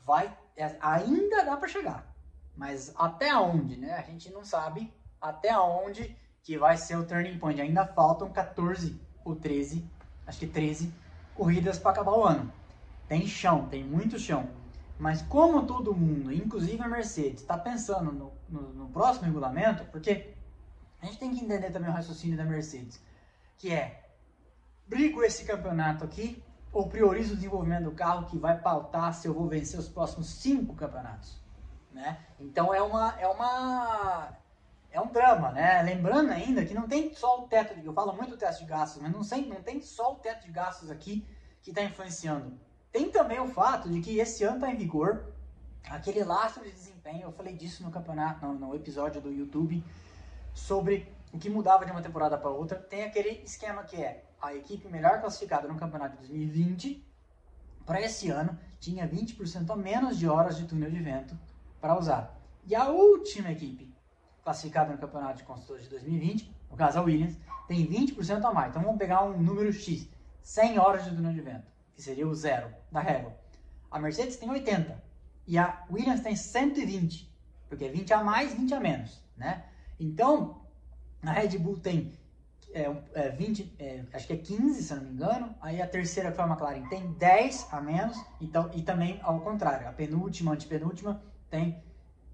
vai, 0.06 0.34
é, 0.56 0.78
ainda 0.80 1.44
dá 1.44 1.58
para 1.58 1.68
chegar, 1.68 2.13
mas 2.56 2.94
até 2.96 3.36
onde, 3.36 3.78
né? 3.78 3.94
A 3.94 4.02
gente 4.02 4.32
não 4.32 4.46
sabe 4.46 4.94
até 5.22 5.58
onde 5.58 6.16
que 6.44 6.58
vai 6.58 6.78
ser 6.78 6.98
o 6.98 7.06
turning 7.06 7.40
point. 7.40 7.60
Ainda 7.60 7.86
faltam 7.86 8.30
14 8.30 9.00
ou 9.24 9.36
13, 9.36 9.86
acho 10.28 10.40
que 10.40 10.48
13 10.48 10.94
corridas 11.36 11.80
para 11.80 11.92
acabar 11.92 12.12
o 12.12 12.24
ano. 12.24 12.52
Tem 13.08 13.26
chão, 13.26 13.68
tem 13.68 13.84
muito 13.84 14.20
chão. 14.20 14.50
Mas 15.00 15.22
como 15.24 15.66
todo 15.66 15.96
mundo, 15.96 16.32
inclusive 16.32 16.82
a 16.82 16.88
Mercedes, 16.88 17.42
está 17.42 17.58
pensando 17.58 18.12
no, 18.12 18.32
no, 18.48 18.74
no, 18.74 18.90
próximo 18.90 19.26
regulamento, 19.26 19.84
porque 19.86 20.34
a 21.02 21.06
gente 21.06 21.20
tem 21.20 21.34
que 21.34 21.44
entender 21.44 21.72
também 21.72 21.90
o 21.90 21.94
raciocínio 21.94 22.38
da 22.38 22.46
Mercedes, 22.46 23.02
que 23.58 23.72
é 23.72 24.10
brigo 24.88 25.24
esse 25.24 25.46
campeonato 25.46 26.04
aqui 26.04 26.42
ou 26.72 26.88
priorizo 26.88 27.34
o 27.34 27.36
desenvolvimento 27.36 27.86
do 27.86 27.92
carro 27.92 28.28
que 28.28 28.38
vai 28.38 28.58
pautar 28.60 29.14
se 29.14 29.28
eu 29.28 29.34
vou 29.34 29.48
vencer 29.48 29.80
os 29.80 29.88
próximos 29.88 30.28
cinco 30.30 30.74
campeonatos, 30.76 31.40
né? 31.94 32.20
Então 32.40 32.74
é 32.74 32.82
uma 32.82 33.16
é 33.20 33.28
uma 33.28 34.38
é 34.92 35.02
um 35.02 35.08
drama, 35.08 35.52
né? 35.52 35.82
Lembrando 35.82 36.32
ainda 36.32 36.66
que 36.66 36.74
não 36.74 36.88
tem 36.88 37.14
só 37.14 37.44
o 37.44 37.48
teto 37.48 37.80
de 37.80 37.86
eu 37.86 37.94
falo 37.94 38.14
muito 38.14 38.32
do 38.32 38.38
teto 38.38 38.60
de 38.60 38.66
gastos, 38.66 39.02
mas 39.02 39.12
não 39.12 39.24
sei, 39.24 39.46
não 39.48 39.62
tem 39.62 39.82
só 39.82 40.14
o 40.14 40.16
teto 40.16 40.46
de 40.46 40.52
gastos 40.52 40.92
aqui 40.92 41.26
que 41.62 41.72
está 41.72 41.84
influenciando. 41.84 42.58
Tem 42.92 43.10
também 43.10 43.40
o 43.40 43.48
fato 43.48 43.90
de 43.90 44.02
que 44.02 44.20
esse 44.20 44.44
ano 44.44 44.56
está 44.56 44.72
em 44.72 44.78
vigor 44.78 45.34
aquele 45.90 46.24
lastro 46.24 46.64
de 46.64 46.72
desempenho. 46.72 47.24
Eu 47.24 47.32
falei 47.32 47.56
disso 47.56 47.84
no 47.84 47.92
campeonato, 47.92 48.46
no, 48.46 48.54
no 48.54 48.76
episódio 48.76 49.20
do 49.20 49.32
YouTube 49.32 49.84
sobre 50.54 51.12
o 51.32 51.40
que 51.40 51.50
mudava 51.50 51.86
de 51.86 51.92
uma 51.92 52.02
temporada 52.02 52.38
para 52.38 52.50
outra. 52.50 52.78
Tem 52.78 53.04
aquele 53.04 53.42
esquema 53.44 53.84
que 53.84 53.96
é 53.96 54.24
a 54.42 54.54
equipe 54.54 54.88
melhor 54.88 55.20
classificada 55.22 55.68
no 55.68 55.76
campeonato 55.76 56.12
de 56.18 56.28
2020, 56.28 57.04
para 57.86 58.02
esse 58.02 58.30
ano, 58.30 58.58
tinha 58.80 59.08
20% 59.08 59.70
a 59.70 59.76
menos 59.76 60.18
de 60.18 60.28
horas 60.28 60.58
de 60.58 60.66
túnel 60.66 60.90
de 60.90 61.00
vento 61.00 61.38
para 61.84 62.00
usar. 62.00 62.40
E 62.66 62.74
a 62.74 62.88
última 62.88 63.52
equipe 63.52 63.94
classificada 64.42 64.94
no 64.94 64.98
campeonato 64.98 65.40
de 65.40 65.44
construtores 65.44 65.84
de 65.84 65.90
2020, 65.90 66.50
no 66.72 66.78
caso 66.78 66.98
a 66.98 67.02
Williams, 67.02 67.38
tem 67.68 67.86
20% 67.86 68.42
a 68.46 68.54
mais. 68.54 68.70
Então 68.70 68.82
vamos 68.82 68.98
pegar 68.98 69.26
um 69.26 69.38
número 69.38 69.72
X, 69.74 70.08
100 70.42 70.80
horas 70.80 71.04
de 71.04 71.14
túnel 71.14 71.34
de 71.34 71.42
vento, 71.42 71.70
que 71.94 72.02
seria 72.02 72.26
o 72.26 72.34
zero 72.34 72.74
da 72.90 73.02
régua. 73.02 73.36
A 73.92 74.00
Mercedes 74.00 74.38
tem 74.38 74.50
80 74.50 74.98
e 75.46 75.58
a 75.58 75.84
Williams 75.92 76.22
tem 76.22 76.38
120, 76.38 77.30
porque 77.68 77.84
é 77.84 77.90
20 77.90 78.14
a 78.14 78.24
mais, 78.24 78.54
20 78.54 78.74
a 78.74 78.80
menos, 78.80 79.22
né? 79.36 79.66
Então, 80.00 80.62
a 81.22 81.34
Red 81.34 81.58
Bull 81.58 81.80
tem 81.80 82.14
é, 82.74 82.96
é, 83.14 83.30
20, 83.30 83.76
é, 83.78 84.04
acho 84.14 84.28
que 84.28 84.34
é 84.34 84.38
15, 84.38 84.84
se 84.84 84.96
não 84.96 85.04
me 85.04 85.12
engano. 85.12 85.54
Aí 85.60 85.82
a 85.82 85.88
terceira, 85.88 86.32
que 86.32 86.38
foi 86.38 86.46
a 86.46 86.48
McLaren, 86.48 86.88
tem 86.88 87.12
10 87.12 87.68
a 87.74 87.82
menos. 87.82 88.18
Então, 88.40 88.72
e 88.74 88.82
também 88.82 89.20
ao 89.22 89.42
contrário, 89.42 89.86
a 89.86 89.92
penúltima, 89.92 90.54
antepenúltima, 90.54 91.22
tem, 91.54 91.80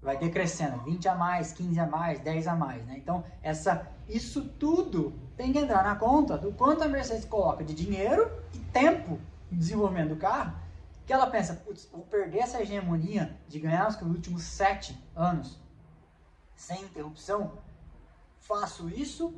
vai 0.00 0.16
decrescendo. 0.16 0.82
20 0.82 1.06
a 1.06 1.14
mais, 1.14 1.52
15 1.52 1.78
a 1.78 1.86
mais, 1.86 2.20
10 2.20 2.46
a 2.46 2.56
mais. 2.56 2.86
Né? 2.86 2.96
Então, 2.96 3.22
essa, 3.42 3.86
isso 4.08 4.48
tudo 4.58 5.12
tem 5.36 5.52
que 5.52 5.58
entrar 5.58 5.84
na 5.84 5.94
conta 5.94 6.38
do 6.38 6.50
quanto 6.52 6.82
a 6.82 6.88
Mercedes 6.88 7.26
coloca 7.26 7.62
de 7.62 7.74
dinheiro 7.74 8.30
e 8.54 8.58
tempo 8.58 9.20
no 9.50 9.58
desenvolvimento 9.58 10.08
do 10.08 10.16
carro. 10.16 10.56
Que 11.04 11.12
ela 11.12 11.26
pensa, 11.26 11.52
putz, 11.54 11.86
vou 11.92 12.02
perder 12.04 12.38
essa 12.38 12.62
hegemonia 12.62 13.36
de 13.46 13.60
ganhar 13.60 13.88
os 13.88 14.00
últimos 14.00 14.42
7 14.42 14.98
anos 15.14 15.60
sem 16.56 16.80
interrupção. 16.82 17.58
Faço 18.38 18.88
isso 18.88 19.34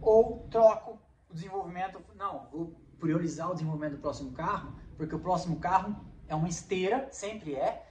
ou 0.00 0.46
troco 0.48 0.96
o 1.28 1.34
desenvolvimento, 1.34 2.00
não, 2.14 2.46
vou 2.52 2.72
priorizar 3.00 3.50
o 3.50 3.54
desenvolvimento 3.54 3.96
do 3.96 3.98
próximo 3.98 4.30
carro, 4.30 4.74
porque 4.96 5.14
o 5.14 5.18
próximo 5.18 5.56
carro 5.56 5.96
é 6.28 6.34
uma 6.34 6.48
esteira, 6.48 7.08
sempre 7.10 7.54
é, 7.54 7.84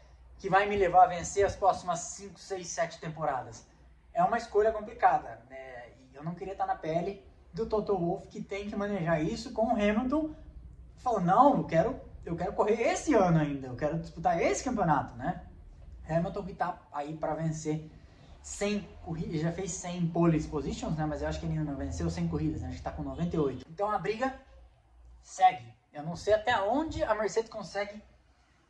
que 0.44 0.50
vai 0.50 0.68
me 0.68 0.76
levar 0.76 1.06
a 1.06 1.08
vencer 1.08 1.46
as 1.46 1.56
próximas 1.56 2.00
5, 2.00 2.38
6, 2.38 2.68
7 2.68 3.00
temporadas. 3.00 3.66
É 4.14 4.22
uma 4.22 4.38
escolha 4.38 4.74
complicada, 4.74 5.40
né? 5.50 5.86
E 6.12 6.16
eu 6.16 6.22
não 6.22 6.36
queria 6.36 6.52
estar 6.52 6.66
na 6.66 6.76
pele 6.76 7.26
do 7.54 7.66
Toto 7.66 7.98
Wolff 7.98 8.28
que 8.28 8.42
tem 8.42 8.70
que 8.70 8.76
manejar 8.76 9.24
isso 9.24 9.54
com 9.54 9.68
o 9.68 9.72
Hamilton. 9.72 10.36
Falou, 10.98 11.22
não, 11.22 11.60
eu 11.60 11.64
quero, 11.64 11.98
eu 12.26 12.36
quero 12.36 12.52
correr 12.52 12.74
esse 12.74 13.14
ano 13.14 13.40
ainda, 13.40 13.68
eu 13.68 13.76
quero 13.78 13.98
disputar 13.98 14.38
esse 14.42 14.62
campeonato, 14.62 15.16
né? 15.16 15.46
Hamilton 16.10 16.44
que 16.44 16.52
está 16.52 16.78
aí 16.92 17.16
para 17.16 17.36
vencer 17.36 17.90
100 18.42 18.86
corridas, 19.06 19.40
já 19.40 19.52
fez 19.54 19.72
100 19.72 20.08
pole 20.08 20.44
positions, 20.44 20.98
né? 20.98 21.06
Mas 21.06 21.22
eu 21.22 21.30
acho 21.30 21.40
que 21.40 21.46
ele 21.46 21.58
ainda 21.58 21.72
não 21.72 21.78
venceu 21.78 22.10
100 22.10 22.28
corridas, 22.28 22.62
né? 22.62 22.68
Acho 22.68 22.78
que 22.80 22.84
tá 22.84 22.92
com 22.92 23.02
98. 23.02 23.66
Então 23.70 23.90
a 23.90 23.98
briga 23.98 24.38
segue. 25.22 25.74
Eu 25.94 26.04
não 26.04 26.18
sei 26.18 26.34
até 26.34 26.60
onde 26.64 27.02
a 27.02 27.16
Mercedes 27.16 27.50
consegue, 27.50 28.04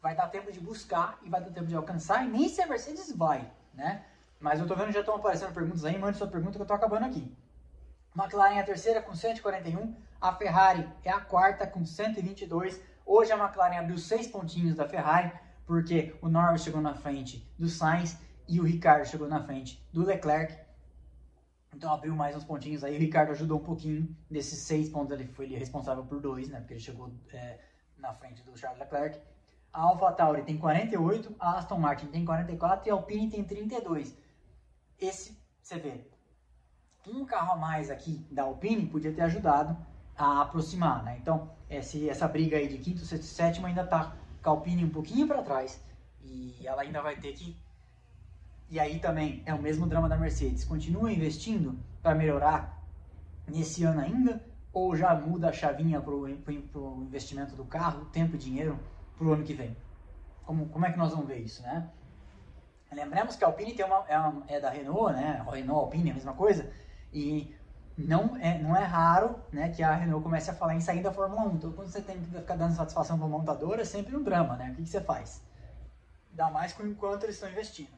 vai 0.04 0.14
dar 0.14 0.28
tempo 0.28 0.52
de 0.52 0.60
buscar 0.60 1.18
e 1.24 1.30
vai 1.30 1.42
dar 1.42 1.50
tempo 1.50 1.68
de 1.68 1.76
alcançar, 1.76 2.26
e 2.26 2.30
nem 2.30 2.50
se 2.50 2.62
a 2.62 2.68
Mercedes 2.68 3.10
vai, 3.16 3.50
né? 3.74 4.04
Mas 4.38 4.60
eu 4.60 4.68
tô 4.68 4.76
vendo 4.76 4.92
já 4.92 5.00
estão 5.00 5.16
aparecendo 5.16 5.54
perguntas 5.54 5.86
aí, 5.86 5.98
mande 5.98 6.18
sua 6.18 6.28
pergunta 6.28 6.58
que 6.58 6.62
eu 6.62 6.66
tô 6.66 6.74
acabando 6.74 7.06
aqui. 7.06 7.34
McLaren 8.14 8.56
é 8.56 8.60
a 8.60 8.66
terceira 8.66 9.02
com 9.02 9.16
141, 9.16 9.96
a 10.20 10.34
Ferrari 10.34 10.88
é 11.06 11.10
a 11.10 11.22
quarta 11.22 11.66
com 11.66 11.86
122. 11.86 12.82
Hoje 13.06 13.32
a 13.32 13.38
McLaren 13.38 13.80
abriu 13.80 13.98
seis 13.98 14.28
pontinhos 14.28 14.76
da 14.76 14.88
Ferrari, 14.88 15.32
porque 15.66 16.14
o 16.22 16.28
Norris 16.28 16.64
chegou 16.64 16.82
na 16.82 16.94
frente 16.94 17.50
do 17.58 17.70
Sainz 17.70 18.18
e 18.46 18.60
o 18.60 18.64
Ricardo 18.64 19.08
chegou 19.08 19.30
na 19.30 19.42
frente 19.42 19.82
do 19.94 20.04
Leclerc. 20.04 20.54
Então 21.74 21.92
abriu 21.92 22.14
mais 22.14 22.36
uns 22.36 22.44
pontinhos 22.44 22.84
aí. 22.84 22.98
O 22.98 23.00
Ricardo 23.00 23.32
ajudou 23.32 23.58
um 23.58 23.64
pouquinho. 23.64 24.14
Desses 24.30 24.60
seis 24.60 24.90
pontos 24.90 25.12
ele 25.14 25.28
foi 25.28 25.46
ele 25.46 25.56
responsável 25.56 26.04
por 26.04 26.20
dois, 26.20 26.50
né? 26.50 26.60
Porque 26.60 26.74
ele 26.74 26.82
chegou 26.82 27.10
é, 27.32 27.58
na 27.98 28.14
frente 28.14 28.44
do 28.44 28.56
Charles 28.58 28.80
Leclerc. 28.80 29.18
A 29.74 29.82
AlphaTauri 29.82 30.44
tem 30.44 30.58
48, 30.58 31.36
a 31.40 31.58
Aston 31.58 31.80
Martin 31.80 32.06
tem 32.06 32.24
44 32.24 32.88
e 32.88 32.92
a 32.92 32.94
Alpine 32.94 33.30
tem 33.30 33.44
32. 33.44 34.16
esse, 35.02 35.36
você 35.62 35.80
vê, 35.80 36.08
um 37.08 37.26
carro 37.26 37.54
a 37.54 37.56
mais 37.56 37.90
aqui 37.90 38.26
da 38.32 38.44
Alpine 38.44 38.86
podia 38.86 39.12
ter 39.12 39.24
ajudado 39.24 39.76
a 40.16 40.44
aproximar, 40.44 41.04
né? 41.04 41.18
Então, 41.20 41.52
esse, 41.70 42.08
essa 42.08 42.28
briga 42.28 42.56
aí 42.56 42.68
de 42.68 42.78
quinto, 42.78 43.00
sexto 43.00 43.24
e 43.24 43.28
sétimo 43.28 43.66
ainda 43.66 43.84
tá 43.84 44.16
com 44.44 44.50
a 44.50 44.54
Alpine 44.54 44.86
um 44.86 44.90
pouquinho 44.90 45.28
para 45.28 45.42
trás 45.42 45.84
e 46.22 46.56
ela 46.66 46.84
ainda 46.84 47.02
vai 47.02 47.18
ter 47.18 47.34
que 47.34 47.58
e 48.70 48.80
aí 48.80 49.00
também 49.00 49.44
é 49.46 49.54
o 49.54 49.62
mesmo 49.62 49.86
drama 49.86 50.10
da 50.10 50.18
Mercedes. 50.18 50.64
Continua 50.64 51.12
investindo 51.12 51.78
para 52.02 52.16
melhorar 52.16 52.82
nesse 53.48 53.84
ano 53.84 54.00
ainda 54.00 54.44
ou 54.72 54.96
já 54.96 55.14
muda 55.14 55.50
a 55.50 55.54
chavinha 55.54 56.02
para 56.02 56.14
o 56.14 56.28
investimento 57.04 57.56
do 57.56 57.66
carro, 57.66 58.06
tempo 58.06 58.36
e 58.36 58.40
dinheiro 58.40 58.80
para 59.18 59.28
o 59.28 59.34
ano 59.34 59.44
que 59.44 59.54
vem? 59.54 59.76
Como, 60.46 60.68
como 60.70 60.86
é 60.86 60.92
que 60.92 60.98
nós 60.98 61.12
vamos 61.12 61.28
ver 61.28 61.40
isso, 61.40 61.62
né? 61.64 61.90
Lembramos 62.92 63.36
que 63.36 63.44
a 63.44 63.48
Alpine 63.48 63.74
tem 63.74 63.86
uma, 63.86 64.06
é, 64.08 64.18
uma, 64.18 64.44
é 64.48 64.60
da 64.60 64.70
Renault, 64.70 65.14
né? 65.14 65.44
Renault 65.50 65.86
Alpine 65.86 66.12
a 66.12 66.14
mesma 66.14 66.34
coisa. 66.34 66.72
E 67.12 67.56
não 67.98 68.38
é, 68.38 68.58
não 68.60 68.76
é 68.76 68.84
raro 68.84 69.36
né, 69.52 69.70
que 69.70 69.84
a 69.84 69.94
Renault 69.94 70.24
comece 70.24 70.50
a 70.50 70.54
falar 70.54 70.76
em 70.76 70.80
sair 70.80 71.02
da 71.02 71.12
Fórmula 71.12 71.44
1. 71.44 71.56
Então, 71.56 71.72
quando 71.72 71.88
você 71.88 72.02
tem 72.02 72.20
que 72.20 72.30
ficar 72.30 72.56
dando 72.56 72.76
satisfação 72.76 73.18
para 73.18 73.28
o 73.28 73.30
montador, 73.30 73.80
é 73.80 73.86
sempre 73.86 74.16
um 74.16 74.24
drama, 74.24 74.56
né? 74.56 74.72
O 74.72 74.76
que, 74.76 74.84
que 74.84 74.90
você 74.90 75.02
faz? 75.02 75.42
Dá 76.32 76.50
mais 76.50 76.74
com 76.74 76.86
enquanto 76.86 77.24
eles 77.24 77.36
estão 77.36 77.50
investindo. 77.50 77.92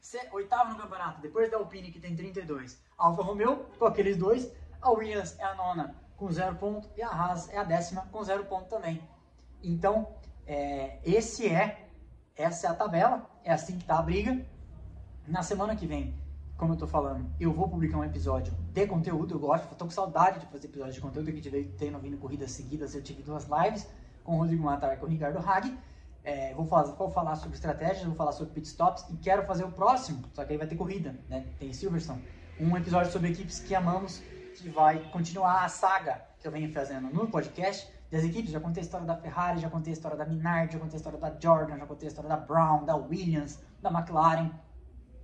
Se, 0.00 0.18
oitavo 0.32 0.72
no 0.72 0.78
campeonato, 0.78 1.20
depois 1.20 1.50
da 1.50 1.56
Alpine, 1.56 1.90
que 1.90 2.00
tem 2.00 2.16
32. 2.16 2.80
Alfa 2.96 3.22
Romeo, 3.22 3.66
com 3.78 3.86
aqueles 3.86 4.16
dois. 4.16 4.50
A 4.80 4.90
Williams 4.90 5.38
é 5.38 5.44
a 5.44 5.54
nona, 5.54 5.94
com 6.16 6.30
zero 6.30 6.54
ponto. 6.56 6.88
E 6.96 7.02
a 7.02 7.08
Haas 7.08 7.48
é 7.50 7.58
a 7.58 7.64
décima, 7.64 8.06
com 8.12 8.22
zero 8.22 8.44
ponto 8.44 8.68
também. 8.68 9.02
Então, 9.62 10.08
é, 10.46 10.98
esse 11.04 11.46
é, 11.48 11.88
essa 12.36 12.66
é 12.66 12.70
a 12.70 12.74
tabela. 12.74 13.28
É 13.44 13.52
assim 13.52 13.76
que 13.76 13.82
está 13.82 13.98
a 13.98 14.02
briga. 14.02 14.44
Na 15.26 15.42
semana 15.42 15.76
que 15.76 15.86
vem, 15.86 16.14
como 16.58 16.72
eu 16.72 16.76
tô 16.76 16.86
falando, 16.86 17.30
eu 17.38 17.52
vou 17.52 17.68
publicar 17.68 17.98
um 17.98 18.04
episódio 18.04 18.52
de 18.72 18.86
conteúdo, 18.86 19.34
eu 19.34 19.38
gosto, 19.38 19.72
tô 19.76 19.84
com 19.84 19.90
saudade 19.90 20.40
de 20.40 20.46
fazer 20.46 20.66
episódios 20.66 20.96
de 20.96 21.00
conteúdo, 21.00 21.32
que 21.32 21.48
veio 21.48 21.70
tendo 21.78 21.98
vindo 22.00 22.18
corridas 22.18 22.50
seguidas, 22.50 22.94
eu 22.96 23.02
tive 23.02 23.22
duas 23.22 23.46
lives 23.46 23.86
com 24.24 24.34
o 24.34 24.38
Rodrigo 24.38 24.64
Matar 24.64 24.94
e 24.94 24.96
com 24.96 25.06
o 25.06 25.08
Ricardo 25.08 25.38
Hag, 25.38 25.78
é, 26.24 26.52
vou, 26.54 26.66
fazer, 26.66 26.92
vou 26.94 27.10
falar 27.10 27.36
sobre 27.36 27.54
estratégias, 27.54 28.04
vou 28.04 28.16
falar 28.16 28.32
sobre 28.32 28.54
pitstops 28.54 29.04
e 29.08 29.16
quero 29.18 29.46
fazer 29.46 29.64
o 29.64 29.70
próximo, 29.70 30.24
só 30.34 30.44
que 30.44 30.52
aí 30.52 30.58
vai 30.58 30.66
ter 30.66 30.74
corrida, 30.74 31.14
né, 31.28 31.46
tem 31.60 31.72
Silverstone, 31.72 32.24
um 32.58 32.76
episódio 32.76 33.12
sobre 33.12 33.30
equipes 33.30 33.60
que 33.60 33.74
amamos, 33.74 34.20
que 34.56 34.68
vai 34.68 34.98
continuar 35.12 35.64
a 35.64 35.68
saga 35.68 36.22
que 36.40 36.48
eu 36.48 36.50
venho 36.50 36.72
fazendo 36.72 37.08
no 37.08 37.28
podcast, 37.28 37.88
das 38.10 38.24
equipes, 38.24 38.50
já 38.50 38.60
contei 38.60 38.82
a 38.82 38.84
história 38.84 39.06
da 39.06 39.16
Ferrari, 39.16 39.60
já 39.60 39.68
contei 39.68 39.92
a 39.92 39.96
história 39.96 40.16
da 40.16 40.24
Minardi, 40.24 40.74
já 40.74 40.78
contei 40.78 40.94
a 40.94 40.96
história 40.96 41.18
da 41.18 41.38
Jordan, 41.38 41.76
já 41.76 41.86
contei 41.86 42.06
a 42.06 42.10
história 42.10 42.28
da 42.28 42.36
Brown, 42.36 42.84
da 42.84 42.96
Williams, 42.96 43.60
da 43.82 43.90
McLaren, 43.90 44.50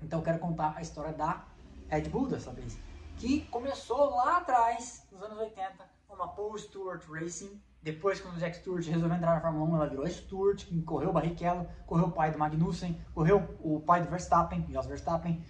então 0.03 0.19
eu 0.19 0.25
quero 0.25 0.39
contar 0.39 0.75
a 0.77 0.83
história 0.83 1.13
da 1.13 1.45
Red 1.89 2.09
Bull 2.11 2.29
dessa 2.29 2.53
vez, 2.53 2.79
que 3.17 3.41
começou 3.47 4.11
lá 4.11 4.39
atrás, 4.39 5.07
nos 5.11 5.23
anos 5.23 5.39
80, 5.39 5.95
uma 6.11 6.29
Paul 6.29 6.57
Stewart 6.59 7.03
Racing. 7.09 7.61
Depois, 7.83 8.21
quando 8.21 8.37
o 8.37 8.39
Jack 8.39 8.57
Stewart 8.57 8.87
resolveu 8.87 9.17
entrar 9.17 9.35
na 9.35 9.41
Fórmula 9.41 9.65
1, 9.65 9.77
ela 9.77 9.87
virou 9.89 10.07
Stewart, 10.07 10.65
correu 10.87 11.11
o 11.11 11.13
Barrichello, 11.13 11.67
correu 11.87 12.07
o 12.07 12.11
pai 12.11 12.31
do 12.31 12.39
Magnussen, 12.39 12.99
correu 13.15 13.57
o 13.61 13.81
pai 13.81 14.03
do 14.03 14.09
Verstappen, 14.09 14.67
Jos 14.71 14.87
Verstappen. 14.87 15.45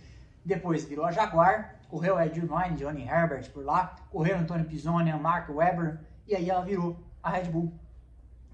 Depois 0.45 0.85
virou 0.85 1.05
a 1.05 1.13
Jaguar, 1.13 1.77
correu 1.89 2.21
Ed 2.21 2.37
Irvine, 2.37 2.77
Johnny 2.77 3.07
Herbert 3.07 3.51
por 3.53 3.65
lá, 3.65 3.95
correu 4.11 4.37
Antônio 4.37 4.67
Pisoni, 4.67 5.13
Mark 5.13 5.49
Webber, 5.49 6.01
e 6.27 6.35
aí 6.35 6.51
ela 6.51 6.63
virou 6.63 6.99
a 7.25 7.31
Red 7.31 7.45
Bull. 7.45 7.73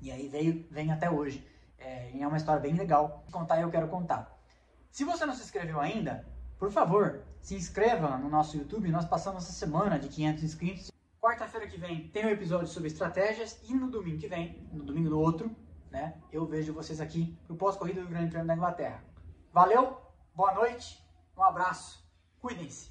E 0.01 0.13
aí 0.13 0.29
veio, 0.29 0.65
vem 0.71 0.93
até 0.93 1.11
hoje. 1.11 1.45
É, 1.77 2.17
é 2.19 2.27
uma 2.27 2.37
história 2.37 2.61
bem 2.61 2.75
legal. 2.75 3.25
Contar 3.33 3.59
e 3.59 3.63
eu 3.63 3.71
quero 3.71 3.89
contar. 3.89 4.39
Se 4.91 5.05
você 5.05 5.27
não 5.27 5.35
se 5.35 5.43
inscreveu 5.43 5.81
ainda, 5.81 6.25
por 6.57 6.71
favor, 6.71 7.23
se 7.43 7.57
inscreva 7.57 8.17
no 8.17 8.31
nosso 8.31 8.57
YouTube. 8.57 8.91
Nós 8.91 9.05
passamos 9.05 9.43
essa 9.43 9.53
semana 9.53 9.99
de 9.99 10.09
500 10.09 10.45
inscritos. 10.45 10.91
Quarta-feira 11.21 11.67
que 11.67 11.77
vem 11.77 12.09
tem 12.09 12.25
um 12.25 12.31
episódio 12.31 12.69
sobre 12.69 12.89
estratégias 12.89 13.61
e 13.69 13.75
no 13.75 13.91
domingo 13.91 14.19
que 14.19 14.29
vem, 14.29 14.67
no 14.73 14.85
domingo 14.85 15.11
do 15.11 15.21
outro, 15.21 15.55
né, 15.91 16.15
eu 16.33 16.47
vejo 16.47 16.73
vocês 16.73 16.99
aqui 16.99 17.37
pro 17.47 17.57
pós-corrida 17.57 18.01
do 18.01 18.09
Grande 18.09 18.31
Prêmio 18.31 18.47
da 18.47 18.55
Inglaterra. 18.55 19.05
Valeu, 19.53 20.01
boa 20.35 20.55
noite, 20.55 21.05
um 21.37 21.43
abraço, 21.43 22.03
cuidem-se. 22.41 22.91